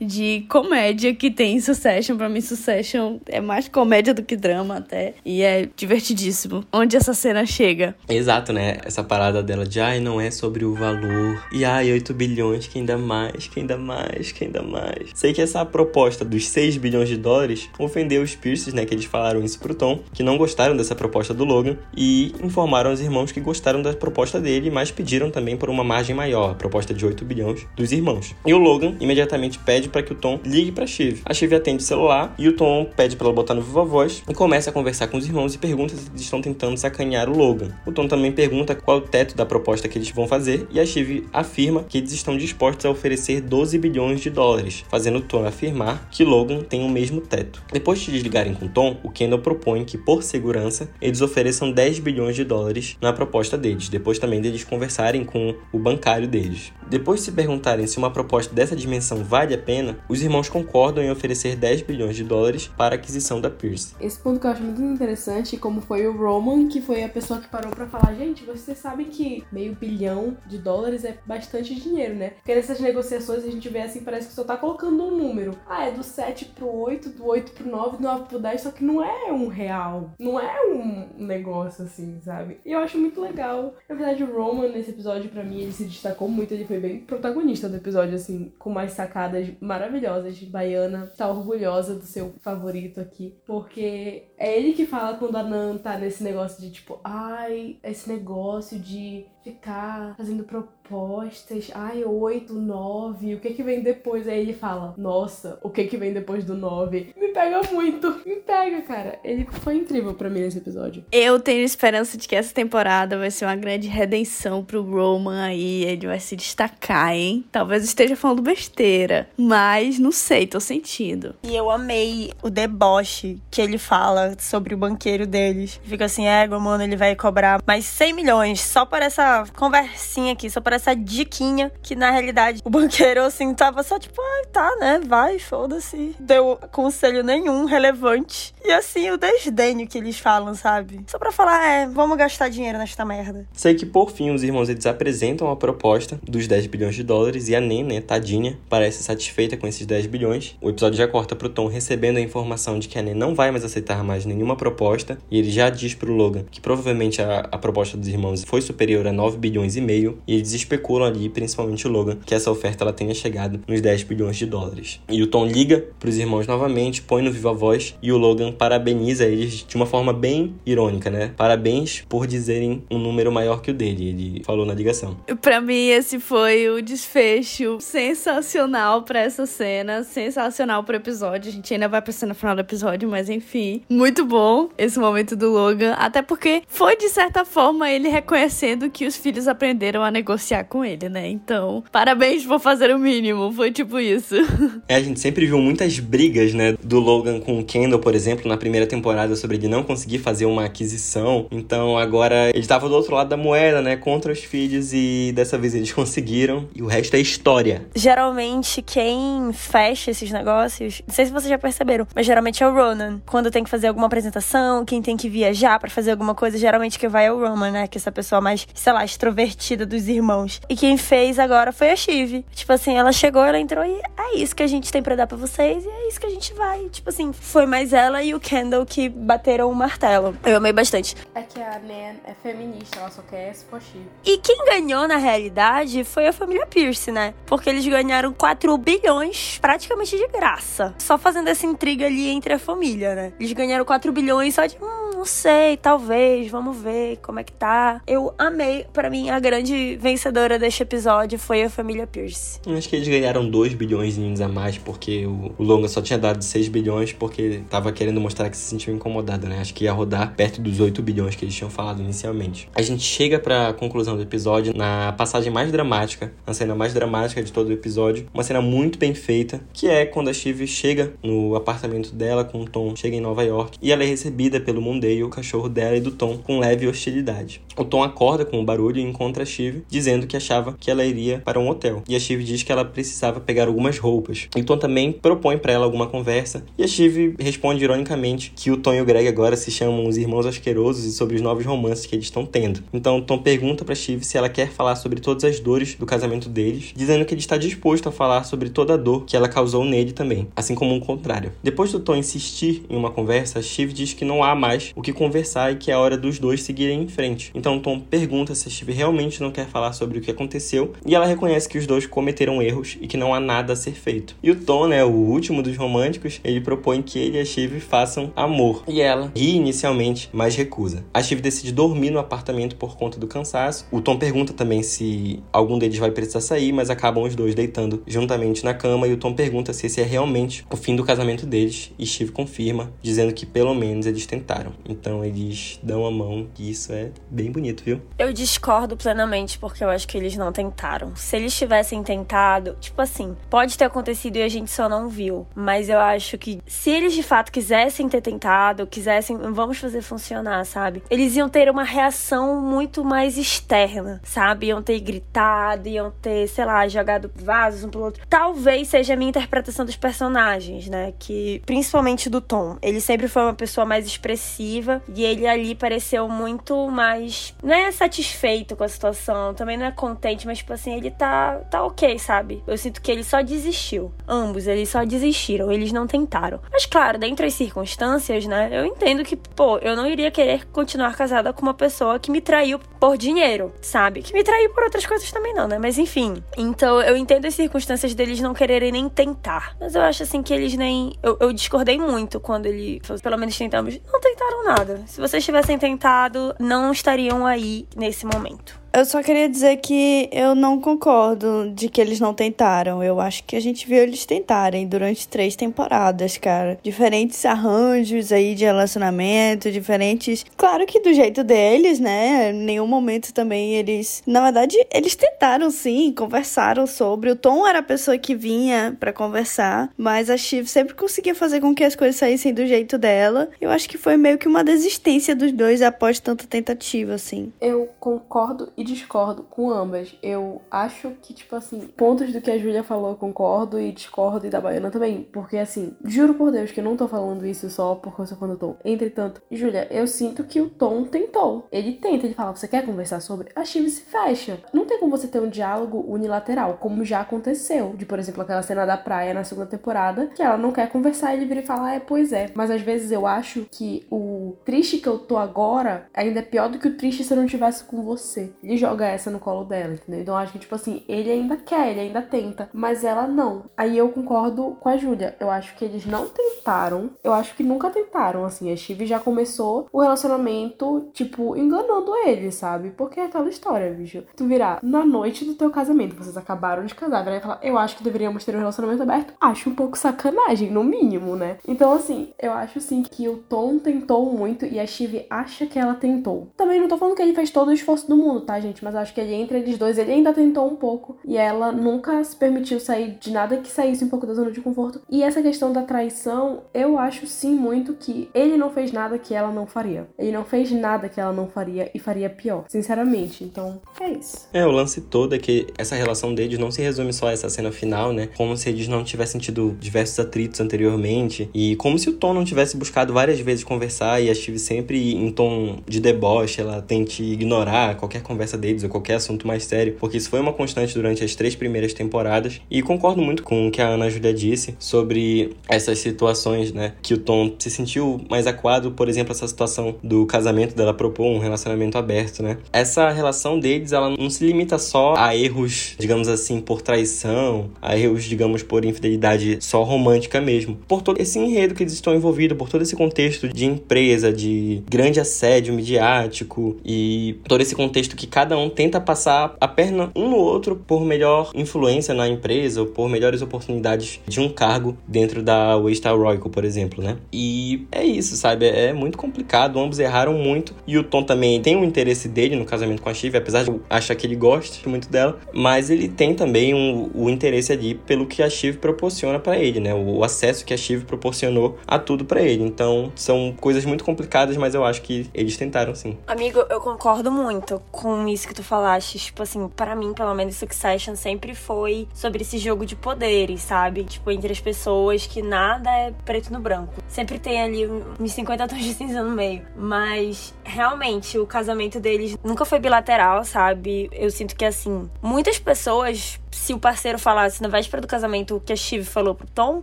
de 0.00 0.44
comédia 0.48 1.14
que 1.14 1.30
tem 1.30 1.56
em 1.56 1.60
Succession. 1.60 2.16
Pra 2.16 2.28
mim, 2.28 2.40
Succession 2.40 3.18
é 3.26 3.40
mais 3.40 3.68
comédia 3.68 4.14
do 4.14 4.22
que 4.22 4.36
drama 4.36 4.76
até 4.76 5.14
e 5.24 5.42
é 5.42 5.68
divertidíssimo. 5.76 6.64
Onde 6.72 6.96
essa 6.96 7.14
cena 7.14 7.44
chega. 7.44 7.94
Exato, 8.08 8.52
né? 8.52 8.78
Essa 8.84 9.02
parada 9.02 9.42
dela 9.42 9.66
de 9.66 9.80
ai, 9.80 10.00
não 10.00 10.20
é 10.20 10.30
sobre 10.30 10.64
o 10.64 10.74
valor. 10.74 11.42
E 11.52 11.64
ai, 11.64 11.92
8 11.92 12.14
bilhões, 12.14 12.66
que 12.66 12.78
ainda 12.78 12.96
mais, 12.96 13.48
que 13.48 13.60
ainda 13.60 13.76
mais, 13.76 14.32
que 14.32 14.44
ainda 14.44 14.62
mais. 14.62 15.10
Sei 15.14 15.32
que 15.32 15.42
essa 15.42 15.64
proposta 15.64 16.24
dos 16.24 16.48
6 16.48 16.76
bilhões 16.76 17.08
de 17.08 17.16
dólares 17.16 17.68
ofendeu 17.78 18.22
os 18.22 18.34
Pierces, 18.34 18.72
né? 18.72 18.84
Que 18.84 18.94
eles 18.94 19.04
falaram 19.04 19.42
isso 19.42 19.58
pro 19.58 19.74
Tom, 19.74 20.00
que 20.12 20.22
não 20.22 20.38
gostaram 20.38 20.76
dessa 20.76 20.94
proposta 20.94 21.34
do 21.34 21.44
Logan 21.44 21.76
e 21.96 22.34
informaram 22.42 22.90
aos 22.90 23.00
irmãos 23.00 23.32
que 23.32 23.40
gostaram 23.40 23.82
da 23.82 23.92
proposta 23.92 24.40
dele, 24.40 24.70
mas 24.70 24.90
pediram 24.90 25.30
também 25.30 25.56
por 25.56 25.68
uma 25.68 25.84
margem 25.84 26.14
maior, 26.14 26.52
a 26.52 26.54
proposta 26.54 26.94
de 26.94 27.04
8 27.04 27.24
bilhões 27.24 27.66
dos 27.76 27.92
irmãos. 27.92 28.34
E 28.46 28.54
o 28.54 28.58
Logan 28.58 28.94
imediatamente 29.00 29.23
pede 29.64 29.88
para 29.88 30.02
que 30.02 30.12
o 30.12 30.16
Tom 30.16 30.40
ligue 30.44 30.72
para 30.72 30.86
Shiv. 30.86 31.22
A 31.24 31.34
Shiv 31.34 31.54
atende 31.54 31.82
o 31.82 31.86
celular 31.86 32.34
e 32.38 32.48
o 32.48 32.56
Tom 32.56 32.86
pede 32.96 33.16
para 33.16 33.26
ela 33.26 33.34
botar 33.34 33.54
no 33.54 33.62
Viva 33.62 33.84
Voz 33.84 34.22
e 34.28 34.34
começa 34.34 34.70
a 34.70 34.72
conversar 34.72 35.08
com 35.08 35.16
os 35.16 35.26
irmãos 35.26 35.54
e 35.54 35.58
pergunta 35.58 35.94
se 35.94 36.08
eles 36.08 36.22
estão 36.22 36.40
tentando 36.40 36.76
sacanear 36.76 37.28
o 37.28 37.36
Logan. 37.36 37.68
O 37.86 37.92
Tom 37.92 38.08
também 38.08 38.32
pergunta 38.32 38.74
qual 38.74 38.98
é 38.98 39.00
o 39.00 39.02
teto 39.02 39.36
da 39.36 39.46
proposta 39.46 39.88
que 39.88 39.98
eles 39.98 40.10
vão 40.10 40.26
fazer 40.26 40.66
e 40.70 40.80
a 40.80 40.86
Shiv 40.86 41.26
afirma 41.32 41.84
que 41.84 41.98
eles 41.98 42.12
estão 42.12 42.36
dispostos 42.36 42.84
a 42.86 42.90
oferecer 42.90 43.40
12 43.40 43.78
bilhões 43.78 44.20
de 44.20 44.30
dólares, 44.30 44.84
fazendo 44.88 45.18
o 45.18 45.22
Tom 45.22 45.44
afirmar 45.44 46.08
que 46.10 46.24
Logan 46.24 46.60
tem 46.62 46.84
o 46.84 46.88
mesmo 46.88 47.20
teto. 47.20 47.62
Depois 47.72 48.00
de 48.00 48.12
desligarem 48.12 48.54
com 48.54 48.68
Tom, 48.68 48.96
o 49.02 49.10
Kendall 49.10 49.40
propõe 49.40 49.84
que, 49.84 49.98
por 49.98 50.22
segurança, 50.22 50.88
eles 51.00 51.20
ofereçam 51.20 51.70
10 51.70 51.98
bilhões 52.00 52.36
de 52.36 52.44
dólares 52.44 52.96
na 53.00 53.12
proposta 53.12 53.56
deles, 53.56 53.88
depois 53.88 54.18
também 54.18 54.40
deles 54.40 54.64
conversarem 54.64 55.24
com 55.24 55.54
o 55.72 55.78
bancário 55.78 56.26
deles. 56.26 56.72
Depois 56.88 57.20
de 57.20 57.26
se 57.26 57.32
perguntarem 57.32 57.86
se 57.86 57.98
uma 57.98 58.10
proposta 58.10 58.54
dessa 58.54 58.76
dimensão 58.76 59.13
vale 59.22 59.54
a 59.54 59.58
pena, 59.58 59.98
os 60.08 60.22
irmãos 60.22 60.48
concordam 60.48 61.04
em 61.04 61.10
oferecer 61.10 61.56
10 61.56 61.82
bilhões 61.82 62.16
de 62.16 62.24
dólares 62.24 62.68
para 62.68 62.94
a 62.94 62.98
aquisição 62.98 63.40
da 63.40 63.50
Pierce. 63.50 63.94
Esse 64.00 64.18
ponto 64.18 64.40
que 64.40 64.46
eu 64.46 64.50
acho 64.50 64.62
muito 64.62 64.82
interessante, 64.82 65.56
como 65.56 65.80
foi 65.80 66.06
o 66.06 66.16
Roman, 66.16 66.68
que 66.68 66.80
foi 66.80 67.04
a 67.04 67.08
pessoa 67.08 67.40
que 67.40 67.48
parou 67.48 67.70
para 67.70 67.86
falar, 67.86 68.14
gente, 68.14 68.44
vocês 68.44 68.78
sabem 68.78 69.06
que 69.06 69.44
meio 69.52 69.74
bilhão 69.74 70.36
de 70.46 70.58
dólares 70.58 71.04
é 71.04 71.18
bastante 71.26 71.74
dinheiro, 71.74 72.14
né? 72.14 72.30
Porque 72.30 72.54
nessas 72.54 72.80
negociações 72.80 73.44
a 73.44 73.50
gente 73.50 73.68
vê 73.68 73.80
assim, 73.80 74.00
parece 74.00 74.28
que 74.28 74.34
só 74.34 74.44
tá 74.44 74.56
colocando 74.56 75.04
um 75.04 75.16
número. 75.16 75.52
Ah, 75.68 75.86
é 75.86 75.90
do 75.90 76.02
7 76.02 76.46
pro 76.46 76.66
8, 76.66 77.10
do 77.10 77.26
8 77.26 77.52
pro 77.52 77.68
9, 77.68 77.96
do 77.98 78.02
9 78.02 78.24
pro 78.24 78.38
10, 78.38 78.60
só 78.60 78.70
que 78.70 78.84
não 78.84 79.02
é 79.02 79.32
um 79.32 79.48
real. 79.48 80.10
Não 80.18 80.38
é 80.40 80.60
um 80.66 81.08
negócio 81.16 81.84
assim, 81.84 82.18
sabe? 82.22 82.58
E 82.64 82.72
eu 82.72 82.78
acho 82.78 82.98
muito 82.98 83.20
legal. 83.20 83.74
Na 83.88 83.94
verdade, 83.94 84.22
o 84.24 84.34
Roman, 84.34 84.68
nesse 84.68 84.90
episódio, 84.90 85.30
para 85.30 85.44
mim, 85.44 85.60
ele 85.60 85.72
se 85.72 85.84
destacou 85.84 86.28
muito, 86.28 86.52
ele 86.52 86.64
foi 86.64 86.78
bem 86.78 86.98
protagonista 86.98 87.68
do 87.68 87.76
episódio, 87.76 88.14
assim, 88.14 88.52
com 88.58 88.70
mais 88.70 88.92
sacadas 89.04 89.48
maravilhosas. 89.60 90.42
Baiana 90.44 91.06
tá 91.16 91.28
orgulhosa 91.28 91.94
do 91.94 92.04
seu 92.04 92.34
favorito 92.40 93.00
aqui, 93.00 93.36
porque 93.46 94.28
é 94.44 94.58
ele 94.58 94.72
que 94.72 94.84
fala 94.84 95.16
quando 95.16 95.36
a 95.36 95.42
Nan 95.42 95.78
tá 95.78 95.96
nesse 95.96 96.22
negócio 96.22 96.60
de 96.60 96.70
tipo, 96.70 97.00
ai, 97.02 97.78
esse 97.82 98.06
negócio 98.08 98.78
de 98.78 99.24
ficar 99.44 100.14
fazendo 100.16 100.42
propostas, 100.44 101.70
ai, 101.74 102.02
oito, 102.02 102.54
nove, 102.54 103.34
o 103.34 103.40
que 103.40 103.50
que 103.50 103.62
vem 103.62 103.82
depois? 103.82 104.26
Aí 104.26 104.40
ele 104.40 104.54
fala, 104.54 104.94
nossa, 104.96 105.58
o 105.62 105.68
que 105.68 105.84
que 105.84 105.98
vem 105.98 106.14
depois 106.14 106.44
do 106.44 106.54
nove? 106.54 107.12
Me 107.14 107.28
pega 107.28 107.60
muito, 107.70 108.22
me 108.24 108.36
pega, 108.36 108.80
cara. 108.82 109.18
Ele 109.22 109.46
foi 109.60 109.76
incrível 109.76 110.14
para 110.14 110.30
mim 110.30 110.40
nesse 110.40 110.58
episódio. 110.58 111.04
Eu 111.12 111.38
tenho 111.38 111.62
esperança 111.62 112.16
de 112.16 112.26
que 112.26 112.34
essa 112.34 112.54
temporada 112.54 113.18
vai 113.18 113.30
ser 113.30 113.44
uma 113.44 113.56
grande 113.56 113.86
redenção 113.86 114.64
pro 114.64 114.82
Roman 114.82 115.42
aí, 115.42 115.84
ele 115.84 116.06
vai 116.06 116.20
se 116.20 116.36
destacar, 116.36 117.14
hein? 117.14 117.44
Talvez 117.52 117.84
esteja 117.84 118.16
falando 118.16 118.40
besteira, 118.40 119.28
mas 119.36 119.98
não 119.98 120.12
sei, 120.12 120.46
tô 120.46 120.58
sentindo. 120.58 121.34
E 121.42 121.54
eu 121.54 121.70
amei 121.70 122.32
o 122.42 122.48
deboche 122.48 123.38
que 123.50 123.60
ele 123.60 123.76
fala 123.76 124.33
sobre 124.42 124.74
o 124.74 124.78
banqueiro 124.78 125.26
deles. 125.26 125.80
Fica 125.84 126.04
assim, 126.04 126.26
é, 126.26 126.46
mano, 126.46 126.82
ele 126.82 126.96
vai 126.96 127.14
cobrar 127.14 127.60
mais 127.66 127.84
100 127.84 128.12
milhões 128.12 128.60
só 128.60 128.84
por 128.84 129.02
essa 129.02 129.44
conversinha 129.56 130.32
aqui, 130.32 130.48
só 130.50 130.60
por 130.60 130.72
essa 130.72 130.94
diquinha, 130.94 131.70
que 131.82 131.94
na 131.94 132.10
realidade 132.10 132.60
o 132.64 132.70
banqueiro, 132.70 133.22
assim, 133.22 133.52
tava 133.54 133.82
só 133.82 133.98
tipo, 133.98 134.20
ah, 134.20 134.46
tá, 134.52 134.76
né, 134.80 135.00
vai, 135.06 135.38
foda-se. 135.38 136.14
Deu 136.18 136.58
conselho 136.70 137.22
nenhum 137.22 137.64
relevante. 137.64 138.54
E 138.64 138.70
assim, 138.72 139.10
o 139.10 139.18
desdenho 139.18 139.86
que 139.86 139.98
eles 139.98 140.18
falam, 140.18 140.54
sabe? 140.54 141.00
Só 141.06 141.18
pra 141.18 141.32
falar, 141.32 141.66
é, 141.66 141.86
vamos 141.86 142.16
gastar 142.16 142.48
dinheiro 142.48 142.78
nesta 142.78 143.04
merda. 143.04 143.46
Sei 143.52 143.74
que 143.74 143.84
por 143.84 144.10
fim 144.10 144.30
os 144.30 144.42
irmãos 144.42 144.68
eles 144.68 144.86
apresentam 144.86 145.50
a 145.50 145.56
proposta 145.56 146.18
dos 146.22 146.46
10 146.46 146.66
bilhões 146.66 146.94
de 146.94 147.02
dólares 147.02 147.48
e 147.48 147.56
a 147.56 147.60
Nen, 147.60 147.84
né, 147.84 148.00
tadinha, 148.00 148.58
parece 148.68 149.02
satisfeita 149.02 149.56
com 149.56 149.66
esses 149.66 149.86
10 149.86 150.06
bilhões. 150.06 150.56
O 150.60 150.70
episódio 150.70 150.96
já 150.96 151.08
corta 151.08 151.34
pro 151.34 151.48
Tom 151.48 151.66
recebendo 151.66 152.18
a 152.18 152.20
informação 152.20 152.78
de 152.78 152.88
que 152.88 152.98
a 152.98 153.02
Nen 153.02 153.14
não 153.14 153.34
vai 153.34 153.50
mais 153.50 153.64
aceitar 153.64 154.02
mais 154.04 154.13
nenhuma 154.24 154.56
proposta 154.56 155.18
e 155.30 155.38
ele 155.38 155.50
já 155.50 155.70
diz 155.70 155.94
pro 155.94 156.12
Logan 156.12 156.44
que 156.50 156.60
provavelmente 156.60 157.20
a, 157.20 157.40
a 157.50 157.58
proposta 157.58 157.96
dos 157.96 158.08
irmãos 158.08 158.44
foi 158.44 158.60
superior 158.60 159.06
a 159.06 159.12
9 159.12 159.38
bilhões 159.38 159.76
e 159.76 159.80
meio, 159.80 160.18
e 160.26 160.34
eles 160.34 160.52
especulam 160.52 161.08
ali, 161.08 161.28
principalmente 161.28 161.86
o 161.86 161.90
Logan, 161.90 162.16
que 162.24 162.34
essa 162.34 162.50
oferta 162.50 162.84
ela 162.84 162.92
tenha 162.92 163.14
chegado 163.14 163.60
nos 163.66 163.80
10 163.80 164.04
bilhões 164.04 164.36
de 164.36 164.46
dólares. 164.46 165.00
E 165.08 165.22
o 165.22 165.26
Tom 165.26 165.46
liga 165.46 165.84
para 165.98 166.08
os 166.08 166.18
irmãos 166.18 166.46
novamente, 166.46 167.02
põe 167.02 167.22
no 167.22 167.32
viva 167.32 167.52
voz 167.52 167.96
e 168.02 168.12
o 168.12 168.16
Logan 168.16 168.52
parabeniza 168.52 169.24
eles 169.26 169.64
de 169.66 169.76
uma 169.76 169.86
forma 169.86 170.12
bem 170.12 170.54
irônica, 170.64 171.10
né? 171.10 171.32
Parabéns 171.36 172.04
por 172.08 172.26
dizerem 172.26 172.84
um 172.90 172.98
número 172.98 173.32
maior 173.32 173.60
que 173.60 173.70
o 173.70 173.74
dele, 173.74 174.08
ele 174.08 174.42
falou 174.44 174.64
na 174.64 174.74
ligação. 174.74 175.16
Para 175.40 175.60
mim 175.60 175.88
esse 175.88 176.18
foi 176.18 176.68
o 176.68 176.82
desfecho 176.82 177.78
sensacional 177.80 179.02
para 179.02 179.20
essa 179.20 179.46
cena, 179.46 180.02
sensacional 180.02 180.84
pro 180.84 180.96
episódio. 180.96 181.50
A 181.50 181.52
gente 181.52 181.72
ainda 181.72 181.88
vai 181.88 182.00
pra 182.00 182.12
cena 182.12 182.34
final 182.34 182.54
do 182.54 182.60
episódio, 182.60 183.08
mas 183.08 183.28
enfim, 183.28 183.82
muito 184.04 184.26
bom 184.26 184.68
esse 184.76 184.98
momento 184.98 185.34
do 185.34 185.50
Logan, 185.50 185.94
até 185.94 186.20
porque 186.20 186.62
foi 186.68 186.94
de 186.94 187.08
certa 187.08 187.42
forma 187.42 187.90
ele 187.90 188.08
reconhecendo 188.10 188.90
que 188.90 189.06
os 189.06 189.14
os 189.14 189.16
filhos 189.16 189.46
aprenderam 189.46 190.02
a 190.02 190.10
negociar 190.10 190.64
com 190.64 190.84
ele, 190.84 191.08
né? 191.08 191.28
Então, 191.28 191.84
parabéns 191.92 192.44
por 192.44 192.58
fazer 192.58 192.94
o 192.94 192.98
mínimo. 192.98 193.52
Foi 193.52 193.70
tipo 193.70 193.98
isso. 193.98 194.34
É, 194.86 194.96
a 194.96 195.00
gente 195.00 195.18
sempre 195.18 195.46
viu 195.46 195.58
muitas 195.58 195.98
brigas, 195.98 196.52
né? 196.52 196.74
Do 196.82 196.98
Logan 196.98 197.40
com 197.40 197.58
o 197.58 197.64
Kendall, 197.64 198.00
por 198.00 198.14
exemplo, 198.14 198.48
na 198.48 198.56
primeira 198.56 198.86
temporada, 198.86 199.34
sobre 199.34 199.56
ele 199.56 199.68
não 199.68 199.82
conseguir 199.82 200.18
fazer 200.18 200.46
uma 200.46 200.64
aquisição. 200.64 201.46
Então, 201.50 201.96
agora 201.96 202.50
ele 202.50 202.60
estava 202.60 202.88
do 202.88 202.94
outro 202.94 203.14
lado 203.14 203.28
da 203.28 203.36
moeda, 203.36 203.80
né? 203.80 203.96
Contra 203.96 204.32
os 204.32 204.40
filhos 204.40 204.92
e 204.92 205.32
dessa 205.34 205.56
vez 205.56 205.74
eles 205.74 205.90
conseguiram. 205.94 206.68
E 206.74 206.82
o 206.82 206.86
resto 206.86 207.14
é 207.14 207.20
história. 207.20 207.86
Geralmente, 207.94 208.82
quem 208.82 209.52
fecha 209.52 210.10
esses 210.10 210.30
negócios, 210.30 211.02
não 211.06 211.14
sei 211.14 211.26
se 211.26 211.32
vocês 211.32 211.48
já 211.48 211.58
perceberam, 211.58 212.06
mas 212.14 212.26
geralmente 212.26 212.62
é 212.62 212.68
o 212.68 212.74
Ronan. 212.74 213.20
Quando 213.24 213.50
tem 213.50 213.64
que 213.64 213.70
fazer 213.70 213.88
alguma 213.94 214.08
apresentação, 214.08 214.84
quem 214.84 215.00
tem 215.00 215.16
que 215.16 215.28
viajar 215.28 215.78
para 215.78 215.88
fazer 215.88 216.10
alguma 216.10 216.34
coisa, 216.34 216.58
geralmente 216.58 216.98
que 216.98 217.08
vai 217.08 217.26
é 217.26 217.32
o 217.32 217.38
Roman, 217.38 217.70
né? 217.70 217.86
Que 217.86 217.96
é 217.96 218.00
essa 218.00 218.10
pessoa 218.10 218.40
mais, 218.40 218.66
sei 218.74 218.92
lá, 218.92 219.04
extrovertida 219.04 219.86
dos 219.86 220.08
irmãos. 220.08 220.60
E 220.68 220.76
quem 220.76 220.96
fez 220.96 221.38
agora 221.38 221.72
foi 221.72 221.90
a 221.90 221.96
Chive. 221.96 222.44
Tipo 222.52 222.72
assim, 222.72 222.96
ela 222.96 223.12
chegou, 223.12 223.42
ela 223.42 223.58
entrou 223.58 223.84
e 223.84 224.00
é 224.16 224.36
isso 224.36 224.54
que 224.54 224.62
a 224.62 224.66
gente 224.66 224.90
tem 224.90 225.02
pra 225.02 225.14
dar 225.14 225.26
pra 225.26 225.36
vocês 225.36 225.84
e 225.84 225.88
é 225.88 226.08
isso 226.08 226.20
que 226.20 226.26
a 226.26 226.30
gente 226.30 226.52
vai. 226.54 226.88
Tipo 226.88 227.08
assim, 227.08 227.32
foi 227.32 227.66
mais 227.66 227.92
ela 227.92 228.22
e 228.22 228.34
o 228.34 228.40
Kendall 228.40 228.84
que 228.84 229.08
bateram 229.08 229.70
o 229.70 229.74
martelo. 229.74 230.36
Eu 230.44 230.56
amei 230.56 230.72
bastante. 230.72 231.14
É 231.34 231.42
que 231.42 231.62
a 231.62 231.78
Nan 231.78 232.16
é 232.24 232.34
feminista, 232.42 232.98
ela 232.98 233.10
só 233.10 233.22
quer 233.22 233.54
Chive. 233.54 234.06
E 234.24 234.38
quem 234.38 234.64
ganhou 234.64 235.06
na 235.06 235.16
realidade 235.16 236.02
foi 236.04 236.26
a 236.26 236.32
família 236.32 236.66
Pierce, 236.66 237.12
né? 237.12 237.34
Porque 237.46 237.70
eles 237.70 237.86
ganharam 237.86 238.32
4 238.32 238.76
bilhões 238.76 239.58
praticamente 239.60 240.16
de 240.16 240.26
graça. 240.28 240.94
Só 240.98 241.16
fazendo 241.16 241.48
essa 241.48 241.64
intriga 241.66 242.06
ali 242.06 242.28
entre 242.28 242.54
a 242.54 242.58
família, 242.58 243.14
né? 243.14 243.32
Eles 243.38 243.52
ganharam 243.52 243.83
4 243.84 244.12
bilhões 244.12 244.54
só 244.54 244.66
de. 244.66 244.76
Hum, 244.76 245.04
não, 245.24 245.26
sei, 245.26 245.78
talvez, 245.78 246.50
vamos 246.50 246.76
ver 246.76 247.16
como 247.22 247.38
é 247.38 247.44
que 247.44 247.52
tá. 247.52 248.02
Eu 248.06 248.34
amei, 248.36 248.84
para 248.92 249.08
mim, 249.08 249.30
a 249.30 249.40
grande 249.40 249.96
vencedora 249.98 250.58
deste 250.58 250.82
episódio 250.82 251.38
foi 251.38 251.62
a 251.62 251.70
família 251.70 252.06
Pierce. 252.06 252.60
Acho 252.66 252.86
que 252.86 252.96
eles 252.96 253.08
ganharam 253.08 253.48
2 253.48 253.72
bilhões 253.72 254.18
a 254.42 254.48
mais, 254.48 254.76
porque 254.76 255.24
o, 255.24 255.54
o 255.56 255.62
longa 255.62 255.88
só 255.88 256.02
tinha 256.02 256.18
dado 256.18 256.44
6 256.44 256.68
bilhões, 256.68 257.14
porque 257.14 257.62
tava 257.70 257.90
querendo 257.90 258.20
mostrar 258.20 258.50
que 258.50 258.56
se 258.56 258.64
sentiu 258.64 258.94
incomodado, 258.94 259.48
né? 259.48 259.60
Acho 259.62 259.72
que 259.72 259.84
ia 259.84 259.92
rodar 259.94 260.34
perto 260.34 260.60
dos 260.60 260.78
8 260.78 261.00
bilhões 261.00 261.34
que 261.34 261.46
eles 261.46 261.54
tinham 261.54 261.70
falado 261.70 262.02
inicialmente. 262.02 262.68
A 262.74 262.82
gente 262.82 263.02
chega 263.02 263.38
pra 263.38 263.72
conclusão 263.72 264.16
do 264.16 264.22
episódio 264.22 264.76
na 264.76 265.14
passagem 265.16 265.50
mais 265.50 265.72
dramática, 265.72 266.34
a 266.46 266.52
cena 266.52 266.74
mais 266.74 266.92
dramática 266.92 267.42
de 267.42 267.50
todo 267.50 267.68
o 267.68 267.72
episódio, 267.72 268.26
uma 268.34 268.42
cena 268.42 268.60
muito 268.60 268.98
bem 268.98 269.14
feita, 269.14 269.62
que 269.72 269.88
é 269.88 270.04
quando 270.04 270.28
a 270.28 270.34
Shiv 270.34 270.66
chega 270.66 271.14
no 271.22 271.56
apartamento 271.56 272.14
dela 272.14 272.44
com 272.44 272.60
o 272.60 272.68
Tom, 272.68 272.94
chega 272.94 273.16
em 273.16 273.20
Nova 273.22 273.42
York, 273.42 273.73
e 273.80 273.92
ela 273.92 274.02
é 274.02 274.06
recebida 274.06 274.60
pelo 274.60 274.80
Monday, 274.80 275.22
o 275.22 275.28
cachorro 275.28 275.68
dela 275.68 275.96
e 275.96 276.00
do 276.00 276.10
Tom, 276.10 276.38
com 276.38 276.58
leve 276.58 276.86
hostilidade. 276.86 277.60
O 277.76 277.84
Tom 277.84 278.02
acorda 278.02 278.44
com 278.44 278.60
o 278.60 278.64
barulho 278.64 278.98
e 278.98 279.02
encontra 279.02 279.42
a 279.42 279.46
Shiv, 279.46 279.82
dizendo 279.88 280.26
que 280.26 280.36
achava 280.36 280.76
que 280.78 280.90
ela 280.90 281.04
iria 281.04 281.42
para 281.44 281.58
um 281.58 281.68
hotel. 281.68 282.02
E 282.08 282.14
a 282.14 282.20
Shiv 282.20 282.42
diz 282.42 282.62
que 282.62 282.70
ela 282.70 282.84
precisava 282.84 283.40
pegar 283.40 283.66
algumas 283.66 283.98
roupas. 283.98 284.48
E 284.56 284.60
o 284.60 284.64
Tom 284.64 284.78
também 284.78 285.12
propõe 285.12 285.58
para 285.58 285.72
ela 285.72 285.84
alguma 285.84 286.06
conversa, 286.06 286.64
e 286.78 286.84
a 286.84 286.86
Shiv 286.86 287.34
responde 287.38 287.82
ironicamente 287.82 288.52
que 288.54 288.70
o 288.70 288.76
Tom 288.76 288.94
e 288.94 289.00
o 289.00 289.04
Greg 289.04 289.26
agora 289.28 289.56
se 289.56 289.70
chamam 289.70 290.06
os 290.06 290.16
irmãos 290.16 290.46
asquerosos 290.46 291.04
e 291.04 291.12
sobre 291.12 291.36
os 291.36 291.42
novos 291.42 291.64
romances 291.64 292.06
que 292.06 292.14
eles 292.14 292.26
estão 292.26 292.46
tendo. 292.46 292.82
Então 292.92 293.20
Tom 293.20 293.38
pergunta 293.38 293.84
para 293.84 293.94
Shiv 293.94 294.22
se 294.22 294.38
ela 294.38 294.48
quer 294.48 294.70
falar 294.70 294.96
sobre 294.96 295.20
todas 295.20 295.44
as 295.44 295.60
dores 295.60 295.94
do 295.94 296.06
casamento 296.06 296.48
deles, 296.48 296.92
dizendo 296.94 297.24
que 297.24 297.34
ele 297.34 297.40
está 297.40 297.56
disposto 297.56 298.08
a 298.08 298.12
falar 298.12 298.44
sobre 298.44 298.70
toda 298.70 298.94
a 298.94 298.96
dor 298.96 299.24
que 299.24 299.36
ela 299.36 299.48
causou 299.48 299.84
nele 299.84 300.12
também, 300.12 300.48
assim 300.54 300.74
como 300.74 300.96
o 300.96 301.00
contrário. 301.00 301.52
Depois 301.62 301.90
do 301.92 302.00
Tom 302.00 302.16
insistir 302.16 302.84
em 302.88 302.96
uma 302.96 303.10
conversa, 303.10 303.62
Shiv 303.64 303.92
diz 303.92 304.12
que 304.12 304.24
não 304.24 304.44
há 304.44 304.54
mais 304.54 304.92
o 304.94 305.02
que 305.02 305.12
conversar 305.12 305.72
e 305.72 305.76
que 305.76 305.90
é 305.90 305.96
hora 305.96 306.16
dos 306.16 306.38
dois 306.38 306.62
seguirem 306.62 307.02
em 307.02 307.08
frente. 307.08 307.50
Então 307.54 307.80
Tom 307.80 307.98
pergunta 307.98 308.54
se 308.54 308.70
Shiv 308.70 308.92
realmente 308.92 309.40
não 309.40 309.50
quer 309.50 309.66
falar 309.66 309.92
sobre 309.92 310.18
o 310.18 310.20
que 310.20 310.30
aconteceu 310.30 310.92
e 311.04 311.14
ela 311.14 311.26
reconhece 311.26 311.68
que 311.68 311.78
os 311.78 311.86
dois 311.86 312.06
cometeram 312.06 312.62
erros 312.62 312.96
e 313.00 313.06
que 313.06 313.16
não 313.16 313.34
há 313.34 313.40
nada 313.40 313.72
a 313.72 313.76
ser 313.76 313.92
feito. 313.92 314.36
E 314.42 314.50
o 314.50 314.56
Tom, 314.56 314.86
né, 314.86 315.04
o 315.04 315.10
último 315.10 315.62
dos 315.62 315.76
românticos, 315.76 316.40
ele 316.44 316.60
propõe 316.60 317.02
que 317.02 317.18
ele 317.18 317.38
e 317.38 317.40
a 317.40 317.44
Shiv 317.44 317.80
façam 317.80 318.32
amor. 318.36 318.84
E 318.86 319.00
ela 319.00 319.32
ri 319.34 319.56
inicialmente, 319.56 320.28
mas 320.32 320.54
recusa. 320.54 321.04
A 321.12 321.22
Shiv 321.22 321.40
decide 321.40 321.72
dormir 321.72 322.10
no 322.10 322.18
apartamento 322.18 322.76
por 322.76 322.96
conta 322.96 323.18
do 323.18 323.26
cansaço. 323.26 323.86
O 323.90 324.00
Tom 324.00 324.16
pergunta 324.16 324.52
também 324.52 324.82
se 324.82 325.42
algum 325.52 325.78
deles 325.78 325.98
vai 325.98 326.10
precisar 326.10 326.40
sair, 326.40 326.72
mas 326.72 326.90
acabam 326.90 327.24
os 327.24 327.34
dois 327.34 327.54
deitando 327.54 328.02
juntamente 328.06 328.64
na 328.64 328.74
cama 328.74 329.06
e 329.06 329.12
o 329.12 329.16
Tom 329.16 329.32
pergunta 329.32 329.72
se 329.72 329.86
esse 329.86 330.00
é 330.00 330.04
realmente 330.04 330.64
o 330.70 330.76
fim 330.76 330.94
do 330.94 331.04
casamento 331.04 331.46
deles 331.46 331.92
e 331.98 332.06
Shiv 332.06 332.30
confirma, 332.30 332.92
dizendo 333.02 333.32
que 333.32 333.46
pelo 333.54 333.72
menos 333.72 334.04
eles 334.04 334.26
tentaram. 334.26 334.72
Então 334.84 335.24
eles 335.24 335.78
dão 335.80 336.04
a 336.04 336.10
mão 336.10 336.48
e 336.58 336.70
isso 336.72 336.92
é 336.92 337.12
bem 337.30 337.52
bonito, 337.52 337.84
viu? 337.84 338.02
Eu 338.18 338.32
discordo 338.32 338.96
plenamente 338.96 339.56
porque 339.58 339.84
eu 339.84 339.88
acho 339.88 340.08
que 340.08 340.18
eles 340.18 340.36
não 340.36 340.52
tentaram. 340.52 341.14
Se 341.14 341.36
eles 341.36 341.56
tivessem 341.56 342.02
tentado, 342.02 342.76
tipo 342.80 343.00
assim, 343.00 343.36
pode 343.48 343.78
ter 343.78 343.84
acontecido 343.84 344.36
e 344.36 344.42
a 344.42 344.48
gente 344.48 344.72
só 344.72 344.88
não 344.88 345.08
viu, 345.08 345.46
mas 345.54 345.88
eu 345.88 346.00
acho 346.00 346.36
que 346.36 346.60
se 346.66 346.90
eles 346.90 347.12
de 347.12 347.22
fato 347.22 347.52
quisessem 347.52 348.08
ter 348.08 348.20
tentado, 348.20 348.88
quisessem, 348.88 349.38
vamos 349.52 349.78
fazer 349.78 350.02
funcionar, 350.02 350.64
sabe? 350.66 351.04
Eles 351.08 351.36
iam 351.36 351.48
ter 351.48 351.70
uma 351.70 351.84
reação 351.84 352.60
muito 352.60 353.04
mais 353.04 353.38
externa, 353.38 354.20
sabe? 354.24 354.66
Iam 354.66 354.82
ter 354.82 354.98
gritado, 354.98 355.88
iam 355.88 356.10
ter, 356.10 356.48
sei 356.48 356.64
lá, 356.64 356.88
jogado 356.88 357.30
vasos 357.36 357.84
um 357.84 357.88
pro 357.88 358.02
outro. 358.02 358.26
Talvez 358.28 358.88
seja 358.88 359.14
a 359.14 359.16
minha 359.16 359.30
interpretação 359.30 359.84
dos 359.84 359.96
personagens, 359.96 360.88
né? 360.88 361.14
Que 361.20 361.62
principalmente 361.64 362.28
do 362.28 362.40
Tom. 362.40 362.76
Ele 362.82 363.00
sempre 363.00 363.28
foi 363.28 363.43
uma 363.44 363.54
pessoa 363.54 363.84
mais 363.84 364.06
expressiva 364.06 365.02
e 365.14 365.24
ele 365.24 365.46
ali 365.46 365.74
pareceu 365.74 366.28
muito 366.28 366.88
mais, 366.90 367.54
não 367.62 367.74
é 367.74 367.90
satisfeito 367.92 368.76
com 368.76 368.84
a 368.84 368.88
situação, 368.88 369.54
também 369.54 369.76
não 369.76 369.86
é 369.86 369.92
contente, 369.92 370.46
mas 370.46 370.58
tipo 370.58 370.72
assim, 370.72 370.94
ele 370.94 371.10
tá 371.10 371.56
tá 371.70 371.84
OK, 371.84 372.18
sabe? 372.18 372.62
Eu 372.66 372.76
sinto 372.76 373.00
que 373.00 373.10
ele 373.10 373.24
só 373.24 373.42
desistiu. 373.42 374.12
Ambos, 374.26 374.66
eles 374.66 374.88
só 374.88 375.04
desistiram, 375.04 375.70
eles 375.70 375.92
não 375.92 376.06
tentaram. 376.06 376.60
Mas 376.72 376.86
claro, 376.86 377.18
dentro 377.18 377.44
das 377.44 377.54
circunstâncias, 377.54 378.46
né? 378.46 378.68
Eu 378.72 378.84
entendo 378.84 379.24
que, 379.24 379.36
pô, 379.36 379.78
eu 379.78 379.96
não 379.96 380.06
iria 380.06 380.30
querer 380.30 380.66
continuar 380.66 381.14
casada 381.16 381.52
com 381.52 381.62
uma 381.62 381.74
pessoa 381.74 382.18
que 382.18 382.30
me 382.30 382.40
traiu 382.40 382.78
por 382.98 383.16
dinheiro, 383.16 383.72
sabe? 383.80 384.22
Que 384.22 384.32
me 384.32 384.42
traiu 384.42 384.70
por 384.70 384.84
outras 384.84 385.06
coisas 385.06 385.30
também 385.30 385.54
não, 385.54 385.68
né? 385.68 385.78
Mas 385.78 385.98
enfim. 385.98 386.42
Então 386.56 387.00
eu 387.02 387.16
entendo 387.16 387.46
as 387.46 387.54
circunstâncias 387.54 388.14
deles 388.14 388.40
não 388.40 388.54
quererem 388.54 388.92
nem 388.92 389.08
tentar. 389.08 389.76
Mas 389.78 389.94
eu 389.94 390.02
acho 390.02 390.22
assim 390.22 390.42
que 390.42 390.52
eles 390.52 390.74
nem. 390.74 391.14
Eu, 391.22 391.36
eu 391.40 391.52
discordei 391.52 391.98
muito 391.98 392.40
quando 392.40 392.66
ele. 392.66 393.00
Pelo 393.24 393.38
menos 393.38 393.56
tentamos. 393.56 393.98
Não 394.12 394.20
tentaram 394.20 394.64
nada. 394.64 395.02
Se 395.06 395.18
vocês 395.18 395.42
tivessem 395.42 395.78
tentado, 395.78 396.54
não 396.60 396.92
estariam 396.92 397.46
aí 397.46 397.88
nesse 397.96 398.26
momento. 398.26 398.78
Eu 398.96 399.04
só 399.04 399.20
queria 399.24 399.48
dizer 399.48 399.78
que 399.78 400.28
eu 400.30 400.54
não 400.54 400.80
concordo 400.80 401.68
de 401.74 401.88
que 401.88 402.00
eles 402.00 402.20
não 402.20 402.32
tentaram. 402.32 403.02
Eu 403.02 403.18
acho 403.18 403.42
que 403.42 403.56
a 403.56 403.60
gente 403.60 403.88
viu 403.88 404.00
eles 404.00 404.24
tentarem 404.24 404.86
durante 404.86 405.26
três 405.26 405.56
temporadas, 405.56 406.38
cara. 406.38 406.78
Diferentes 406.80 407.44
arranjos 407.44 408.30
aí 408.30 408.54
de 408.54 408.64
relacionamento, 408.64 409.72
diferentes. 409.72 410.46
Claro 410.56 410.86
que 410.86 411.00
do 411.00 411.12
jeito 411.12 411.42
deles, 411.42 411.98
né? 411.98 412.52
Em 412.52 412.54
nenhum 412.54 412.86
momento 412.86 413.34
também 413.34 413.74
eles. 413.74 414.22
Na 414.24 414.40
verdade, 414.40 414.76
eles 414.94 415.16
tentaram 415.16 415.72
sim, 415.72 416.12
conversaram 416.16 416.86
sobre. 416.86 417.32
O 417.32 417.36
Tom 417.36 417.66
era 417.66 417.80
a 417.80 417.82
pessoa 417.82 418.16
que 418.16 418.36
vinha 418.36 418.96
para 419.00 419.12
conversar, 419.12 419.90
mas 419.96 420.30
a 420.30 420.36
Shiv 420.36 420.68
sempre 420.68 420.94
conseguia 420.94 421.34
fazer 421.34 421.60
com 421.60 421.74
que 421.74 421.82
as 421.82 421.96
coisas 421.96 422.14
saíssem 422.14 422.54
do 422.54 422.64
jeito 422.64 422.96
dela. 422.96 423.48
Eu 423.60 423.70
acho 423.70 423.88
que 423.88 423.98
foi 423.98 424.16
meio 424.16 424.38
que 424.38 424.46
uma 424.46 424.62
desistência 424.62 425.34
dos 425.34 425.50
dois 425.50 425.82
após 425.82 426.20
tanta 426.20 426.46
tentativa, 426.46 427.14
assim. 427.14 427.52
Eu 427.60 427.88
concordo 427.98 428.72
e 428.76 428.83
discordo 428.84 429.42
com 429.42 429.70
ambas. 429.70 430.16
Eu 430.22 430.62
acho 430.70 431.10
que, 431.22 431.34
tipo 431.34 431.56
assim, 431.56 431.80
pontos 431.96 432.32
do 432.32 432.40
que 432.40 432.50
a 432.50 432.58
Júlia 432.58 432.84
falou 432.84 433.10
eu 433.10 433.16
concordo 433.16 433.80
e 433.80 433.92
discordo 433.92 434.46
e 434.46 434.50
da 434.50 434.60
Baiana 434.60 434.90
também. 434.90 435.28
Porque, 435.32 435.56
assim, 435.56 435.96
juro 436.04 436.34
por 436.34 436.50
Deus 436.50 436.70
que 436.70 436.80
eu 436.80 436.84
não 436.84 436.96
tô 436.96 437.08
falando 437.08 437.46
isso 437.46 437.68
só 437.70 437.94
porque 437.94 438.20
eu 438.20 438.26
sou 438.26 438.38
fã 438.38 438.46
do 438.46 438.56
Tom. 438.56 438.76
Entretanto, 438.84 439.42
Júlia, 439.50 439.88
eu 439.90 440.06
sinto 440.06 440.44
que 440.44 440.60
o 440.60 440.68
Tom 440.68 441.04
tentou. 441.04 441.66
Ele 441.72 441.92
tenta, 441.92 442.26
ele 442.26 442.34
fala, 442.34 442.54
você 442.54 442.68
quer 442.68 442.84
conversar 442.84 443.20
sobre? 443.20 443.48
A 443.54 443.64
Chive 443.64 443.90
se 443.90 444.02
fecha. 444.02 444.60
Não 444.72 444.84
tem 444.84 444.98
como 444.98 445.16
você 445.16 445.26
ter 445.26 445.40
um 445.40 445.48
diálogo 445.48 446.04
unilateral, 446.06 446.78
como 446.80 447.04
já 447.04 447.20
aconteceu. 447.20 447.94
De, 447.96 448.06
por 448.06 448.18
exemplo, 448.18 448.42
aquela 448.42 448.62
cena 448.62 448.84
da 448.84 448.96
praia 448.96 449.34
na 449.34 449.44
segunda 449.44 449.66
temporada, 449.66 450.26
que 450.34 450.42
ela 450.42 450.56
não 450.56 450.72
quer 450.72 450.88
conversar 450.90 451.32
e 451.32 451.38
ele 451.38 451.46
vira 451.46 451.60
e 451.60 451.66
fala, 451.66 451.88
ah, 451.88 451.94
é, 451.94 452.00
pois 452.00 452.32
é. 452.32 452.50
Mas 452.54 452.70
às 452.70 452.80
vezes 452.80 453.10
eu 453.10 453.26
acho 453.26 453.66
que 453.70 454.06
o 454.10 454.56
triste 454.64 454.98
que 454.98 455.08
eu 455.08 455.18
tô 455.18 455.36
agora 455.36 456.06
ainda 456.14 456.40
é 456.40 456.42
pior 456.42 456.68
do 456.68 456.78
que 456.78 456.88
o 456.88 456.96
triste 456.96 457.24
se 457.24 457.32
eu 457.32 457.36
não 457.36 457.46
tivesse 457.46 457.84
com 457.84 458.02
você. 458.02 458.52
Ele 458.74 458.76
joga 458.76 459.06
essa 459.06 459.30
no 459.30 459.38
colo 459.38 459.64
dela, 459.64 459.94
entendeu? 459.94 460.20
Então 460.20 460.36
acho 460.36 460.52
que, 460.52 460.58
tipo 460.58 460.74
assim, 460.74 461.02
ele 461.08 461.30
ainda 461.30 461.56
quer, 461.56 461.90
ele 461.90 462.00
ainda 462.00 462.20
tenta, 462.20 462.68
mas 462.72 463.04
ela 463.04 463.26
não. 463.26 463.64
Aí 463.76 463.96
eu 463.96 464.08
concordo 464.08 464.76
com 464.80 464.88
a 464.88 464.96
Júlia. 464.96 465.36
Eu 465.38 465.50
acho 465.50 465.74
que 465.76 465.84
eles 465.84 466.04
não 466.04 466.28
tentaram. 466.28 467.10
Eu 467.22 467.32
acho 467.32 467.54
que 467.54 467.62
nunca 467.62 467.90
tentaram, 467.90 468.44
assim. 468.44 468.72
A 468.72 468.76
Steve 468.76 469.06
já 469.06 469.18
começou 469.18 469.86
o 469.92 470.00
relacionamento, 470.00 471.08
tipo, 471.12 471.56
enganando 471.56 472.14
ele, 472.26 472.50
sabe? 472.50 472.90
Porque 472.90 473.20
é 473.20 473.26
aquela 473.26 473.48
história, 473.48 473.92
bicho. 473.92 474.24
Tu 474.36 474.44
virar 474.44 474.80
na 474.82 475.04
noite 475.04 475.44
do 475.44 475.54
teu 475.54 475.70
casamento, 475.70 476.16
vocês 476.16 476.36
acabaram 476.36 476.84
de 476.84 476.94
casar, 476.94 477.24
vai 477.24 477.40
falar, 477.40 477.60
eu 477.62 477.78
acho 477.78 477.96
que 477.96 478.04
deveríamos 478.04 478.44
ter 478.44 478.54
um 478.54 478.58
relacionamento 478.58 479.02
aberto. 479.02 479.34
Acho 479.40 479.70
um 479.70 479.74
pouco 479.74 479.96
sacanagem, 479.96 480.70
no 480.70 480.82
mínimo, 480.82 481.36
né? 481.36 481.58
Então, 481.66 481.92
assim, 481.92 482.32
eu 482.40 482.52
acho 482.52 482.80
sim 482.80 483.02
que 483.02 483.28
o 483.28 483.36
Tom 483.36 483.78
tentou 483.78 484.32
muito 484.32 484.66
e 484.66 484.80
a 484.80 484.86
Steve 484.86 485.26
acha 485.30 485.66
que 485.66 485.78
ela 485.78 485.94
tentou. 485.94 486.48
Também 486.56 486.80
não 486.80 486.88
tô 486.88 486.96
falando 486.96 487.14
que 487.14 487.22
ele 487.22 487.34
fez 487.34 487.50
todo 487.50 487.68
o 487.68 487.72
esforço 487.72 488.08
do 488.08 488.16
mundo, 488.16 488.40
tá, 488.40 488.58
gente? 488.64 488.82
Mas 488.82 488.94
acho 488.94 489.14
que 489.14 489.20
ele, 489.20 489.34
entre 489.34 489.58
eles 489.58 489.78
dois, 489.78 489.98
ele 489.98 490.12
ainda 490.12 490.32
tentou 490.32 490.66
um 490.66 490.76
pouco. 490.76 491.16
E 491.24 491.36
ela 491.36 491.72
nunca 491.72 492.22
se 492.24 492.36
permitiu 492.36 492.80
sair 492.80 493.16
de 493.20 493.30
nada 493.30 493.56
que 493.58 493.70
saísse 493.70 494.04
um 494.04 494.08
pouco 494.08 494.26
da 494.26 494.34
zona 494.34 494.50
de 494.50 494.60
conforto. 494.60 495.00
E 495.10 495.22
essa 495.22 495.42
questão 495.42 495.72
da 495.72 495.82
traição, 495.82 496.62
eu 496.72 496.98
acho 496.98 497.26
sim 497.26 497.54
muito 497.54 497.94
que 497.94 498.28
ele 498.34 498.56
não 498.56 498.70
fez 498.70 498.92
nada 498.92 499.18
que 499.18 499.34
ela 499.34 499.52
não 499.52 499.66
faria. 499.66 500.06
Ele 500.18 500.32
não 500.32 500.44
fez 500.44 500.70
nada 500.72 501.08
que 501.08 501.20
ela 501.20 501.32
não 501.32 501.48
faria 501.48 501.90
e 501.94 501.98
faria 501.98 502.28
pior, 502.28 502.64
sinceramente. 502.68 503.44
Então, 503.44 503.80
é 504.00 504.10
isso. 504.10 504.48
É, 504.52 504.66
o 504.66 504.70
lance 504.70 505.00
todo 505.00 505.34
é 505.34 505.38
que 505.38 505.66
essa 505.78 505.94
relação 505.94 506.34
deles 506.34 506.58
não 506.58 506.70
se 506.70 506.82
resume 506.82 507.12
só 507.12 507.28
a 507.28 507.32
essa 507.32 507.48
cena 507.48 507.70
final, 507.70 508.12
né? 508.12 508.28
Como 508.36 508.56
se 508.56 508.68
eles 508.68 508.88
não 508.88 509.04
tivessem 509.04 509.40
tido 509.40 509.76
diversos 509.78 510.18
atritos 510.18 510.60
anteriormente. 510.60 511.50
E 511.54 511.76
como 511.76 511.98
se 511.98 512.08
o 512.08 512.14
Tom 512.14 512.32
não 512.32 512.44
tivesse 512.44 512.76
buscado 512.76 513.12
várias 513.12 513.40
vezes 513.40 513.64
conversar 513.64 514.20
e 514.20 514.30
a 514.30 514.34
Steve 514.34 514.58
sempre 514.58 515.14
em 515.14 515.30
tom 515.30 515.78
de 515.86 516.00
deboche, 516.00 516.60
ela 516.60 516.80
tente 516.82 517.22
ignorar 517.22 517.96
qualquer 517.96 518.22
conversa 518.22 518.53
deles 518.56 518.82
ou 518.84 518.90
qualquer 518.90 519.14
assunto 519.14 519.46
mais 519.46 519.64
sério, 519.64 519.96
porque 519.98 520.16
isso 520.16 520.30
foi 520.30 520.40
uma 520.40 520.52
constante 520.52 520.94
durante 520.94 521.24
as 521.24 521.34
três 521.34 521.54
primeiras 521.54 521.92
temporadas. 521.92 522.60
E 522.70 522.82
concordo 522.82 523.22
muito 523.22 523.42
com 523.42 523.68
o 523.68 523.70
que 523.70 523.80
a 523.80 523.88
Ana 523.88 524.08
Júlia 524.10 524.32
disse 524.32 524.74
sobre 524.78 525.54
essas 525.68 525.98
situações, 525.98 526.72
né? 526.72 526.94
Que 527.02 527.14
o 527.14 527.18
Tom 527.18 527.52
se 527.58 527.70
sentiu 527.70 528.20
mais 528.28 528.46
acuado, 528.46 528.92
por 528.92 529.08
exemplo, 529.08 529.32
essa 529.32 529.46
situação 529.46 529.96
do 530.02 530.26
casamento 530.26 530.74
dela 530.74 530.94
propor 530.94 531.26
um 531.26 531.38
relacionamento 531.38 531.98
aberto, 531.98 532.42
né? 532.42 532.58
Essa 532.72 533.10
relação 533.10 533.58
deles, 533.58 533.92
ela 533.92 534.10
não 534.10 534.30
se 534.30 534.44
limita 534.44 534.78
só 534.78 535.14
a 535.16 535.36
erros, 535.36 535.94
digamos 535.98 536.28
assim, 536.28 536.60
por 536.60 536.82
traição, 536.82 537.70
a 537.80 537.96
erros, 537.96 538.24
digamos, 538.24 538.62
por 538.62 538.84
infidelidade 538.84 539.58
só 539.60 539.82
romântica 539.82 540.40
mesmo. 540.40 540.78
Por 540.88 541.02
todo 541.02 541.20
esse 541.20 541.38
enredo 541.38 541.74
que 541.74 541.82
eles 541.82 541.92
estão 541.92 542.14
envolvidos, 542.14 542.56
por 542.56 542.68
todo 542.68 542.82
esse 542.82 542.96
contexto 542.96 543.48
de 543.48 543.64
empresa, 543.64 544.32
de 544.32 544.82
grande 544.88 545.20
assédio 545.20 545.74
midiático 545.74 546.76
e 546.84 547.36
todo 547.46 547.60
esse 547.60 547.74
contexto 547.74 548.16
que 548.16 548.26
cada 548.34 548.58
um 548.58 548.68
tenta 548.68 549.00
passar 549.00 549.54
a 549.60 549.68
perna 549.68 550.10
um 550.12 550.28
no 550.28 550.38
outro 550.38 550.74
por 550.74 551.04
melhor 551.04 551.52
influência 551.54 552.12
na 552.12 552.26
empresa 552.26 552.80
ou 552.80 552.86
por 552.88 553.08
melhores 553.08 553.42
oportunidades 553.42 554.18
de 554.26 554.40
um 554.40 554.48
cargo 554.48 554.98
dentro 555.06 555.40
da 555.40 555.76
Waystar 555.76 556.16
Royal, 556.16 556.40
por 556.40 556.64
exemplo, 556.64 557.00
né? 557.00 557.16
E 557.32 557.86
é 557.92 558.02
isso, 558.02 558.36
sabe? 558.36 558.66
É 558.66 558.92
muito 558.92 559.16
complicado, 559.16 559.78
ambos 559.78 560.00
erraram 560.00 560.32
muito 560.32 560.74
e 560.84 560.98
o 560.98 561.04
Tom 561.04 561.22
também 561.22 561.62
tem 561.62 561.76
um 561.76 561.84
interesse 561.84 562.28
dele 562.28 562.56
no 562.56 562.64
casamento 562.64 563.00
com 563.00 563.08
a 563.08 563.14
Shiv, 563.14 563.36
apesar 563.36 563.62
de 563.62 563.70
eu 563.70 563.80
achar 563.88 564.16
que 564.16 564.26
ele 564.26 564.34
gosta 564.34 564.90
muito 564.90 565.08
dela, 565.08 565.38
mas 565.52 565.88
ele 565.88 566.08
tem 566.08 566.34
também 566.34 566.74
um, 566.74 567.10
o 567.14 567.30
interesse 567.30 567.70
ali 567.70 567.94
pelo 567.94 568.26
que 568.26 568.42
a 568.42 568.50
Shiv 568.50 568.78
proporciona 568.78 569.38
para 569.38 569.56
ele, 569.56 569.78
né? 569.78 569.94
O 569.94 570.24
acesso 570.24 570.64
que 570.64 570.74
a 570.74 570.76
Shiv 570.76 571.04
proporcionou 571.04 571.78
a 571.86 572.00
tudo 572.00 572.24
para 572.24 572.42
ele. 572.42 572.64
Então, 572.64 573.12
são 573.14 573.54
coisas 573.60 573.84
muito 573.84 574.02
complicadas, 574.02 574.56
mas 574.56 574.74
eu 574.74 574.84
acho 574.84 575.02
que 575.02 575.30
eles 575.32 575.56
tentaram 575.56 575.94
sim. 575.94 576.18
Amigo, 576.26 576.64
eu 576.68 576.80
concordo 576.80 577.30
muito 577.30 577.80
com 577.92 578.23
isso 578.28 578.46
que 578.46 578.54
tu 578.54 578.62
falaste. 578.62 579.18
Tipo 579.18 579.42
assim, 579.42 579.68
para 579.68 579.94
mim, 579.94 580.12
pelo 580.14 580.34
menos, 580.34 580.56
Succession 580.56 581.14
sempre 581.14 581.54
foi 581.54 582.08
sobre 582.14 582.42
esse 582.42 582.58
jogo 582.58 582.84
de 582.86 582.96
poderes, 582.96 583.62
sabe? 583.62 584.04
Tipo, 584.04 584.30
entre 584.30 584.52
as 584.52 584.60
pessoas 584.60 585.26
que 585.26 585.42
nada 585.42 585.90
é 585.90 586.12
preto 586.24 586.52
no 586.52 586.60
branco. 586.60 586.94
Sempre 587.08 587.38
tem 587.38 587.62
ali 587.62 587.86
uns 588.18 588.32
50 588.32 588.68
tons 588.68 588.82
de 588.82 588.94
cinza 588.94 589.22
no 589.22 589.30
meio. 589.30 589.62
Mas, 589.76 590.54
realmente, 590.64 591.38
o 591.38 591.46
casamento 591.46 592.00
deles 592.00 592.36
nunca 592.44 592.64
foi 592.64 592.78
bilateral, 592.78 593.44
sabe? 593.44 594.08
Eu 594.12 594.30
sinto 594.30 594.56
que, 594.56 594.64
assim, 594.64 595.10
muitas 595.22 595.58
pessoas 595.58 596.38
se 596.54 596.72
o 596.72 596.78
parceiro 596.78 597.18
falasse 597.18 597.62
na 597.62 597.68
véspera 597.68 598.00
do 598.00 598.06
casamento 598.06 598.56
o 598.56 598.60
que 598.60 598.72
a 598.72 598.76
Steve 598.76 599.04
falou 599.04 599.34
pro 599.34 599.46
Tom, 599.46 599.82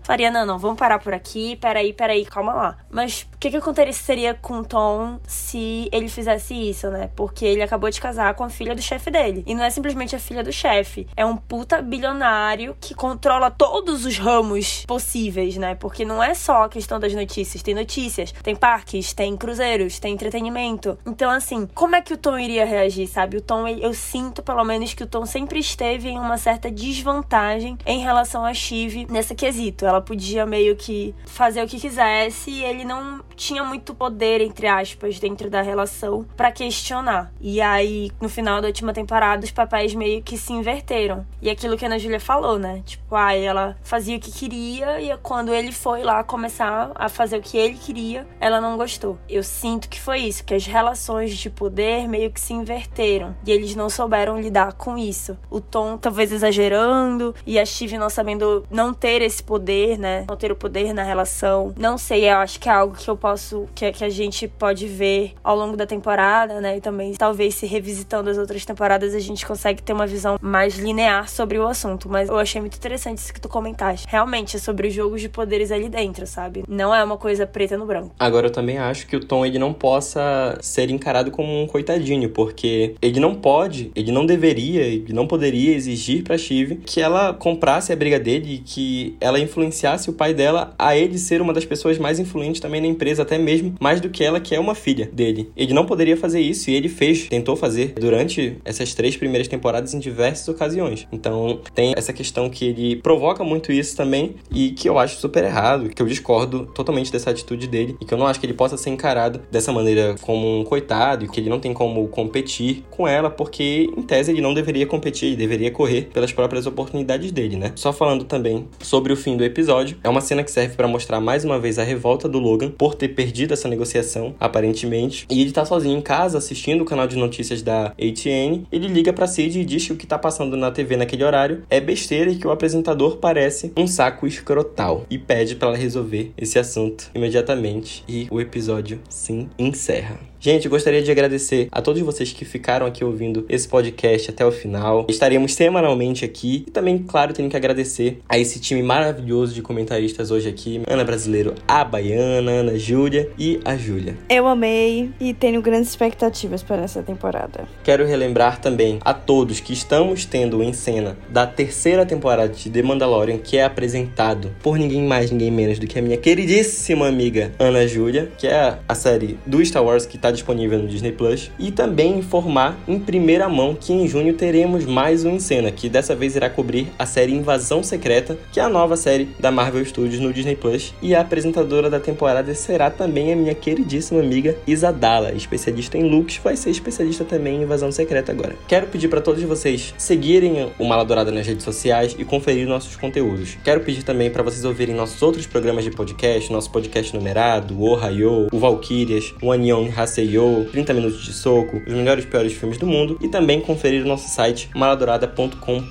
faria, 0.04 0.32
não, 0.32 0.46
não, 0.46 0.58
vamos 0.58 0.78
parar 0.78 1.00
por 1.00 1.14
aqui, 1.14 1.56
peraí, 1.58 1.94
peraí, 1.94 2.26
calma 2.26 2.54
lá. 2.54 2.78
Mas 2.90 3.28
o 3.34 3.38
que 3.38 3.52
que 3.52 3.58
aconteceria 3.58 4.34
com 4.34 4.60
o 4.60 4.66
Tom 4.66 5.20
se 5.28 5.90
ele 5.92 6.08
fizesse 6.08 6.54
isso, 6.54 6.90
né? 6.90 7.10
Porque 7.16 7.46
ele 7.46 7.62
acabou 7.62 7.90
de 7.90 8.00
casar 8.00 8.34
com 8.34 8.44
a 8.44 8.50
filha 8.50 8.74
do 8.74 8.82
chefe 8.82 9.12
dele. 9.12 9.44
E 9.46 9.54
não 9.54 9.64
é 9.64 9.70
simplesmente 9.70 10.16
a 10.16 10.20
filha 10.20 10.44
do 10.44 10.52
chefe, 10.52 11.08
é 11.16 11.26
um 11.26 11.36
puta 11.36 11.82
bilionário 11.82 12.76
que 12.80 12.94
controla 12.94 13.52
todos 13.52 14.06
os 14.06 14.18
ramos 14.18 14.86
possíveis, 14.86 15.58
né? 15.58 15.76
Porque 15.76 16.06
não 16.06 16.24
é 16.24 16.34
só 16.34 16.64
a 16.64 16.70
questão 16.70 17.00
das 17.00 17.14
notícias, 17.14 17.62
tem 17.62 17.76
notícias, 17.76 18.32
tem 18.32 18.56
parques, 18.56 19.14
tem 19.14 19.36
cruzeiros, 19.36 20.00
tem 20.00 20.14
entretenimento. 20.14 20.98
Então, 21.06 21.30
assim, 21.30 21.68
como 21.74 21.96
é 21.96 22.02
que 22.02 22.14
o 22.14 22.18
Tom 22.18 22.38
iria 22.38 22.66
reagir, 22.66 23.08
sabe? 23.08 23.38
O 23.38 23.42
Tom, 23.42 23.68
eu 23.68 23.94
sinto 23.94 24.42
pelo 24.42 24.64
menos 24.64 24.94
que 24.94 25.04
o 25.04 25.08
Tom 25.08 25.26
sempre 25.26 25.60
esteve 25.60 26.10
em 26.10 26.20
uma 26.20 26.38
certa 26.38 26.61
desvantagem 26.70 27.78
em 27.86 28.00
relação 28.00 28.46
a 28.46 28.54
Shiv 28.54 29.08
nesse 29.10 29.34
quesito. 29.34 29.86
Ela 29.86 30.02
podia 30.02 30.46
meio 30.46 30.76
que 30.76 31.16
fazer 31.26 31.64
o 31.64 31.68
que 31.68 31.80
quisesse 31.80 32.52
e 32.52 32.64
ele 32.64 32.84
não 32.84 33.22
tinha 33.36 33.64
muito 33.64 33.96
poder, 33.96 34.42
entre 34.42 34.68
aspas, 34.68 35.20
dentro 35.20 35.50
da 35.50 35.62
relação 35.62 36.26
para 36.38 36.52
questionar. 36.52 37.34
E 37.42 37.60
aí, 37.60 38.12
no 38.22 38.30
final 38.30 38.62
da 38.62 38.68
última 38.68 38.94
temporada, 38.94 39.44
os 39.44 39.52
papéis 39.52 39.96
meio 39.96 40.22
que 40.22 40.38
se 40.38 40.54
inverteram. 40.54 41.26
E 41.42 41.50
aquilo 41.50 41.78
que 41.78 41.86
a 41.86 41.88
Ana 41.88 41.98
Júlia 41.98 42.20
falou, 42.20 42.60
né? 42.60 42.84
Tipo, 42.86 43.16
aí 43.16 43.44
ela 43.44 43.76
fazia 43.82 44.18
o 44.18 44.20
que 44.20 44.32
queria 44.32 45.02
e 45.02 45.16
quando 45.18 45.54
ele 45.54 45.72
foi 45.72 46.04
lá 46.04 46.24
começar 46.24 46.92
a 46.96 47.10
fazer 47.10 47.38
o 47.38 47.42
que 47.42 47.58
ele 47.58 47.78
queria, 47.78 48.28
ela 48.40 48.62
não 48.62 48.78
gostou. 48.78 49.18
Eu 49.28 49.44
sinto 49.44 49.90
que 49.90 50.00
foi 50.00 50.20
isso, 50.20 50.44
que 50.44 50.54
as 50.54 50.66
relações 50.66 51.36
de 51.36 51.50
poder 51.50 52.08
meio 52.08 52.32
que 52.32 52.40
se 52.40 52.54
inverteram 52.54 53.36
e 53.46 53.52
eles 53.52 53.76
não 53.76 53.90
souberam 53.90 54.40
lidar 54.40 54.74
com 54.74 54.98
isso. 54.98 55.38
O 55.50 55.60
Tom 55.60 55.98
talvez 55.98 56.32
exagerando 56.52 57.34
e 57.48 57.58
a 57.58 57.66
Steve 57.66 57.98
não 57.98 58.10
sabendo 58.10 58.64
não 58.70 58.94
ter 58.94 59.22
esse 59.22 59.42
poder, 59.42 59.98
né? 59.98 60.26
Não 60.28 60.36
ter 60.36 60.52
o 60.52 60.56
poder 60.56 60.94
na 60.94 61.04
relação. 61.04 61.74
Não 61.78 61.98
sei, 61.98 62.30
eu 62.30 62.36
acho 62.38 62.60
que 62.60 62.70
é 62.70 62.72
algo 62.72 62.96
que 62.96 63.10
eu 63.10 63.16
posso 63.18 63.68
que, 63.74 63.92
que 63.92 64.04
a 64.04 64.10
gente 64.10 64.48
pode 64.48 64.88
ver 64.88 65.34
ao 65.44 65.56
longo 65.56 65.78
da 65.78 65.86
temporada, 65.86 66.60
né? 66.60 66.78
E 66.78 66.82
também 66.82 67.14
talvez 67.14 67.56
se 67.56 67.66
revisitando 67.66 68.30
as 68.30 68.38
outras 68.38 68.66
temporadas 68.66 69.16
a 69.16 69.20
gente 69.20 69.46
consegue 69.46 69.82
ter 69.82 69.94
uma 69.94 70.06
visão 70.06 70.38
mais 70.42 70.78
linear 70.78 71.30
sobre 71.30 71.58
o 71.58 71.68
assunto, 71.68 72.10
mas 72.10 72.30
eu 72.30 72.38
achei 72.38 72.60
muito 72.60 72.76
interessante 72.76 73.20
isso 73.20 73.34
que 73.34 73.40
tu 73.40 73.50
comentaste. 73.50 74.06
Realmente 74.10 74.58
é 74.58 74.60
sobre 74.60 74.90
os 74.90 74.94
jogos 74.94 75.22
de 75.22 75.30
poderes 75.30 75.72
ali 75.72 75.90
dentro, 75.90 76.28
sabe? 76.28 76.64
Não 76.68 76.94
é 76.94 77.04
uma 77.04 77.18
coisa 77.18 77.48
preta 77.48 77.78
no 77.78 77.86
branco. 77.86 78.14
Agora 78.20 78.48
eu 78.48 78.52
também 78.52 78.78
acho 78.78 79.08
que 79.08 79.16
o 79.16 79.20
Tom 79.20 79.46
ele 79.46 79.58
não 79.58 79.74
possa 79.74 80.58
ser 80.62 80.90
encarado 80.90 81.32
como 81.32 81.62
um 81.62 81.68
coitadinho, 81.68 82.30
porque 82.30 82.96
ele 83.02 83.20
não 83.20 83.36
pode, 83.36 83.92
ele 83.96 84.12
não 84.12 84.26
deveria, 84.26 84.82
ele 84.82 85.14
não 85.14 85.26
poderia 85.26 85.74
exigir 85.76 86.24
para 86.24 86.38
Shiv 86.42 86.80
que 86.86 87.00
ela 87.00 87.34
comprasse 87.34 87.94
a 87.94 87.96
briga 87.96 88.20
dele 88.20 88.56
e 88.56 88.58
que 88.58 89.16
ela 89.20 89.40
influenciasse 89.40 90.10
o 90.10 90.14
pai 90.14 90.34
dela 90.34 90.74
a 90.78 90.96
ele 90.96 91.18
ser 91.18 91.42
uma 91.42 91.54
das 91.54 91.66
pessoas 91.66 91.98
mais 91.98 92.20
influentes 92.20 92.60
também 92.60 92.82
na 92.82 92.88
empresa, 92.88 93.22
até 93.22 93.38
mesmo 93.38 93.76
mais 93.80 94.02
do 94.02 94.10
que 94.10 94.24
ela, 94.24 94.40
que 94.40 94.56
é 94.56 94.60
uma 94.60 94.76
filha 94.76 95.10
dele. 95.12 95.52
Ele 95.56 95.74
não 95.74 95.86
poderia 95.86 96.18
fazer 96.18 96.42
isso 96.42 96.70
e 96.70 96.76
ele 96.76 96.90
fez, 96.90 97.28
tentou 97.28 97.56
fazer 97.56 97.94
durante 98.00 98.58
essas 98.66 98.94
três 98.94 99.16
primeiras 99.16 99.48
temporadas 99.48 99.94
em 99.94 100.00
diversas 100.00 100.48
ocasiões. 100.48 101.08
Então 101.12 101.62
tem 101.74 101.94
essa 101.96 102.12
questão 102.12 102.50
que 102.50 102.66
ele 102.66 102.96
provoca 102.98 103.44
muito 103.44 103.72
isso 103.72 103.96
também 103.96 104.36
e 104.52 104.72
que 104.72 104.90
eu 104.90 104.98
acho 104.98 105.18
super 105.18 105.44
errado, 105.44 105.90
que 105.90 106.02
eu 106.02 106.08
discordo 106.08 106.66
totalmente 106.74 107.12
dessa 107.12 107.30
atitude 107.30 107.68
dele 107.68 107.96
e 108.02 108.06
que 108.06 108.14
eu 108.14 108.18
não 108.18 108.28
acho 108.28 108.40
que 108.40 108.46
ele 108.46 108.54
possa 108.54 108.78
ser 108.78 108.90
encarado 108.90 109.42
dessa 109.52 109.72
maneira 109.72 110.16
como 110.22 110.60
um 110.60 110.64
coitado 110.64 111.26
e 111.26 111.28
que 111.28 111.40
ele 111.40 111.50
não 111.50 111.60
tem 111.60 111.74
como 111.74 112.08
competir 112.08 112.84
com 112.90 113.08
ela, 113.08 113.30
porque 113.30 113.90
em 113.96 114.02
tese 114.02 114.32
ele 114.32 114.42
não 114.42 114.54
deveria 114.54 114.86
competir, 114.86 115.28
ele 115.28 115.36
deveria 115.36 115.72
correr 115.72 116.10
pelas 116.14 116.31
próprias 116.34 116.66
oportunidades 116.66 117.32
dele, 117.32 117.56
né? 117.56 117.72
Só 117.76 117.92
falando 117.94 118.26
também 118.26 118.68
sobre 118.82 119.14
o 119.14 119.18
fim 119.18 119.38
do 119.38 119.44
episódio, 119.44 119.98
é 120.04 120.10
uma 120.10 120.22
cena 120.22 120.44
que 120.44 120.52
serve 120.52 120.76
para 120.76 120.88
mostrar 120.88 121.20
mais 121.20 121.46
uma 121.46 121.60
vez 121.60 121.80
a 121.80 121.84
revolta 121.84 122.28
do 122.28 122.40
Logan 122.40 122.72
por 122.72 122.96
ter 122.96 123.10
perdido 123.10 123.54
essa 123.54 123.68
negociação, 123.68 124.36
aparentemente, 124.40 125.26
e 125.30 125.42
ele 125.42 125.52
tá 125.52 125.66
sozinho 125.66 125.98
em 125.98 126.02
casa 126.02 126.38
assistindo 126.38 126.82
o 126.82 126.86
canal 126.86 127.08
de 127.08 127.16
notícias 127.16 127.62
da 127.62 127.88
ATN. 127.88 128.66
Ele 128.72 128.88
liga 128.88 129.14
para 129.14 129.28
Sid 129.28 129.60
e 129.60 129.66
diz 129.66 129.86
que 129.88 129.94
o 129.94 129.98
que 129.98 130.08
tá 130.08 130.18
passando 130.18 130.58
na 130.58 130.72
TV 130.72 130.98
naquele 130.98 131.24
horário 131.24 131.64
é 131.70 131.80
besteira 131.80 132.32
e 132.32 132.36
que 132.36 132.48
o 132.48 132.52
apresentador 132.52 133.18
parece 133.18 133.72
um 133.78 133.88
saco 133.88 134.28
escrotal 134.28 135.06
e 135.10 135.18
pede 135.18 135.56
para 135.56 135.70
ela 135.70 135.78
resolver 135.78 136.32
esse 136.38 136.58
assunto 136.58 137.10
imediatamente 137.14 138.04
e 138.08 138.28
o 138.30 138.40
episódio 138.40 139.00
sim 139.10 139.50
encerra. 139.58 140.32
Gente, 140.44 140.68
gostaria 140.68 141.04
de 141.04 141.12
agradecer 141.12 141.68
a 141.72 141.84
todos 141.84 142.02
vocês 142.02 142.34
que 142.34 142.44
ficaram 142.44 142.88
aqui 142.88 143.06
ouvindo 143.06 143.46
esse 143.48 143.68
podcast 143.68 144.32
até 144.32 144.44
o 144.44 144.52
final. 144.52 145.06
Estaremos 145.08 145.54
semanalmente 145.54 146.11
aqui 146.26 146.66
e 146.68 146.72
também, 146.72 146.98
claro, 147.00 147.34
tenho 147.34 147.50
que 147.50 147.56
agradecer 147.56 148.20
a 148.28 148.38
esse 148.38 148.60
time 148.60 148.84
maravilhoso 148.84 149.54
de 149.54 149.62
comentaristas 149.62 150.32
hoje 150.32 150.50
aqui: 150.50 150.82
Ana 150.88 151.04
Brasileiro, 151.04 151.56
a 151.68 151.84
Baiana, 151.84 152.52
Ana 152.52 152.78
Júlia 152.78 153.30
e 153.38 153.60
a 153.64 153.78
Júlia. 153.78 154.18
Eu 154.30 154.48
amei 154.48 155.10
e 155.20 155.34
tenho 155.34 155.62
grandes 155.62 155.90
expectativas 155.90 156.62
para 156.62 156.82
essa 156.82 157.02
temporada. 157.02 157.68
Quero 157.84 158.06
relembrar 158.06 158.60
também 158.60 159.00
a 159.04 159.14
todos 159.14 159.60
que 159.60 159.74
estamos 159.74 160.26
tendo 160.26 160.62
em 160.62 160.74
cena 160.74 161.18
da 161.30 161.48
terceira 161.48 162.06
temporada 162.06 162.54
de 162.54 162.70
The 162.70 162.82
Mandalorian, 162.82 163.38
que 163.38 163.58
é 163.58 163.64
apresentado 163.64 164.52
por 164.62 164.78
ninguém 164.78 165.04
mais, 165.04 165.32
ninguém 165.32 165.52
menos 165.52 165.80
do 165.80 165.88
que 165.88 165.98
a 165.98 166.02
minha 166.02 166.18
queridíssima 166.18 167.08
amiga 167.08 167.52
Ana 167.60 167.88
Júlia, 167.88 168.32
que 168.38 168.48
é 168.48 168.80
a 168.88 168.96
série 168.96 169.38
do 169.46 169.64
Star 169.66 169.84
Wars 169.84 170.06
que 170.06 170.16
está 170.16 170.32
disponível 170.32 170.80
no 170.80 170.88
Disney 170.88 171.12
Plus, 171.12 171.52
e 171.60 171.72
também 171.72 172.18
informar 172.18 172.78
em 172.88 173.00
primeira 173.00 173.48
mão 173.48 173.76
que 173.76 173.94
em 173.94 174.08
junho 174.08 174.34
teremos 174.34 174.86
mais 174.86 175.26
um 175.26 175.32
em 175.32 175.40
cena, 175.40 175.72
que 175.72 175.90
dessa 175.90 176.01
vez 176.16 176.36
irá 176.36 176.50
cobrir 176.50 176.88
a 176.98 177.06
série 177.06 177.34
Invasão 177.34 177.84
Secreta, 177.84 178.38
que 178.52 178.60
é 178.60 178.64
a 178.64 178.70
nova 178.70 178.96
série 178.96 179.30
da 179.40 179.52
Marvel 179.52 179.86
Studios 179.86 180.20
no 180.20 180.34
Disney 180.34 180.56
Plus, 180.56 180.94
e 181.02 181.14
a 181.14 181.22
apresentadora 181.22 181.90
da 181.90 182.00
temporada 182.00 182.54
será 182.56 182.90
também 182.90 183.34
a 183.34 183.36
minha 183.36 183.54
queridíssima 183.54 184.22
amiga 184.22 184.58
Isadala, 184.66 185.34
especialista 185.34 185.98
em 185.98 186.10
looks, 186.10 186.38
vai 186.38 186.56
ser 186.56 186.70
especialista 186.70 187.26
também 187.26 187.58
em 187.58 187.64
Invasão 187.64 187.92
Secreta 187.92 188.32
agora. 188.32 188.56
Quero 188.68 188.88
pedir 188.88 189.10
para 189.10 189.22
todos 189.22 189.44
vocês 189.44 189.94
seguirem 189.98 190.72
o 190.80 190.86
Maladourada 190.86 191.32
nas 191.32 191.46
redes 191.46 191.64
sociais 191.64 192.16
e 192.18 192.24
conferir 192.24 192.68
nossos 192.68 192.96
conteúdos. 192.96 193.58
Quero 193.64 193.82
pedir 193.82 194.04
também 194.04 194.30
para 194.30 194.44
vocês 194.44 194.64
ouvirem 194.64 194.96
nossos 194.96 195.22
outros 195.22 195.46
programas 195.46 195.84
de 195.84 195.92
podcast, 195.92 196.52
nosso 196.52 196.72
podcast 196.72 197.14
numerado, 197.16 197.78
o 197.78 197.84
Ohio, 197.84 198.48
o 198.52 198.60
Valkyrias, 198.60 199.34
o 199.42 199.52
Anion 199.52 199.90
Hasei 199.96 200.22
Seiyo, 200.22 200.68
30 200.72 200.94
Minutos 200.94 201.24
de 201.24 201.34
Soco, 201.34 201.82
os 201.86 201.94
melhores 201.94 202.24
e 202.24 202.28
piores 202.28 202.54
filmes 202.54 202.78
do 202.78 202.86
mundo 202.86 203.18
e 203.22 203.28
também 203.28 203.60
conferir 203.60 204.04
o 204.04 204.08
nosso 204.08 204.30
site 204.30 204.70
maladourada.com.br. 204.76 205.91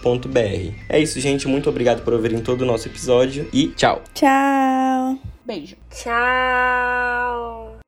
É 0.88 0.98
isso, 0.98 1.20
gente. 1.20 1.46
Muito 1.48 1.68
obrigado 1.68 2.02
por 2.02 2.12
ouvirem 2.12 2.40
todo 2.40 2.62
o 2.62 2.66
nosso 2.66 2.88
episódio 2.88 3.48
e 3.52 3.68
tchau! 3.68 4.02
Tchau! 4.14 5.18
Beijo. 5.44 5.76
Tchau! 5.90 7.79